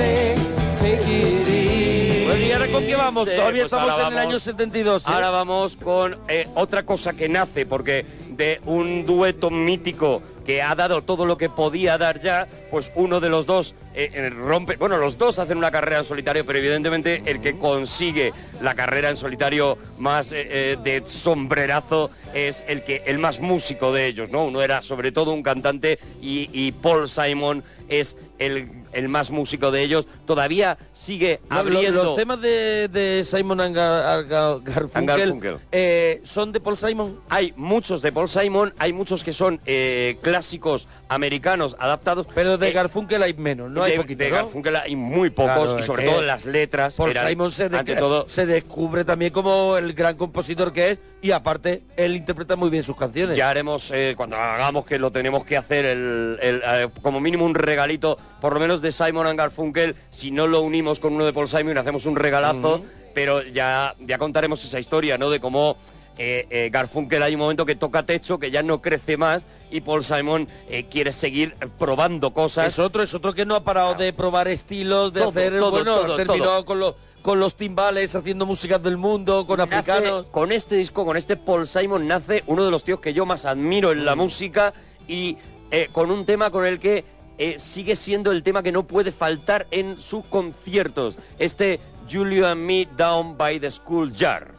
take 0.76 1.02
it 1.02 1.48
easy. 1.48 2.24
Bueno, 2.26 2.46
¿y 2.46 2.52
ahora 2.52 2.68
con 2.68 2.84
qué 2.86 2.94
vamos? 2.96 3.24
Todavía 3.28 3.62
pues 3.62 3.72
estamos 3.72 3.90
ahora 3.90 4.02
en 4.06 4.08
el 4.12 4.14
vamos- 4.14 4.30
año 4.30 4.38
72. 4.38 5.02
¿eh? 5.02 5.10
Ahora 5.12 5.30
vamos 5.30 5.76
con 5.76 6.18
eh, 6.28 6.46
otra 6.54 6.84
cosa 6.86 7.12
que 7.14 7.28
nace, 7.28 7.66
porque 7.66 8.06
de 8.30 8.60
un 8.64 9.04
dueto 9.04 9.50
mítico 9.50 10.22
que 10.50 10.62
ha 10.62 10.74
dado 10.74 11.02
todo 11.02 11.26
lo 11.26 11.38
que 11.38 11.48
podía 11.48 11.96
dar 11.96 12.18
ya, 12.18 12.48
pues 12.72 12.90
uno 12.96 13.20
de 13.20 13.28
los 13.28 13.46
dos 13.46 13.76
eh, 13.94 14.10
eh, 14.12 14.30
rompe, 14.30 14.74
bueno, 14.74 14.96
los 14.96 15.16
dos 15.16 15.38
hacen 15.38 15.58
una 15.58 15.70
carrera 15.70 15.98
en 15.98 16.04
solitario, 16.04 16.44
pero 16.44 16.58
evidentemente 16.58 17.22
el 17.24 17.40
que 17.40 17.56
consigue 17.56 18.32
la 18.60 18.74
carrera 18.74 19.10
en 19.10 19.16
solitario 19.16 19.78
más 20.00 20.32
eh, 20.32 20.76
de 20.82 21.04
sombrerazo 21.06 22.10
es 22.34 22.64
el 22.66 22.82
que 22.82 23.04
el 23.06 23.20
más 23.20 23.38
músico 23.38 23.92
de 23.92 24.06
ellos, 24.06 24.30
¿no? 24.30 24.44
Uno 24.44 24.60
era 24.60 24.82
sobre 24.82 25.12
todo 25.12 25.32
un 25.32 25.44
cantante 25.44 26.00
y 26.20 26.72
Paul 26.72 27.08
Simon 27.08 27.62
es 27.88 28.16
el, 28.40 28.79
el 28.92 29.08
más 29.08 29.30
músico 29.30 29.70
de 29.70 29.82
ellos. 29.82 30.06
Todavía 30.26 30.78
sigue 30.92 31.40
abriendo. 31.48 32.04
los 32.04 32.16
temas 32.16 32.40
de, 32.40 32.88
de 32.88 33.24
Simon 33.24 33.60
and 33.60 33.76
Gar- 33.76 34.02
Ar- 34.04 34.26
Gar- 34.26 34.62
Garfunkel, 34.62 34.98
And 34.98 35.08
Garfunkel. 35.08 35.56
eh, 35.72 36.20
son 36.24 36.52
de 36.52 36.60
Paul 36.60 36.78
Simon. 36.78 37.20
Hay 37.28 37.52
muchos 37.56 38.02
de 38.02 38.12
Paul 38.12 38.28
Simon, 38.28 38.72
hay 38.78 38.92
muchos 38.92 39.24
que 39.24 39.32
son 39.32 39.60
eh, 39.66 40.16
clásicos 40.22 40.88
americanos 41.08 41.76
adaptados. 41.78 42.26
Pero 42.34 42.56
de 42.58 42.68
Eh, 42.68 42.72
Garfunkel 42.72 43.22
hay 43.22 43.34
menos, 43.34 43.70
no 43.70 43.82
hay 43.82 43.96
poquito, 43.96 44.22
de 44.24 44.30
¿no? 44.30 44.36
Garfunkel 44.36 44.76
hay 44.76 44.96
muy 44.96 45.30
pocos 45.30 45.54
Claro, 45.70 45.78
y 45.78 45.82
sobre 45.82 46.04
todo 46.06 46.22
las 46.22 46.46
letras. 46.46 46.94
Paul 46.96 47.10
eran, 47.10 47.28
Simon 47.28 47.50
se, 47.50 47.68
de- 47.68 47.78
ante 47.78 47.96
todo, 47.96 48.28
se 48.28 48.46
descubre 48.46 49.04
también 49.04 49.32
como 49.32 49.76
el 49.76 49.92
gran 49.92 50.16
compositor 50.16 50.72
que 50.72 50.90
es 50.92 50.98
y 51.22 51.32
aparte 51.32 51.82
él 51.96 52.16
interpreta 52.16 52.56
muy 52.56 52.70
bien 52.70 52.82
sus 52.82 52.96
canciones. 52.96 53.36
ya 53.36 53.50
haremos, 53.50 53.90
eh, 53.90 54.14
cuando 54.16 54.36
hagamos 54.36 54.86
que 54.86 54.98
lo 54.98 55.10
tenemos 55.10 55.44
que 55.44 55.56
hacer, 55.56 55.84
el, 55.84 56.38
el, 56.40 56.62
como 57.02 57.20
mínimo 57.20 57.44
un 57.44 57.54
regalito, 57.54 58.16
por 58.40 58.54
lo 58.54 58.60
menos 58.60 58.79
de 58.80 58.92
Simon 58.92 59.26
and 59.26 59.38
Garfunkel, 59.38 59.94
si 60.10 60.30
no 60.30 60.46
lo 60.46 60.60
unimos 60.62 61.00
con 61.00 61.14
uno 61.14 61.24
de 61.24 61.32
Paul 61.32 61.48
Simon, 61.48 61.78
hacemos 61.78 62.06
un 62.06 62.16
regalazo, 62.16 62.82
pero 63.14 63.42
ya, 63.42 63.94
ya 64.00 64.18
contaremos 64.18 64.64
esa 64.64 64.78
historia, 64.78 65.18
¿no? 65.18 65.30
De 65.30 65.40
cómo 65.40 65.76
eh, 66.18 66.46
eh, 66.50 66.68
Garfunkel 66.72 67.22
hay 67.22 67.34
un 67.34 67.40
momento 67.40 67.64
que 67.66 67.74
toca 67.76 68.04
techo, 68.04 68.38
que 68.38 68.50
ya 68.50 68.62
no 68.62 68.82
crece 68.82 69.16
más, 69.16 69.46
y 69.70 69.80
Paul 69.80 70.04
Simon 70.04 70.48
eh, 70.68 70.84
quiere 70.90 71.12
seguir 71.12 71.54
probando 71.78 72.32
cosas. 72.32 72.66
Es 72.66 72.78
otro, 72.78 73.02
es 73.02 73.14
otro 73.14 73.32
que 73.32 73.46
no 73.46 73.54
ha 73.54 73.64
parado 73.64 73.94
de 73.94 74.12
probar 74.12 74.48
estilos, 74.48 75.12
de 75.12 75.20
Todo, 75.20 75.30
hacer, 75.30 75.58
todo, 75.58 75.70
bueno, 75.70 75.96
todo, 75.96 76.24
todo. 76.26 76.64
con 76.64 76.80
los 76.80 76.94
con 77.22 77.38
los 77.38 77.54
timbales, 77.54 78.14
haciendo 78.14 78.46
músicas 78.46 78.82
del 78.82 78.96
mundo, 78.96 79.46
con 79.46 79.58
Nace- 79.58 79.74
africanos. 79.74 80.26
con 80.28 80.52
este 80.52 80.76
disco, 80.76 81.04
con 81.04 81.18
este 81.18 81.36
Paul 81.36 81.68
Simon, 81.68 82.08
nace 82.08 82.42
uno 82.46 82.64
de 82.64 82.70
los 82.70 82.82
tíos 82.82 82.98
que 83.00 83.12
yo 83.12 83.26
más 83.26 83.44
admiro 83.44 83.92
en 83.92 84.06
la 84.06 84.14
música 84.14 84.72
y 85.06 85.36
eh, 85.70 85.90
con 85.92 86.10
un 86.10 86.24
tema 86.24 86.50
con 86.50 86.64
el 86.64 86.78
que 86.80 87.04
eh, 87.40 87.58
sigue 87.58 87.96
siendo 87.96 88.32
el 88.32 88.42
tema 88.42 88.62
que 88.62 88.70
no 88.70 88.86
puede 88.86 89.12
faltar 89.12 89.66
en 89.70 89.98
sus 89.98 90.26
conciertos. 90.26 91.16
Este 91.38 91.80
Julio 92.08 92.46
and 92.46 92.60
Me 92.60 92.86
Down 92.98 93.36
by 93.36 93.58
the 93.58 93.70
School 93.70 94.12
Jar. 94.12 94.52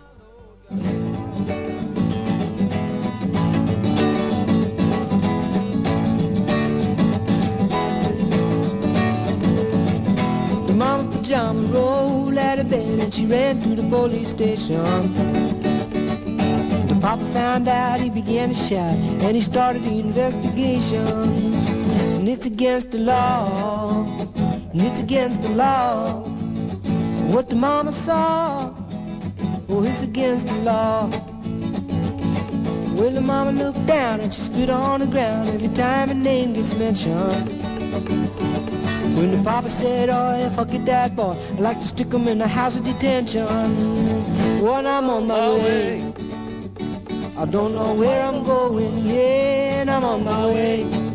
Mama 10.75 11.07
pajama 11.11 11.61
rolled 11.71 12.39
out 12.39 12.57
of 12.57 12.67
bed 12.67 12.99
and 12.99 13.13
she 13.13 13.27
ran 13.27 13.59
to 13.59 13.75
the 13.75 13.87
police 13.89 14.29
station. 14.29 14.81
The 16.87 16.97
papa 16.99 17.23
found 17.25 17.67
out, 17.67 17.99
he 17.99 18.09
began 18.09 18.49
to 18.49 18.55
shout, 18.55 18.97
and 19.21 19.35
he 19.35 19.41
started 19.41 19.83
the 19.83 19.99
investigation. 19.99 22.10
And 22.21 22.29
it's 22.29 22.45
against 22.45 22.91
the 22.91 22.99
law, 22.99 24.05
and 24.05 24.79
it's 24.79 24.99
against 24.99 25.41
the 25.41 25.49
law. 25.55 26.19
What 27.33 27.49
the 27.49 27.55
mama 27.55 27.91
saw, 27.91 28.71
oh, 29.67 29.83
it's 29.83 30.03
against 30.03 30.45
the 30.45 30.59
law. 30.59 31.09
Well, 32.93 33.09
the 33.09 33.21
mama 33.21 33.53
looked 33.53 33.87
down 33.87 34.19
and 34.19 34.31
she 34.31 34.39
spit 34.39 34.69
on 34.69 34.99
the 34.99 35.07
ground 35.07 35.49
every 35.49 35.69
time 35.69 36.09
her 36.09 36.13
name 36.13 36.53
gets 36.53 36.75
mentioned. 36.75 37.49
When 39.17 39.31
the 39.31 39.41
papa 39.43 39.67
said, 39.67 40.09
oh, 40.11 40.45
if 40.45 40.59
I 40.59 40.63
get 40.65 40.85
that 40.85 41.15
boy, 41.15 41.35
I'd 41.53 41.59
like 41.59 41.79
to 41.79 41.87
stick 41.87 42.13
him 42.13 42.27
in 42.27 42.37
the 42.37 42.47
house 42.47 42.77
of 42.77 42.85
detention. 42.85 43.47
When 44.61 44.85
I'm 44.85 45.09
on 45.09 45.25
my 45.25 45.39
oh, 45.39 45.57
way, 45.57 46.13
I 47.35 47.45
don't 47.45 47.73
know 47.73 47.95
where 47.95 48.21
I'm 48.21 48.43
going, 48.43 48.95
yeah, 48.99 49.81
and 49.81 49.89
I'm 49.89 50.03
on 50.03 50.23
my 50.23 50.45
way. 50.45 51.10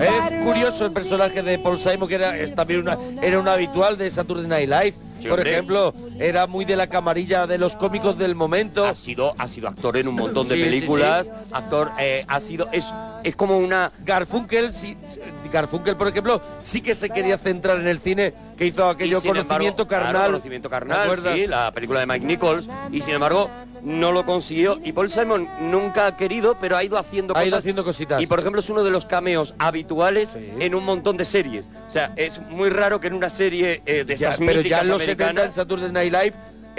Es 0.00 0.44
curioso 0.44 0.86
el 0.86 0.92
personaje 0.92 1.42
de 1.42 1.58
Paul 1.58 1.78
Simon, 1.78 2.08
que 2.08 2.14
era 2.14 2.36
es 2.38 2.54
también 2.54 2.80
una, 2.80 2.96
era 3.22 3.38
un 3.38 3.48
habitual 3.48 3.98
de 3.98 4.10
Saturday 4.10 4.46
Night 4.46 4.68
Live. 4.68 4.94
Sí, 5.18 5.22
Por 5.24 5.32
hombre. 5.40 5.50
ejemplo, 5.52 5.94
era 6.18 6.46
muy 6.46 6.64
de 6.64 6.76
la 6.76 6.86
camarilla 6.86 7.46
de 7.46 7.58
los 7.58 7.76
cómicos 7.76 8.16
del 8.16 8.34
momento. 8.34 8.84
Ha 8.86 8.94
sido, 8.94 9.34
ha 9.36 9.48
sido 9.48 9.68
actor 9.68 9.96
en 9.96 10.08
un 10.08 10.14
montón 10.14 10.48
de 10.48 10.54
Sí, 10.54 10.60
sí, 10.62 10.66
películas. 10.68 11.32
Actor, 11.52 11.90
eh, 11.98 12.24
ha 12.28 12.40
sido, 12.40 12.68
es, 12.72 12.86
es 13.24 13.36
como 13.36 13.58
una 13.58 13.92
Garfunkel, 14.04 14.72
sí, 14.74 14.96
Garfunkel, 15.52 15.96
por 15.96 16.08
ejemplo, 16.08 16.40
sí 16.62 16.80
que 16.80 16.94
se 16.94 17.10
quería 17.10 17.38
centrar 17.38 17.78
en 17.78 17.88
el 17.88 17.98
cine, 17.98 18.32
que 18.56 18.66
hizo 18.66 18.86
aquello 18.88 19.20
conocimiento 19.20 19.82
embargo, 19.82 19.88
claro, 19.88 20.04
carnal. 20.04 20.30
conocimiento 20.32 20.68
¿te 20.68 20.72
carnal, 20.72 21.18
sí, 21.34 21.46
la 21.46 21.72
película 21.72 22.00
de 22.00 22.06
Mike 22.06 22.26
Nichols. 22.26 22.68
Y 22.92 23.00
sin 23.00 23.14
embargo, 23.14 23.50
no 23.82 24.12
lo 24.12 24.24
consiguió. 24.24 24.78
Y 24.84 24.92
Paul 24.92 25.10
Simon 25.10 25.48
nunca 25.60 26.06
ha 26.06 26.16
querido, 26.16 26.56
pero 26.60 26.76
ha 26.76 26.84
ido 26.84 26.98
haciendo 26.98 27.32
Ha 27.32 27.36
cosas. 27.36 27.48
ido 27.48 27.56
haciendo 27.58 27.84
cositas. 27.84 28.20
Y 28.22 28.26
por 28.26 28.38
ejemplo, 28.38 28.60
es 28.60 28.70
uno 28.70 28.84
de 28.84 28.90
los 28.90 29.06
cameos 29.06 29.54
habituales 29.58 30.36
en 30.58 30.74
un 30.74 30.84
montón 30.84 31.16
de 31.16 31.24
series. 31.24 31.68
O 31.88 31.90
sea, 31.90 32.12
es 32.16 32.40
muy 32.48 32.70
raro 32.70 33.00
que 33.00 33.08
en 33.08 33.14
una 33.14 33.28
serie 33.30 33.82
eh, 33.86 34.04
de 34.04 34.16
Ya, 34.16 34.30
estas 34.30 34.46
pero 34.46 34.60
ya 34.60 34.80
en 34.82 34.88
los 34.88 35.02
70 35.02 35.44
en. 35.44 35.52
Saturday 35.52 35.90
Night 35.90 36.12
Live 36.12 36.32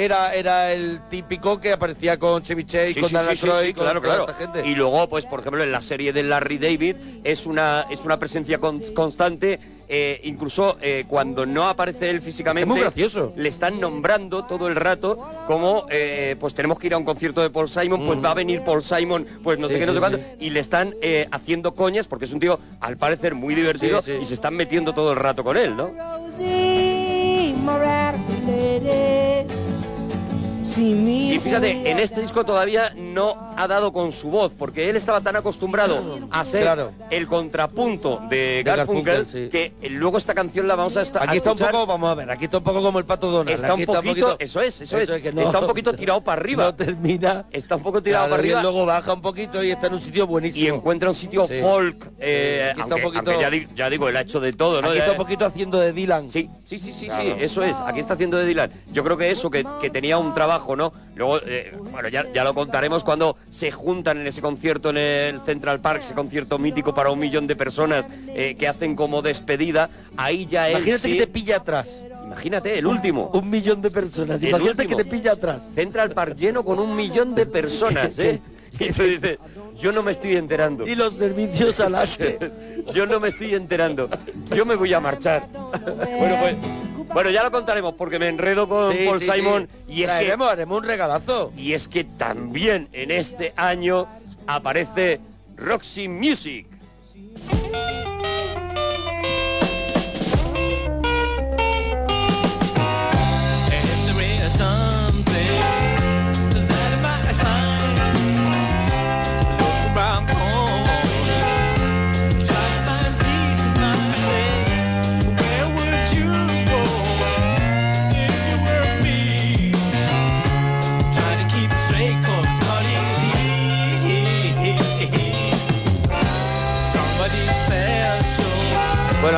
era, 0.04 0.34
era 0.34 0.74
el 0.74 1.00
típico 1.10 1.60
que 1.62 1.72
aparecía 1.74 2.18
con 2.18 2.42
Chevy 2.44 2.66
Chase, 2.66 2.94
Sí, 2.94 3.00
con 3.02 3.10
sí, 3.10 3.16
Dana 3.16 3.32
sí, 3.32 3.38
sí, 3.38 3.46
Troy, 3.48 3.68
sí, 3.68 3.74
con 3.74 3.84
claro, 3.84 4.02
toda 4.02 4.16
claro. 4.16 4.32
esta 4.32 4.44
gente. 4.46 4.70
Y 4.70 4.76
luego, 4.76 5.08
pues, 5.10 5.26
por 5.26 5.40
ejemplo, 5.42 5.64
en 5.64 5.72
la 5.72 5.82
serie 5.82 6.12
de 6.14 6.24
Larry 6.24 6.58
David 6.58 6.96
es 7.24 7.46
una, 7.46 7.86
es 7.90 8.00
una 8.02 8.18
presencia 8.20 8.58
con- 8.60 8.80
constante, 8.94 9.60
eh, 9.94 10.22
incluso 10.24 10.78
eh, 10.82 11.04
cuando 11.08 11.46
no 11.46 11.68
aparece 11.68 12.10
él 12.10 12.22
físicamente. 12.22 12.62
Es 12.62 12.68
muy 12.68 12.80
gracioso. 12.80 13.34
Le 13.36 13.50
están 13.50 13.80
nombrando 13.80 14.46
todo 14.46 14.68
el 14.68 14.76
rato 14.76 15.18
como, 15.48 15.86
eh, 15.90 16.36
pues 16.40 16.54
tenemos 16.54 16.80
que 16.80 16.88
ir 16.88 16.94
a 16.94 16.98
un 16.98 17.04
concierto 17.04 17.42
de 17.42 17.50
Paul 17.50 17.70
Simon, 17.70 18.06
pues 18.06 18.24
va 18.24 18.32
a 18.32 18.36
venir 18.36 18.64
Paul 18.64 18.84
Simon, 18.84 19.26
pues 19.44 19.60
no 19.60 19.68
Mm. 19.68 19.70
Sí, 19.70 19.74
sé 19.74 19.80
qué, 19.80 19.86
no 19.86 19.92
sí, 19.92 19.96
sé 19.96 20.00
cuánto. 20.00 20.18
sí. 20.18 20.24
Y 20.46 20.50
le 20.50 20.60
están 20.62 20.96
eh, 21.02 21.28
haciendo 21.32 21.76
coñas 21.76 22.08
porque 22.08 22.26
es 22.26 22.32
un 22.32 22.40
tío, 22.40 22.58
al 22.80 22.98
parecer, 22.98 23.36
muy 23.36 23.54
divertido 23.54 24.02
Sí, 24.02 24.14
sí. 24.14 24.18
y 24.22 24.26
se 24.26 24.34
están 24.34 24.56
metiendo 24.56 24.94
todo 24.94 25.12
el 25.12 25.18
rato 25.18 25.44
con 25.44 25.58
él, 25.58 25.76
¿no? 25.76 25.92
Y 30.78 31.40
fíjate, 31.44 31.90
en 31.92 32.00
este 32.00 32.22
disco 32.22 32.46
todavía 32.46 32.94
no 32.96 33.52
ha 33.58 33.68
dado 33.68 33.92
con 33.92 34.12
su 34.12 34.30
voz, 34.30 34.52
porque 34.58 34.90
él 34.90 34.96
estaba 34.96 35.20
tan 35.22 35.36
acostumbrado 35.36 36.20
a 36.32 36.46
ser 36.46 36.62
Claro. 36.62 36.92
el 37.10 37.28
contrapunto 37.28 38.22
de 38.30 38.62
Garfunkel, 38.66 39.16
Garfunkel, 39.26 39.44
sí. 39.44 39.50
que 39.50 39.90
luego 39.90 40.18
esta 40.18 40.34
canción 40.34 40.68
la 40.68 40.76
vamos 40.76 40.96
a 40.98 41.02
estar 41.02 41.24
Aquí 41.28 41.38
está 41.38 41.52
un 41.52 41.58
poco, 41.58 41.86
vamos 41.86 42.10
a 42.10 42.14
ver, 42.16 42.32
aquí 42.32 42.46
está 42.46 42.58
un 42.60 42.64
poco 42.64 42.82
como 42.82 43.00
el 43.00 43.06
pato 43.06 43.30
Donald. 43.32 43.50
Está 43.56 43.74
un 43.74 43.82
aquí 43.82 43.86
poquito, 43.86 44.36
eso 44.40 44.62
es, 44.62 44.82
eso, 44.82 44.98
es, 44.98 45.10
que 45.22 45.34
no- 45.34 45.42
está 45.42 45.60
un 45.60 45.68
poquito 45.68 45.94
tirado 45.96 46.22
para 46.24 46.40
arriba. 46.42 46.64
No 46.64 46.76
termina. 46.76 47.46
Está 47.52 47.76
un 47.76 47.84
poco 47.84 48.02
tirado 48.02 48.26
Claro, 48.28 48.36
para 48.38 48.48
y 48.48 48.52
arriba 48.52 48.62
luego 48.62 48.86
baja 48.86 49.14
un 49.14 49.22
poquito 49.22 49.64
y 49.64 49.72
está 49.72 49.88
en 49.88 49.94
un 49.96 50.02
sitio 50.02 50.28
buenísimo. 50.28 50.66
y 50.66 50.70
encuentra 50.70 51.10
un 51.10 51.16
sitio 51.16 51.48
Sí. 51.48 51.60
folk. 51.62 52.12
eh, 52.20 52.70
Aquí 52.72 52.82
está 52.82 52.94
aunque, 52.96 53.08
un 53.08 53.14
poquito- 53.14 53.42
ya, 53.42 53.50
di- 53.50 53.68
ya 53.76 53.90
digo, 53.90 54.08
él 54.08 54.16
ha 54.18 54.22
hecho 54.22 54.40
de 54.40 54.54
todo, 54.54 54.82
¿no? 54.82 54.90
Aquí 54.90 55.00
está 55.00 55.12
un 55.12 55.18
poquito 55.18 55.46
haciendo 55.46 55.80
de 55.80 55.92
Dylan. 55.92 56.30
Sí, 56.30 56.50
sí, 56.66 56.78
sí, 56.78 56.94
sí, 56.94 57.08
Claro. 57.08 57.24
sí, 57.36 57.44
eso 57.44 57.64
es. 57.64 57.78
Aquí 57.86 58.00
está 58.00 58.14
haciendo 58.14 58.38
de 58.38 58.46
Dylan. 58.46 58.72
Yo 58.92 59.04
creo 59.04 59.18
que 59.18 59.32
eso, 59.32 59.50
que, 59.50 59.66
que 59.82 59.90
tenía 59.90 60.18
un 60.18 60.34
trabajo, 60.34 60.61
¿no? 60.76 60.94
Luego, 61.16 61.40
eh, 61.46 61.76
bueno, 61.92 62.08
ya, 62.10 62.26
ya 62.34 62.44
lo 62.44 62.54
contaremos 62.54 63.04
cuando 63.04 63.36
se 63.50 63.72
juntan 63.72 64.20
en 64.22 64.28
ese 64.28 64.42
concierto 64.42 64.90
en 64.92 64.98
el 64.98 65.42
Central 65.42 65.82
Park, 65.82 66.02
ese 66.04 66.14
concierto 66.14 66.58
mítico 66.58 66.94
para 66.94 67.10
un 67.12 67.20
millón 67.20 67.48
de 67.48 67.56
personas 67.56 68.08
eh, 68.28 68.56
que 68.58 68.68
hacen 68.68 68.96
como 68.96 69.22
despedida. 69.22 69.90
Ahí 70.18 70.46
ya 70.46 70.68
él 70.70 70.76
Imagínate 70.78 71.02
sí- 71.08 71.14
que 71.18 71.26
te 71.26 71.32
pilla 71.32 71.58
atrás. 71.58 71.90
Imagínate, 72.24 72.78
el 72.78 72.86
último. 72.88 73.30
Un 73.34 73.50
millón 73.50 73.82
de 73.82 73.92
personas. 73.92 74.42
El 74.42 74.50
Imagínate 74.50 74.84
último. 74.84 74.98
que 74.98 75.04
te 75.04 75.10
pilla 75.10 75.32
atrás. 75.34 75.62
Central 75.76 76.12
Park 76.12 76.38
lleno 76.38 76.64
con 76.64 76.80
un 76.80 76.96
millón 76.96 77.36
de 77.36 77.46
personas, 77.46 78.18
¿eh? 78.20 78.40
Y 78.80 78.94
tú 78.94 79.04
dices, 79.04 79.38
yo 79.78 79.92
no 79.92 80.02
me 80.02 80.12
estoy 80.14 80.38
enterando. 80.38 80.88
Y 80.88 80.96
los 80.96 81.16
servicios 81.18 81.80
al 81.82 81.94
arte. 81.94 82.40
Yo 82.94 83.06
no 83.06 83.20
me 83.20 83.28
estoy 83.30 83.54
enterando. 83.54 84.10
Yo 84.56 84.66
me 84.66 84.76
voy 84.76 84.94
a 84.94 85.00
marchar. 85.02 85.46
Bueno, 85.52 86.36
pues. 86.42 86.56
Bueno, 87.14 87.30
ya 87.30 87.44
lo 87.44 87.52
contaremos 87.52 87.96
porque 87.96 88.20
me 88.20 88.30
enredo 88.30 88.70
con 88.70 88.94
Sí, 88.94 89.00
Paul 89.06 89.20
sí, 89.20 89.30
Simon 89.32 89.68
sí. 89.70 89.94
y 89.94 89.94
es 89.96 90.00
que 90.02 90.06
Traeremos, 90.06 90.50
haremos 90.52 90.78
un 90.78 90.84
regalazo. 90.86 91.52
y 91.58 91.74
es 91.74 91.88
que 91.88 92.04
también 92.06 92.88
en 92.94 93.12
este 93.12 93.54
año 93.58 94.08
aparece 94.48 95.20
Roxy 95.58 96.08
Music. 96.08 96.68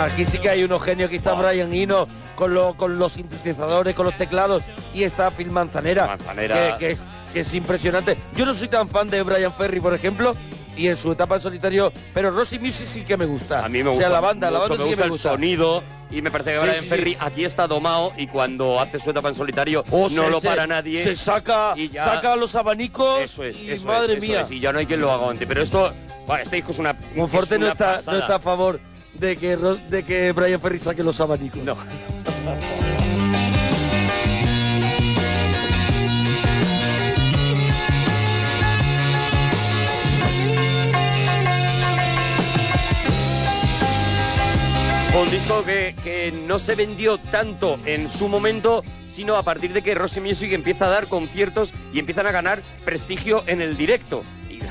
Aquí 0.04 0.26
sí 0.26 0.38
que 0.40 0.50
hay 0.50 0.64
unos 0.64 0.82
genios. 0.82 1.08
Aquí 1.08 1.18
está 1.18 1.34
Brian 1.34 1.74
Eno 1.74 2.08
con, 2.36 2.54
lo- 2.54 2.76
con 2.76 2.98
los 2.98 3.14
sintetizadores, 3.14 3.94
con 3.96 4.06
los 4.06 4.16
teclados. 4.18 4.62
Y 4.94 5.04
está 5.04 5.32
Phil 5.32 5.50
Manzanera, 5.52 6.08
Manzanera. 6.08 6.78
Que, 6.78 6.86
que 6.86 6.92
es, 6.92 7.00
que 7.34 7.40
es 7.42 7.54
impresionante. 7.54 8.18
Yo 8.36 8.46
no 8.46 8.54
soy 8.54 8.68
tan 8.68 8.88
fan 8.90 9.10
de 9.10 9.22
Brian 9.24 9.54
Ferry, 9.54 9.80
por 9.80 9.94
ejemplo, 9.94 10.36
y 10.76 10.88
en 10.88 10.98
su 10.98 11.12
etapa 11.12 11.36
en 11.36 11.42
solitario, 11.42 11.94
pero 12.16 12.32
Rosy 12.32 12.58
Music 12.58 12.88
sí 12.88 13.04
que 13.04 13.16
me 13.18 13.26
gusta. 13.26 13.64
A 13.64 13.70
mí 13.70 13.84
me 13.84 13.90
O 13.90 13.92
gusta 13.94 14.06
sea, 14.08 14.14
la 14.14 14.20
banda, 14.22 14.50
la 14.50 14.60
banda 14.60 14.76
me 14.76 14.84
sí 14.84 14.90
gusta 14.90 15.04
que 15.04 15.10
me 15.10 15.16
el 15.16 15.20
sonido 15.22 15.84
y 16.10 16.22
me 16.24 16.32
parece 16.32 16.54
que 16.54 16.60
Brian 16.60 16.80
sí, 16.82 16.88
Ferry 16.88 17.18
aquí 17.20 17.46
está 17.46 17.68
domado 17.68 18.12
y 18.18 18.26
cuando 18.26 18.80
hace 18.80 18.98
su 19.00 19.12
etapa 19.12 19.30
en 19.30 19.36
solitario 19.36 19.84
O 19.92 20.10
no 20.10 20.24
se- 20.26 20.30
lo 20.32 20.40
se- 20.40 20.48
para 20.48 20.66
nadie. 20.66 21.04
Se 21.04 21.16
saca, 21.16 21.74
y 21.76 21.90
ya- 21.90 22.06
saca 22.06 22.36
los 22.36 22.56
abanicos. 22.56 23.22
Eso 23.22 23.44
es, 23.44 23.60
y 23.60 23.70
eso 23.72 23.86
madre 23.86 24.14
es, 24.14 24.24
eso 24.24 24.28
mía. 24.32 24.42
es, 24.42 24.52
y 24.52 24.60
ya 24.60 24.74
no 24.74 24.80
hay 24.80 24.88
quien 24.88 25.02
lo 25.02 25.12
aguante. 25.12 25.46
Pero 25.46 25.62
esto, 25.62 25.94
este 26.42 26.56
disco 26.56 26.72
es 26.72 26.80
una. 26.80 26.96
Monforte 27.16 27.60
no 27.60 27.68
está, 27.68 28.02
no 28.08 28.18
está 28.18 28.36
a 28.36 28.40
favor 28.40 28.80
de 29.14 29.38
que, 29.38 29.56
de 29.58 30.04
que 30.04 30.32
Brian 30.32 30.60
Ferry 30.60 30.80
saque 30.80 31.04
los 31.04 31.20
abanicos. 31.20 31.64
No. 31.64 31.78
Un 45.16 45.30
disco 45.30 45.64
que, 45.64 45.96
que 46.04 46.32
no 46.32 46.58
se 46.58 46.74
vendió 46.74 47.20
tanto 47.20 47.78
en 47.86 48.10
su 48.10 48.28
momento, 48.28 48.84
sino 49.08 49.36
a 49.36 49.44
partir 49.44 49.72
de 49.72 49.84
que 49.84 49.94
Rosy 49.94 50.20
Music 50.20 50.52
empieza 50.54 50.86
a 50.86 50.90
dar 50.90 51.08
conciertos 51.08 51.72
y 51.94 52.00
empiezan 52.00 52.26
a 52.26 52.32
ganar 52.32 52.64
prestigio 52.84 53.44
en 53.46 53.62
el 53.62 53.78
directo. 53.78 54.24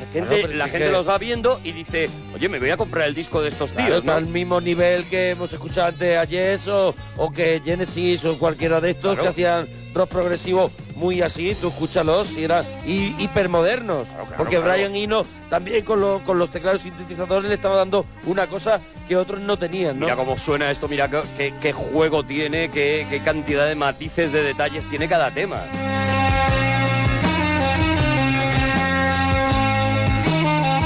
La 0.03 0.12
gente, 0.12 0.28
Claro, 0.28 0.42
pero 0.42 0.55
la 0.59 0.64
sí 0.64 0.70
gente 0.72 0.86
que- 0.86 0.92
los 0.92 1.09
va 1.09 1.18
viendo 1.18 1.61
y 1.64 1.72
dice, 1.72 2.11
oye, 2.34 2.48
me 2.48 2.59
voy 2.59 2.70
a 2.70 2.76
comprar 2.76 3.07
el 3.09 3.14
disco 3.14 3.40
de 3.40 3.48
estos 3.48 3.72
Claro, 3.72 3.86
tíos, 3.86 3.98
está 4.00 4.12
¿no? 4.12 4.18
al 4.18 4.26
mismo 4.26 4.61
nivel 4.61 5.05
que 5.05 5.30
hemos 5.30 5.53
escuchado 5.53 5.88
antes 5.88 6.18
a 6.18 6.24
Yes 6.24 6.68
o, 6.68 6.94
o 7.16 7.30
que 7.30 7.61
Genesis 7.64 8.24
o 8.24 8.38
cualquiera 8.38 8.80
de 8.80 8.90
estos 8.90 9.14
Claro. 9.14 9.22
que 9.22 9.28
hacían 9.28 9.68
rock 9.94 10.09
progresivo 10.11 10.70
muy 10.96 11.20
así, 11.22 11.55
tú 11.61 11.68
escúchalos 11.68 12.32
y 12.36 12.44
eran 12.44 12.64
hi- 12.86 13.14
hipermodernos. 13.18 14.09
Porque. 14.36 14.59
Brian 14.59 14.94
Eno 14.94 15.24
también 15.50 15.84
con, 15.84 16.00
lo- 16.00 16.22
con 16.24 16.38
los 16.38 16.50
teclados 16.50 16.82
sintetizadores 16.82 17.48
le 17.48 17.55
estaba 17.55 17.76
dando 17.76 18.07
una 18.24 18.46
cosa 18.46 18.80
que 19.09 19.16
otros 19.16 19.40
no 19.40 19.57
tenían, 19.59 19.98
¿no? 19.98 20.07
Mira 20.07 20.16
cómo 20.16 20.38
suena 20.38 20.70
esto, 20.70 20.88
mira 20.88 21.09
qué, 21.11 21.22
qué- 21.36 21.55
qué 21.61 21.72
juego 21.72 22.24
tiene, 22.24 22.70
qué, 22.70 23.07
qué 23.11 23.20
cantidad 23.20 23.66
de 23.66 23.74
matices, 23.74 24.32
de 24.32 24.42
detalles 24.42 24.88
tiene 24.88 25.09
cada 25.09 25.30
tema. 25.30 25.62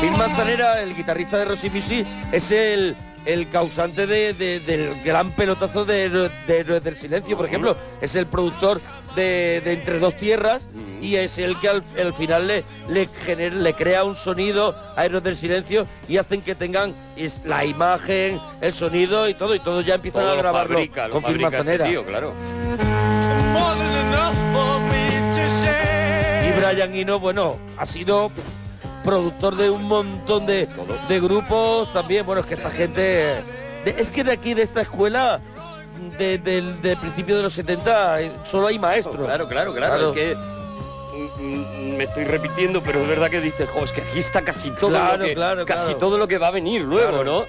Phil 0.06 0.16
Manzanera, 0.18 0.80
el 0.82 0.94
guitarrista 0.94 1.38
de 1.38 1.46
Rosy 1.46 1.68
Music, 1.68 2.06
es 2.30 2.52
el, 2.52 2.94
el 3.24 3.48
causante 3.48 4.06
de- 4.06 4.34
de- 4.34 4.60
del 4.60 5.02
gran 5.02 5.32
pelotazo 5.32 5.84
de, 5.84 6.06
Héroes- 6.06 6.30
de 6.46 6.80
del 6.80 6.96
Silencio, 6.96 7.36
por 7.36 7.46
ejemplo. 7.46 7.76
Es 8.00 8.14
el 8.14 8.26
productor 8.26 8.80
de, 9.16 9.60
de 9.64 9.72
Entre 9.72 9.98
Dos 9.98 10.16
Tierras 10.16 10.68
y 11.02 11.16
es 11.16 11.38
el 11.38 11.58
que 11.58 11.68
al, 11.70 11.82
al 12.00 12.14
final 12.14 12.46
le, 12.46 12.64
le, 12.88 13.08
genera- 13.08 13.56
le 13.56 13.72
crea 13.74 14.04
un 14.04 14.14
sonido 14.14 14.76
a 14.96 15.04
Héroes 15.04 15.24
del 15.24 15.34
Silencio 15.34 15.88
y 16.08 16.18
hacen 16.18 16.40
que 16.40 16.54
tengan 16.54 16.94
es, 17.16 17.42
la 17.44 17.64
imagen, 17.64 18.40
el 18.60 18.72
sonido 18.72 19.28
y 19.28 19.34
todo, 19.34 19.56
y 19.56 19.58
todos 19.58 19.84
ya 19.84 19.96
empiezan 19.96 20.22
Todo 20.22 20.32
a 20.32 20.36
lo 20.36 20.42
grabarlo 20.42 20.74
fabrica, 20.74 21.08
con 21.08 21.24
Phil 21.24 21.32
este 21.34 21.42
Manzanera. 21.50 21.84
tío, 21.84 22.04
claro. 22.06 22.32
To 25.34 25.42
share. 25.64 26.46
Y 26.48 26.52
Brian 26.60 26.94
Eno, 26.94 27.18
bueno, 27.18 27.58
ha 27.76 27.84
sido 27.86 28.28
pff, 28.28 28.42
productor 29.06 29.56
de 29.56 29.70
un 29.70 29.84
montón 29.84 30.44
de, 30.44 30.68
de 31.08 31.20
grupos 31.20 31.90
también. 31.94 32.26
Bueno, 32.26 32.40
es 32.42 32.46
que 32.46 32.54
esta 32.54 32.70
gente... 32.70 33.00
de- 33.00 33.94
es 33.96 34.10
que 34.10 34.22
de 34.24 34.32
aquí, 34.32 34.52
de 34.52 34.62
esta 34.62 34.82
escuela, 34.82 35.40
de, 36.18 36.36
del 36.38 36.82
del 36.82 36.98
principio 36.98 37.36
de 37.36 37.44
los 37.44 37.52
70, 37.54 38.20
eh, 38.20 38.32
solo 38.44 38.66
hay 38.66 38.78
maestros. 38.78 39.16
Claro, 39.16 39.48
claro, 39.48 39.72
claro. 39.72 39.94
Claro. 39.96 40.08
Es 40.10 40.14
que 40.14 40.34
mm, 40.36 41.42
mm, 41.42 41.96
me 41.96 42.04
estoy 42.04 42.24
repitiendo, 42.24 42.82
pero 42.82 43.00
es 43.00 43.08
verdad 43.08 43.30
que 43.30 43.40
dices, 43.40 43.68
jo, 43.70 43.84
es 43.84 43.92
que 43.92 44.02
aquí 44.02 44.18
está 44.18 44.42
casi 44.42 44.70
todo 44.72 44.90
Claro, 44.90 45.18
lo 45.18 45.24
que 45.24 45.34
claro, 45.34 45.64
casi 45.64 45.94
todo 45.94 46.18
lo 46.18 46.28
que 46.28 46.36
va 46.38 46.48
a 46.48 46.50
venir 46.50 46.82
luego. 46.82 47.24
¿no? 47.24 47.46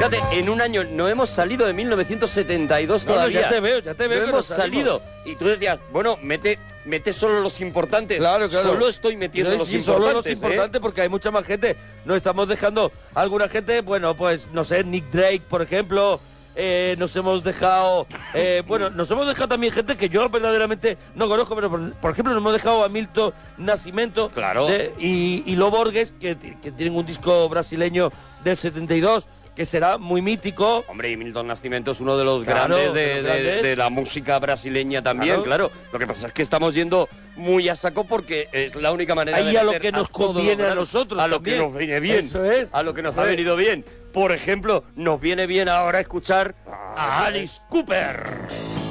Fíjate, 0.00 0.38
en 0.38 0.48
un 0.48 0.62
año 0.62 0.82
no 0.84 1.08
hemos 1.08 1.28
salido 1.28 1.66
de 1.66 1.74
1972 1.74 3.04
No, 3.04 3.08
no, 3.10 3.14
todavía. 3.16 3.42
ya 3.42 3.48
te 3.50 3.60
veo, 3.60 3.78
ya 3.80 3.92
te 3.94 4.08
veo 4.08 4.22
No 4.22 4.28
hemos 4.28 4.46
salimos. 4.46 4.64
salido. 4.64 5.02
Y 5.26 5.36
tú 5.36 5.44
decías, 5.44 5.78
bueno, 5.92 6.16
mete, 6.22 6.58
mete 6.86 7.12
solo 7.12 7.40
los 7.42 7.60
importantes. 7.60 8.16
Claro, 8.18 8.48
claro. 8.48 8.68
Solo 8.70 8.88
estoy 8.88 9.16
metiendo 9.18 9.52
No, 9.52 9.58
los 9.58 9.68
sí, 9.68 9.76
importantes. 9.76 10.04
solo 10.06 10.16
los 10.18 10.26
¿eh? 10.26 10.32
importantes 10.32 10.80
porque 10.80 11.02
hay 11.02 11.10
mucha 11.10 11.30
más 11.30 11.44
gente. 11.44 11.76
Nos 12.06 12.16
estamos 12.16 12.48
dejando 12.48 12.90
alguna 13.14 13.46
gente, 13.48 13.82
bueno, 13.82 14.16
pues 14.16 14.46
no 14.54 14.64
sé, 14.64 14.84
Nick 14.84 15.10
Drake, 15.10 15.42
por 15.48 15.60
ejemplo. 15.60 16.18
eh, 16.56 16.96
nos 16.98 17.14
hemos 17.14 17.44
dejado, 17.44 18.06
eh, 18.34 18.62
bueno, 18.66 18.88
nos 18.90 19.08
hemos 19.10 19.26
dejado 19.26 19.48
también 19.48 19.72
gente 19.72 19.96
que 19.96 20.08
yo 20.08 20.28
verdaderamente 20.30 20.96
no 21.14 21.28
conozco, 21.28 21.54
pero 21.54 21.70
por, 21.70 21.92
por 21.94 22.10
ejemplo 22.10 22.32
nos 22.34 22.40
hemos 22.40 22.52
dejado 22.54 22.84
a 22.84 22.88
Milton 22.88 23.32
Nascimento 23.56 24.28
Claro. 24.30 24.66
de- 24.66 24.92
y, 24.98 25.42
y 25.46 25.56
Lo 25.56 25.70
Borges, 25.70 26.12
que, 26.20 26.36
que 26.36 26.72
tienen 26.72 26.96
un 26.96 27.06
disco 27.06 27.48
brasileño 27.48 28.10
del 28.42 28.56
72, 28.56 29.26
que 29.54 29.66
será 29.66 29.98
muy 29.98 30.22
mítico. 30.22 30.84
Hombre, 30.88 31.10
y 31.10 31.16
Milton 31.16 31.46
Nascimento 31.46 31.90
es 31.92 32.00
uno 32.00 32.16
de 32.16 32.24
los 32.24 32.44
Claro, 32.44 32.74
grandes, 32.76 32.94
de 32.94 33.00
de, 33.00 33.14
los 33.14 33.22
de- 33.22 33.42
grandes. 33.42 33.62
de 33.62 33.76
la 33.76 33.90
música 33.90 34.38
brasileña 34.38 35.02
también, 35.02 35.42
Claro. 35.42 35.68
claro. 35.68 35.72
Lo 35.92 35.98
que 35.98 36.06
pasa 36.06 36.28
es 36.28 36.32
que 36.32 36.42
estamos 36.42 36.74
yendo 36.74 37.08
muy 37.36 37.68
a 37.68 37.76
saco 37.76 38.04
porque 38.04 38.48
es 38.52 38.74
la 38.76 38.92
única 38.92 39.14
manera 39.14 39.36
Ahí 39.38 39.52
de 39.52 39.58
a 39.58 39.64
lo 39.64 39.72
que 39.78 39.92
nos 39.92 40.08
conviene 40.08 40.64
a 40.64 40.74
nosotros 40.74 41.20
A 41.20 41.26
lo 41.26 41.36
también. 41.36 41.56
que 41.58 41.62
nos 41.62 41.74
viene 41.76 42.00
bien. 42.00 42.18
Eso 42.20 42.44
es. 42.50 42.68
A 42.72 42.82
lo 42.82 42.94
que 42.94 43.02
nos 43.02 43.16
ha 43.18 43.22
venido 43.24 43.56
bien. 43.56 43.84
Por 44.12 44.32
ejemplo, 44.32 44.84
nos 44.96 45.20
viene 45.20 45.46
bien 45.46 45.68
ahora 45.68 46.00
escuchar 46.00 46.54
Ah, 46.66 46.94
a 46.96 47.26
Alice 47.26 47.60
Cooper. 47.68 48.89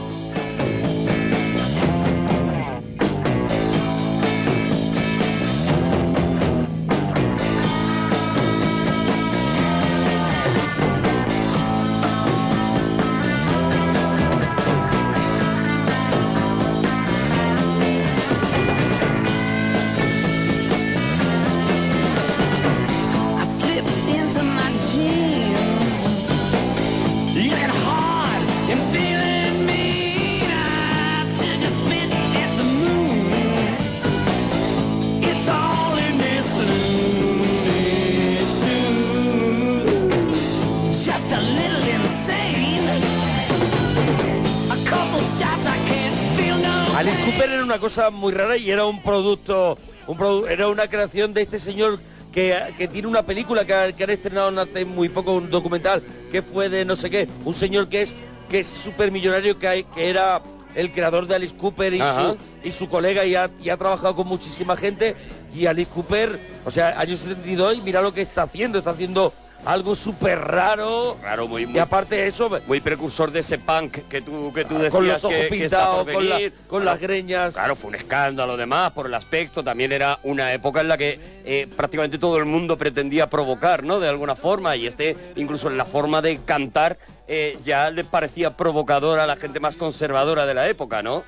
Muy 48.09 48.33
rara 48.33 48.57
y 48.57 48.69
era 48.71 48.85
un 48.85 49.01
producto, 49.01 49.77
un 50.07 50.17
produ- 50.17 50.47
era 50.49 50.67
una 50.67 50.87
creación 50.87 51.33
de 51.33 51.41
este 51.43 51.59
señor 51.59 51.99
que, 52.31 52.55
que 52.77 52.87
tiene 52.87 53.07
una 53.07 53.23
película 53.23 53.65
que, 53.65 53.73
ha- 53.73 53.91
que 53.91 54.03
han 54.03 54.09
estrenado 54.11 54.59
hace 54.61 54.85
muy 54.85 55.09
poco, 55.09 55.33
un 55.33 55.49
documental 55.49 56.01
que 56.31 56.41
fue 56.41 56.69
de 56.69 56.85
no 56.85 56.95
sé 56.95 57.09
qué, 57.09 57.27
un 57.45 57.53
señor 57.53 57.89
que 57.89 58.03
es 58.03 58.13
que 58.49 58.59
es 58.59 58.67
súper 58.67 59.11
millonario 59.11 59.59
que, 59.59 59.67
hay- 59.67 59.83
que 59.83 60.09
era 60.09 60.41
el 60.75 60.91
creador 60.91 61.27
de 61.27 61.35
Alice 61.35 61.55
Cooper 61.55 61.93
y, 61.93 62.01
Ajá. 62.01 62.31
su, 62.63 62.67
y 62.67 62.71
su 62.71 62.87
colega 62.89 63.25
y 63.25 63.35
ha, 63.35 63.49
y 63.61 63.69
ha 63.69 63.77
trabajado 63.77 64.15
con 64.15 64.27
muchísima 64.27 64.75
gente. 64.77 65.15
Y 65.53 65.65
Alice 65.65 65.89
Cooper, 65.93 66.39
o 66.65 66.69
sea, 66.71 66.99
años 66.99 67.19
72 67.19 67.77
y 67.77 67.81
mira 67.81 68.01
lo 68.03 68.13
que 68.13 68.21
está 68.21 68.43
haciendo, 68.43 68.77
está 68.79 68.91
haciendo 68.91 69.33
algo 69.65 69.95
súper 69.95 70.39
raro. 70.39 71.17
Claro, 71.21 71.47
muy, 71.47 71.63
Y 71.63 71.67
muy, 71.67 71.79
aparte 71.79 72.15
de 72.17 72.27
eso, 72.27 72.49
muy 72.67 72.79
precursor 72.79 73.31
de 73.31 73.39
ese 73.41 73.57
punk 73.59 74.07
que 74.09 74.21
tú, 74.21 74.51
que 74.53 74.65
tú 74.65 74.75
decías 74.75 74.91
con 74.91 75.07
los 75.07 75.23
ojos 75.23 75.35
que, 75.37 75.47
pintados, 75.47 76.07
con, 76.11 76.29
la- 76.29 76.37
con 76.67 76.81
Claro, 76.81 76.85
las 76.85 76.99
greñas. 76.99 77.53
Claro, 77.53 77.75
fue 77.75 77.89
un 77.89 77.95
escándalo 77.95 78.53
además 78.53 78.91
por 78.93 79.05
el 79.05 79.13
aspecto. 79.13 79.63
También 79.63 79.91
era 79.91 80.19
una 80.23 80.53
época 80.53 80.81
en 80.81 80.87
la 80.87 80.97
que 80.97 81.19
eh, 81.45 81.67
prácticamente 81.75 82.17
todo 82.17 82.37
el 82.37 82.45
mundo 82.45 82.77
pretendía 82.77 83.29
provocar, 83.29 83.83
¿no? 83.83 83.99
De 83.99 84.07
alguna 84.09 84.35
forma. 84.35 84.75
Y 84.75 84.87
este, 84.87 85.15
incluso 85.35 85.67
en 85.69 85.77
la 85.77 85.85
forma 85.85 86.21
de 86.21 86.39
cantar, 86.45 86.97
eh, 87.27 87.57
ya 87.63 87.91
le 87.91 88.03
parecía 88.03 88.55
provocador 88.57 89.19
a 89.19 89.27
la 89.27 89.35
gente 89.35 89.59
más 89.59 89.75
conservadora 89.75 90.45
de 90.45 90.53
la 90.53 90.67
época, 90.67 91.03
¿no? 91.03 91.23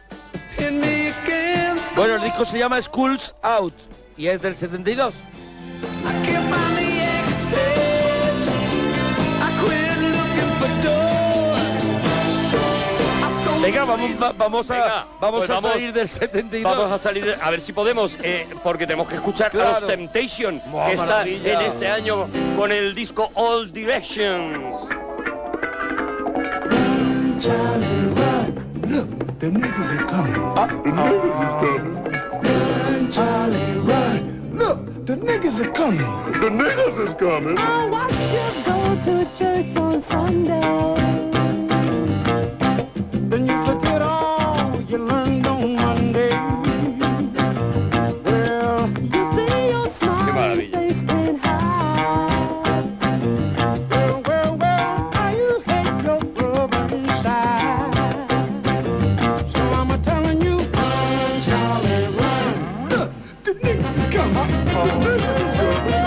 Bueno, 1.95 2.15
el 2.15 2.21
disco 2.21 2.45
se 2.45 2.57
llama 2.57 2.81
Schools 2.81 3.35
Out 3.41 3.73
y 4.17 4.27
es 4.27 4.41
del 4.41 4.55
72. 4.55 5.13
Venga, 13.61 13.85
vamos, 13.85 14.09
va- 14.21 14.33
vamos 14.37 14.71
a, 14.71 14.73
Venga, 14.73 15.05
vamos 15.19 15.39
pues 15.41 15.49
a 15.49 15.53
vamos- 15.55 15.71
salir 15.71 15.93
del 15.93 16.09
72. 16.09 16.63
Vamos 16.77 16.91
a 16.91 16.97
salir, 16.97 17.35
a 17.41 17.49
ver 17.51 17.61
si 17.61 17.73
podemos, 17.73 18.17
eh, 18.23 18.47
porque 18.63 18.85
tenemos 18.87 19.07
que 19.07 19.15
escuchar 19.15 19.47
a 19.47 19.49
Claro. 19.51 19.79
los 19.81 19.87
Temptation, 19.87 20.59
que 20.59 20.93
está 20.93 21.25
en 21.27 21.61
ese 21.61 21.87
año 21.87 22.27
con 22.57 22.71
el 22.71 22.95
disco 22.95 23.29
All 23.35 23.71
Directions. 23.71 24.87
Charlie, 27.39 28.07
run. 28.15 28.53
Look, 28.89 29.39
the 29.39 29.47
niggas 29.47 29.89
are 29.91 30.05
coming. 30.07 30.33
the 30.83 30.91
niggas 30.91 31.41
is 31.43 31.53
coming. 31.59 31.95
Run, 32.43 33.09
Charlie, 33.11 33.79
run. 33.85 34.51
Look, 34.53 35.05
the 35.05 35.15
niggas 35.15 35.59
are 35.61 35.71
coming. 35.71 36.09
The 36.39 36.49
niggas 36.49 37.07
is 37.07 37.13
coming. 37.15 37.57
I 37.57 37.87
watch 37.89 38.11
you 38.31 38.63
go 38.65 38.95
to 39.05 39.25
church 39.37 39.75
on 39.77 40.03
Sunday. 40.03 41.40
Then 43.31 43.47
you 43.47 43.65
forget 43.65 44.01
all 44.01 44.81
you 44.89 44.97
learned 44.97 45.47
on 45.47 45.75
Monday. 45.77 46.31
Well, 48.25 48.89
You 49.15 49.23
see 49.35 49.69
your 49.69 49.87
smile 49.87 50.57
face 50.57 51.03
can 51.03 51.37
hide. 51.37 52.99
well, 53.89 54.21
well, 54.27 54.57
well, 54.57 55.11
how 55.13 55.29
you 55.31 55.63
hate 55.65 56.03
your 56.03 56.21
brother 56.35 56.95
inside. 56.95 58.29
So 59.53 59.61
I'm 59.79 59.91
a 59.91 59.97
telling 59.99 60.41
you, 60.41 60.57
run, 60.59 61.41
Charlie, 61.47 62.07
run. 62.19 62.89
Look, 62.89 63.11
the 63.45 63.53
niggas 63.53 63.95
oh. 63.95 64.01
is 64.01 64.07
coming. 64.15 64.65
The 64.65 64.93
niggas 65.05 65.47
is 65.47 65.55
coming. 65.61 66.00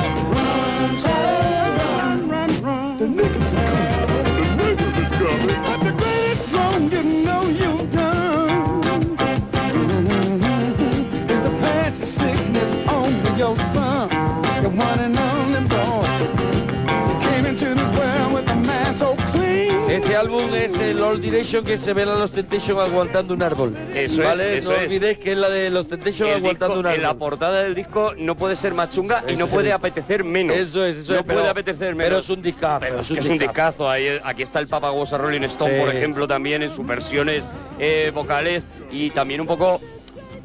Es 20.65 20.79
el 20.81 21.03
All 21.03 21.21
Direction 21.21 21.65
que 21.65 21.77
se 21.79 21.93
ve 21.93 22.03
a 22.03 22.07
los 22.07 22.31
Temptation 22.33 22.79
aguantando 22.81 23.35
un 23.35 23.43
árbol. 23.43 23.75
Eso 23.95 24.23
es, 24.23 24.41
eso 24.41 24.73
no 24.73 24.79
olvidéis 24.79 25.19
que 25.19 25.33
es 25.33 25.39
la 25.39 25.49
de 25.49 25.71
los 25.71 25.87
Temptation 25.89 26.29
aguantando 26.31 26.77
disco- 26.77 26.89
un 26.89 26.95
en 26.95 27.03
la 27.03 27.09
árbol. 27.11 27.19
portada 27.31 27.62
del 27.62 27.75
disco 27.75 28.12
no 28.17 28.35
puede 28.37 28.57
ser 28.57 28.75
más 28.75 28.91
chunga 28.91 29.25
y 29.29 29.37
no 29.37 29.47
puede 29.49 29.69
es. 29.69 29.75
apetecer 29.75 30.25
menos. 30.25 30.57
Eso 30.57 30.85
es, 30.85 30.97
eso 30.99 31.12
no 31.15 31.19
es, 31.21 31.25
pero- 31.25 31.39
puede 31.41 31.51
apetecer 31.51 31.95
menos. 31.95 32.09
pero 32.09 32.19
es 32.21 32.29
un 32.31 32.43
discazo, 32.43 32.81
Pero 32.81 33.01
es 33.01 33.11
un 33.11 33.19
es 33.19 33.27
un 33.27 33.39
discazo. 33.39 33.53
discazo. 33.53 33.91
Ahí- 33.91 34.21
aquí 34.25 34.43
está 34.43 34.59
el 34.61 34.69
Papagosa 34.69 35.19
Rolling 35.19 35.43
Stone, 35.43 35.75
Sí. 35.75 35.81
por 35.81 35.95
ejemplo, 35.95 36.27
también 36.27 36.62
en 36.62 36.71
sus 36.71 36.87
versiones 36.87 37.45
eh, 37.79 38.11
vocales 38.15 38.62
y 38.91 39.11
también 39.11 39.41
un 39.41 39.47
poco 39.47 39.81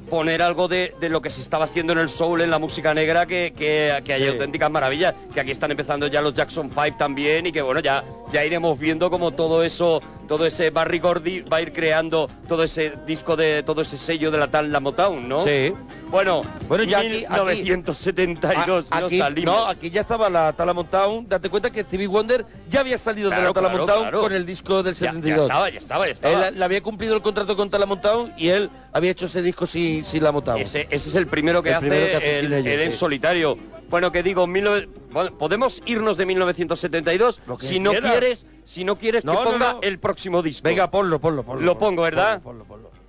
poner 0.10 0.42
algo 0.42 0.68
de, 0.68 0.96
de 1.00 1.08
lo 1.10 1.22
que 1.22 1.30
se 1.30 1.40
estaba 1.42 1.66
haciendo 1.66 1.94
en 1.94 2.00
el 2.00 2.10
soul, 2.10 2.42
en 2.42 2.50
la 2.50 2.58
música 2.58 2.96
negra, 2.96 3.28
que, 3.28 3.54
que, 3.56 4.02
que 4.04 4.14
hay 4.14 4.22
Sí. 4.24 4.28
auténticas 4.30 4.72
maravillas, 4.72 5.14
que 5.32 5.40
aquí 5.40 5.52
están 5.52 5.70
empezando 5.70 6.08
ya 6.08 6.20
los 6.22 6.34
Jackson 6.34 6.72
5 6.74 6.98
también 6.98 7.46
y 7.46 7.52
que 7.52 7.62
bueno, 7.62 7.80
ya, 7.80 8.04
ya 8.32 8.46
iremos 8.46 8.78
viendo 8.78 9.10
como 9.10 9.32
todo 9.32 9.64
eso, 9.64 10.02
todo 10.28 10.46
ese 10.46 10.70
Barry 10.70 11.00
Gordy 11.00 11.42
va 11.42 11.58
a 11.58 11.62
ir 11.62 11.74
creando 11.74 12.30
todo 12.48 12.64
ese 12.64 12.94
disco 13.06 13.36
de, 13.36 13.64
todo 13.64 13.82
ese 13.82 13.98
sello 13.98 14.30
de 14.32 14.38
la 14.38 14.48
tal 14.48 14.72
La 14.72 14.80
Motown, 14.80 15.28
¿no? 15.28 15.44
Sí. 15.44 15.74
Bueno, 16.10 16.42
Bueno, 16.68 16.84
ya 16.84 17.00
aquí- 17.00 17.26
aquí- 17.28 17.62
1972 17.64 18.88
A- 18.92 19.00
no 19.02 19.06
aquí, 19.08 19.18
salimos. 19.20 19.56
no, 19.56 19.66
aquí 19.68 19.90
ya 19.90 20.02
estaba 20.02 20.30
la 20.30 20.54
Talamont 20.54 20.90
Town. 20.90 21.28
Date 21.30 21.50
cuenta 21.50 21.72
que 21.72 21.82
Stevie 21.82 22.08
Wonder 22.08 22.46
ya 22.68 22.80
había 22.80 22.98
salido 22.98 23.30
de 23.30 23.42
la 23.42 23.54
Talamont 23.54 23.86
claro, 23.86 24.22
con 24.22 24.34
el 24.34 24.46
disco 24.46 24.82
del 24.82 24.94
ya, 24.96 25.08
ya 25.08 25.12
72. 25.14 25.42
estaba, 25.44 25.70
ya 25.70 25.78
estaba, 25.80 26.06
ya 26.08 26.14
estaba. 26.14 26.48
Él 26.48 26.58
le 26.60 26.66
había 26.66 26.82
cumplido 26.82 27.16
el 27.16 27.22
contrato 27.22 27.56
con 27.56 27.70
Talamont 27.70 28.02
Town 28.02 28.34
y 28.38 28.50
él 28.50 28.70
había 28.92 29.12
hecho 29.12 29.26
ese 29.28 29.42
disco 29.42 29.68
sin, 29.68 30.04
sin 30.04 30.24
la 30.24 30.32
Motown. 30.32 30.60
Ese, 30.60 30.88
ese 30.90 31.10
es 31.10 31.16
el 31.16 31.28
primero 31.28 31.62
que 31.62 31.70
El 31.70 31.76
hace, 31.76 31.88
primero 31.90 32.08
que 32.08 32.16
hace 32.18 32.40
el, 32.40 32.46
sin 32.46 32.54
ellos, 32.54 32.68
el 32.74 32.80
en 32.82 32.92
solitario. 32.92 33.58
Bueno, 33.90 34.12
que 34.12 34.24
digo, 34.24 34.46
19 34.46 34.90
bueno, 35.12 35.38
podemos 35.38 35.82
irnos 35.86 36.18
de 36.18 36.26
1972 36.26 37.42
Lo 37.48 37.58
que 37.58 37.66
si 37.66 37.80
no 37.80 37.92
quieres, 37.92 38.46
si 38.64 38.84
no 38.84 38.98
quieres 38.98 39.26
No, 39.26 39.38
que 39.38 39.44
ponga 39.44 39.74
no. 39.74 39.80
el 39.82 40.00
próximo 40.00 40.42
disco. 40.42 40.64
Venga, 40.64 40.92
ponlo, 40.92 41.20
ponlo, 41.20 41.44
ponlo. 41.44 41.64
Lo 41.64 41.78
pongo, 41.78 42.04
¿verdad? 42.04 42.42
Ponlo, 42.42 42.66
ponlo, 42.66 42.90
ponlo. 42.90 43.00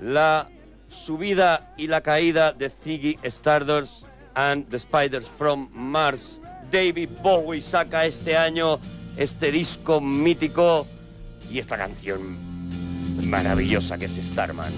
La 0.00 0.48
subida 0.88 1.74
y 1.76 1.86
la 1.86 2.00
caída 2.00 2.52
de 2.52 2.70
Ziggy 2.70 3.18
Stardust 3.24 4.04
and 4.34 4.68
the 4.70 4.78
Spiders 4.78 5.28
from 5.28 5.68
Mars. 5.72 6.38
David 6.70 7.10
Bowie 7.22 7.62
saca 7.62 8.06
este 8.06 8.36
año 8.36 8.78
este 9.16 9.50
disco 9.50 10.00
mítico 10.00 10.86
y 11.50 11.58
esta 11.58 11.76
canción 11.76 12.36
maravillosa 13.28 13.96
que 13.96 14.06
es 14.06 14.16
Starman. 14.16 14.72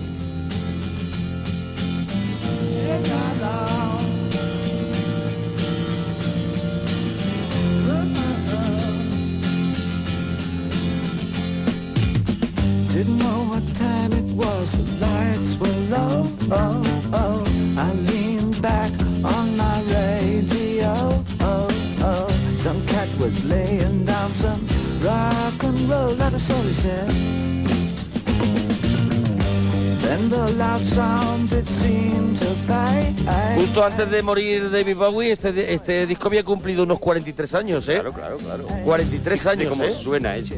Justo 33.79 33.93
antes 33.93 34.11
de 34.11 34.23
morir 34.25 34.73
David 34.73 34.97
Bowie, 34.97 35.31
este, 35.31 35.73
este 35.73 36.05
disco 36.05 36.27
había 36.27 36.43
cumplido 36.43 36.83
unos 36.83 36.99
43 36.99 37.55
años, 37.55 37.89
¿eh? 37.89 38.01
Claro, 38.01 38.13
claro, 38.13 38.37
claro. 38.39 38.65
43 38.83 39.45
De 39.45 39.51
años, 39.51 39.69
cómo 39.69 39.85
¿eh? 39.85 39.93
suena 40.03 40.35
esto. 40.35 40.57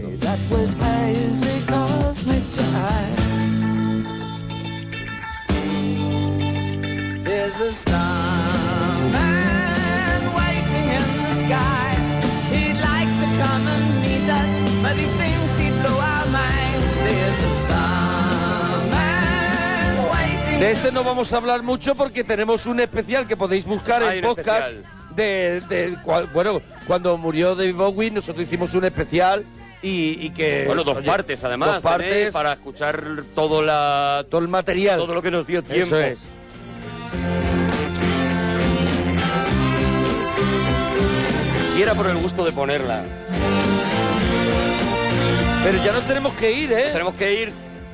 He'd 12.50 12.80
like 12.80 13.08
to 13.20 13.26
come 13.36 13.66
and 13.68 14.00
meet 14.00 14.28
us, 14.30 14.82
but 14.82 14.96
he 14.96 15.06
thinks 15.18 15.49
De 20.60 20.72
este 20.72 20.92
no 20.92 21.02
vamos 21.02 21.32
a 21.32 21.38
hablar 21.38 21.62
mucho 21.62 21.94
porque 21.94 22.22
tenemos 22.22 22.66
un 22.66 22.80
especial 22.80 23.26
que 23.26 23.34
podéis 23.36 23.64
buscar 23.64 24.02
Hay 24.02 24.18
en 24.18 24.24
podcast. 24.24 24.72
De, 25.16 25.60
de 25.62 25.96
cua- 26.04 26.30
bueno, 26.32 26.60
cuando 26.86 27.16
murió 27.18 27.54
David 27.54 27.74
Bowie, 27.74 28.10
nosotros 28.10 28.44
hicimos 28.46 28.74
un 28.74 28.84
especial 28.84 29.44
y, 29.82 30.18
y 30.24 30.30
que. 30.30 30.64
Bueno, 30.66 30.84
dos 30.84 30.98
oye, 30.98 31.06
partes 31.06 31.42
además, 31.44 31.74
Dos 31.74 31.82
partes 31.82 32.30
para 32.32 32.52
escuchar 32.52 33.02
todo 33.34 33.62
la 33.62 34.24
todo 34.30 34.40
el 34.42 34.48
material. 34.48 34.98
todo 35.00 35.14
lo 35.14 35.22
que 35.22 35.30
nos 35.30 35.46
dio 35.46 35.62
tiempo. 35.62 35.96
Eso 35.96 35.98
es. 35.98 36.18
Si 41.74 41.82
era 41.82 41.94
por 41.94 42.06
el 42.06 42.16
gusto 42.18 42.44
de 42.44 42.52
ponerla. 42.52 43.02
Pero 45.64 45.82
ya 45.84 45.92
nos 45.92 46.04
tenemos 46.04 46.32
que 46.34 46.52
ir, 46.52 46.72
¿eh? 46.72 46.88
Tenemos 46.92 47.14
que 47.14 47.32
ir 47.42 47.52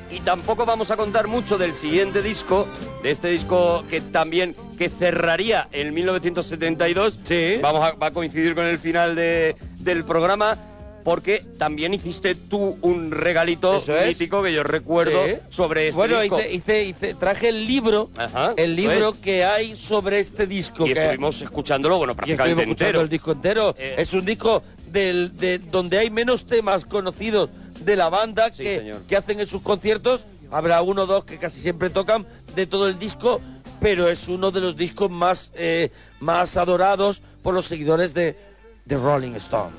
Y 0.09 0.21
tampoco 0.21 0.65
vamos 0.65 0.89
a 0.91 0.97
contar 0.97 1.27
mucho 1.27 1.57
del 1.57 1.73
siguiente 1.73 2.21
disco, 2.21 2.67
de 3.03 3.11
este 3.11 3.27
disco 3.29 3.83
que 3.89 3.99
también 4.01 4.55
que 4.77 4.89
cerraría 4.89 5.67
en 5.71 5.93
1972. 5.93 7.19
Vamos 7.61 7.83
a, 7.83 7.91
va 7.93 8.07
a 8.07 8.11
coincidir 8.11 8.55
con 8.55 8.65
el 8.65 8.79
final 8.79 9.15
de- 9.15 9.55
del 9.79 10.03
programa. 10.05 10.57
Porque 11.03 11.41
también 11.57 11.93
hiciste 11.93 12.35
tú 12.35 12.77
un 12.81 13.11
regalito 13.11 13.77
Eso 13.77 13.95
es. 13.97 14.07
mítico 14.07 14.43
que 14.43 14.51
yo 14.51 14.61
recuerdo 14.63 15.25
Sí. 15.25 15.35
sobre 15.49 15.85
este 15.87 15.95
bueno, 15.95 16.19
disco. 16.19 16.37
hice, 16.37 16.51
hice- 16.51 16.83
hice- 16.83 17.13
traje 17.13 17.47
el 17.47 17.65
libro, 17.65 18.09
Ajá, 18.17 18.53
el 18.57 18.75
libro 18.75 19.11
pues. 19.11 19.21
que 19.21 19.45
hay 19.45 19.73
sobre 19.77 20.19
este 20.19 20.45
disco. 20.47 20.85
Y 20.85 20.93
que- 20.93 21.01
estuvimos 21.01 21.41
escuchándolo, 21.41 21.97
bueno, 21.97 22.11
y 22.11 22.15
prácticamente 22.17 22.63
escuchando 22.63 22.85
entero. 22.85 23.01
el 23.03 23.07
disco 23.09 23.31
entero. 23.31 23.75
Eh. 23.79 23.95
Es 23.99 24.11
un 24.11 24.25
disco 24.25 24.63
del, 24.91 25.37
de, 25.37 25.59
donde 25.59 25.97
hay 25.97 26.09
menos 26.09 26.45
temas 26.45 26.83
conocidos 26.85 27.51
de 27.79 27.95
la 27.95 28.09
banda 28.09 28.51
que, 28.51 28.77
señor. 28.79 29.01
que 29.03 29.17
hacen 29.17 29.39
en 29.39 29.47
sus 29.47 29.61
conciertos. 29.61 30.25
Habrá 30.51 30.81
uno 30.81 31.03
o 31.03 31.05
dos 31.05 31.25
que 31.25 31.37
casi 31.37 31.59
siempre 31.59 31.89
tocan 31.89 32.25
de 32.55 32.67
todo 32.67 32.87
el 32.87 32.97
disco, 32.97 33.41
pero 33.81 34.07
es 34.07 34.27
uno 34.27 34.51
de 34.51 34.61
los 34.61 34.77
discos 34.77 35.11
más, 35.11 35.51
eh, 35.55 35.91
más 36.19 36.55
adorados 36.55 37.21
por 37.43 37.53
los 37.53 37.65
seguidores 37.65 38.13
de, 38.13 38.37
de 38.85 38.97
Rolling 38.97 39.35
Stones. 39.35 39.75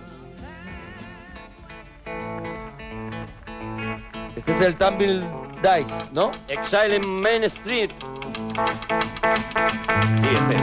Este 4.37 4.53
es 4.53 4.61
el 4.61 4.77
Tumble 4.77 5.23
Dice, 5.63 6.09
¿no? 6.13 6.31
Exile 6.47 6.97
en 6.97 7.21
Main 7.21 7.43
Street. 7.45 7.91
Sí, 10.23 10.29
este 10.33 10.57
es. 10.57 10.63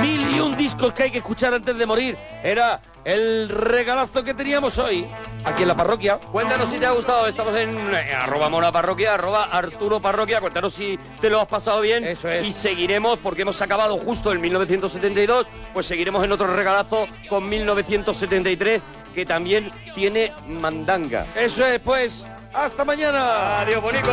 Mil 0.00 0.34
y 0.34 0.40
un 0.40 0.56
discos 0.56 0.92
que 0.92 1.04
hay 1.04 1.10
que 1.10 1.18
escuchar 1.18 1.52
antes 1.54 1.76
de 1.76 1.86
morir. 1.86 2.16
Era 2.42 2.80
el 3.04 3.48
regalazo 3.48 4.22
que 4.22 4.34
teníamos 4.34 4.78
hoy 4.78 5.06
aquí 5.44 5.62
en 5.62 5.68
la 5.68 5.76
parroquia. 5.76 6.18
Cuéntanos 6.18 6.70
si 6.70 6.78
te 6.78 6.86
ha 6.86 6.92
gustado. 6.92 7.26
Estamos 7.26 7.54
en 7.56 7.76
eh, 7.94 8.14
arroba 8.14 8.48
mona 8.48 8.72
parroquia, 8.72 9.14
arroba 9.14 9.44
Arturo 9.44 10.00
parroquia. 10.00 10.40
Cuéntanos 10.40 10.74
si 10.74 10.98
te 11.20 11.30
lo 11.30 11.40
has 11.40 11.48
pasado 11.48 11.80
bien. 11.80 12.04
Eso 12.04 12.28
es. 12.28 12.46
Y 12.46 12.52
seguiremos, 12.52 13.18
porque 13.18 13.42
hemos 13.42 13.60
acabado 13.62 13.98
justo 13.98 14.32
en 14.32 14.40
1972, 14.40 15.46
pues 15.72 15.86
seguiremos 15.86 16.24
en 16.24 16.32
otro 16.32 16.46
regalazo 16.54 17.06
con 17.28 17.48
1973, 17.48 18.82
que 19.14 19.26
también 19.26 19.70
tiene 19.94 20.32
mandanga. 20.46 21.26
Eso 21.36 21.66
es, 21.66 21.78
pues. 21.80 22.26
Hasta 22.52 22.84
mañana. 22.84 23.60
Adiós, 23.60 23.82
bonico. 23.82 24.10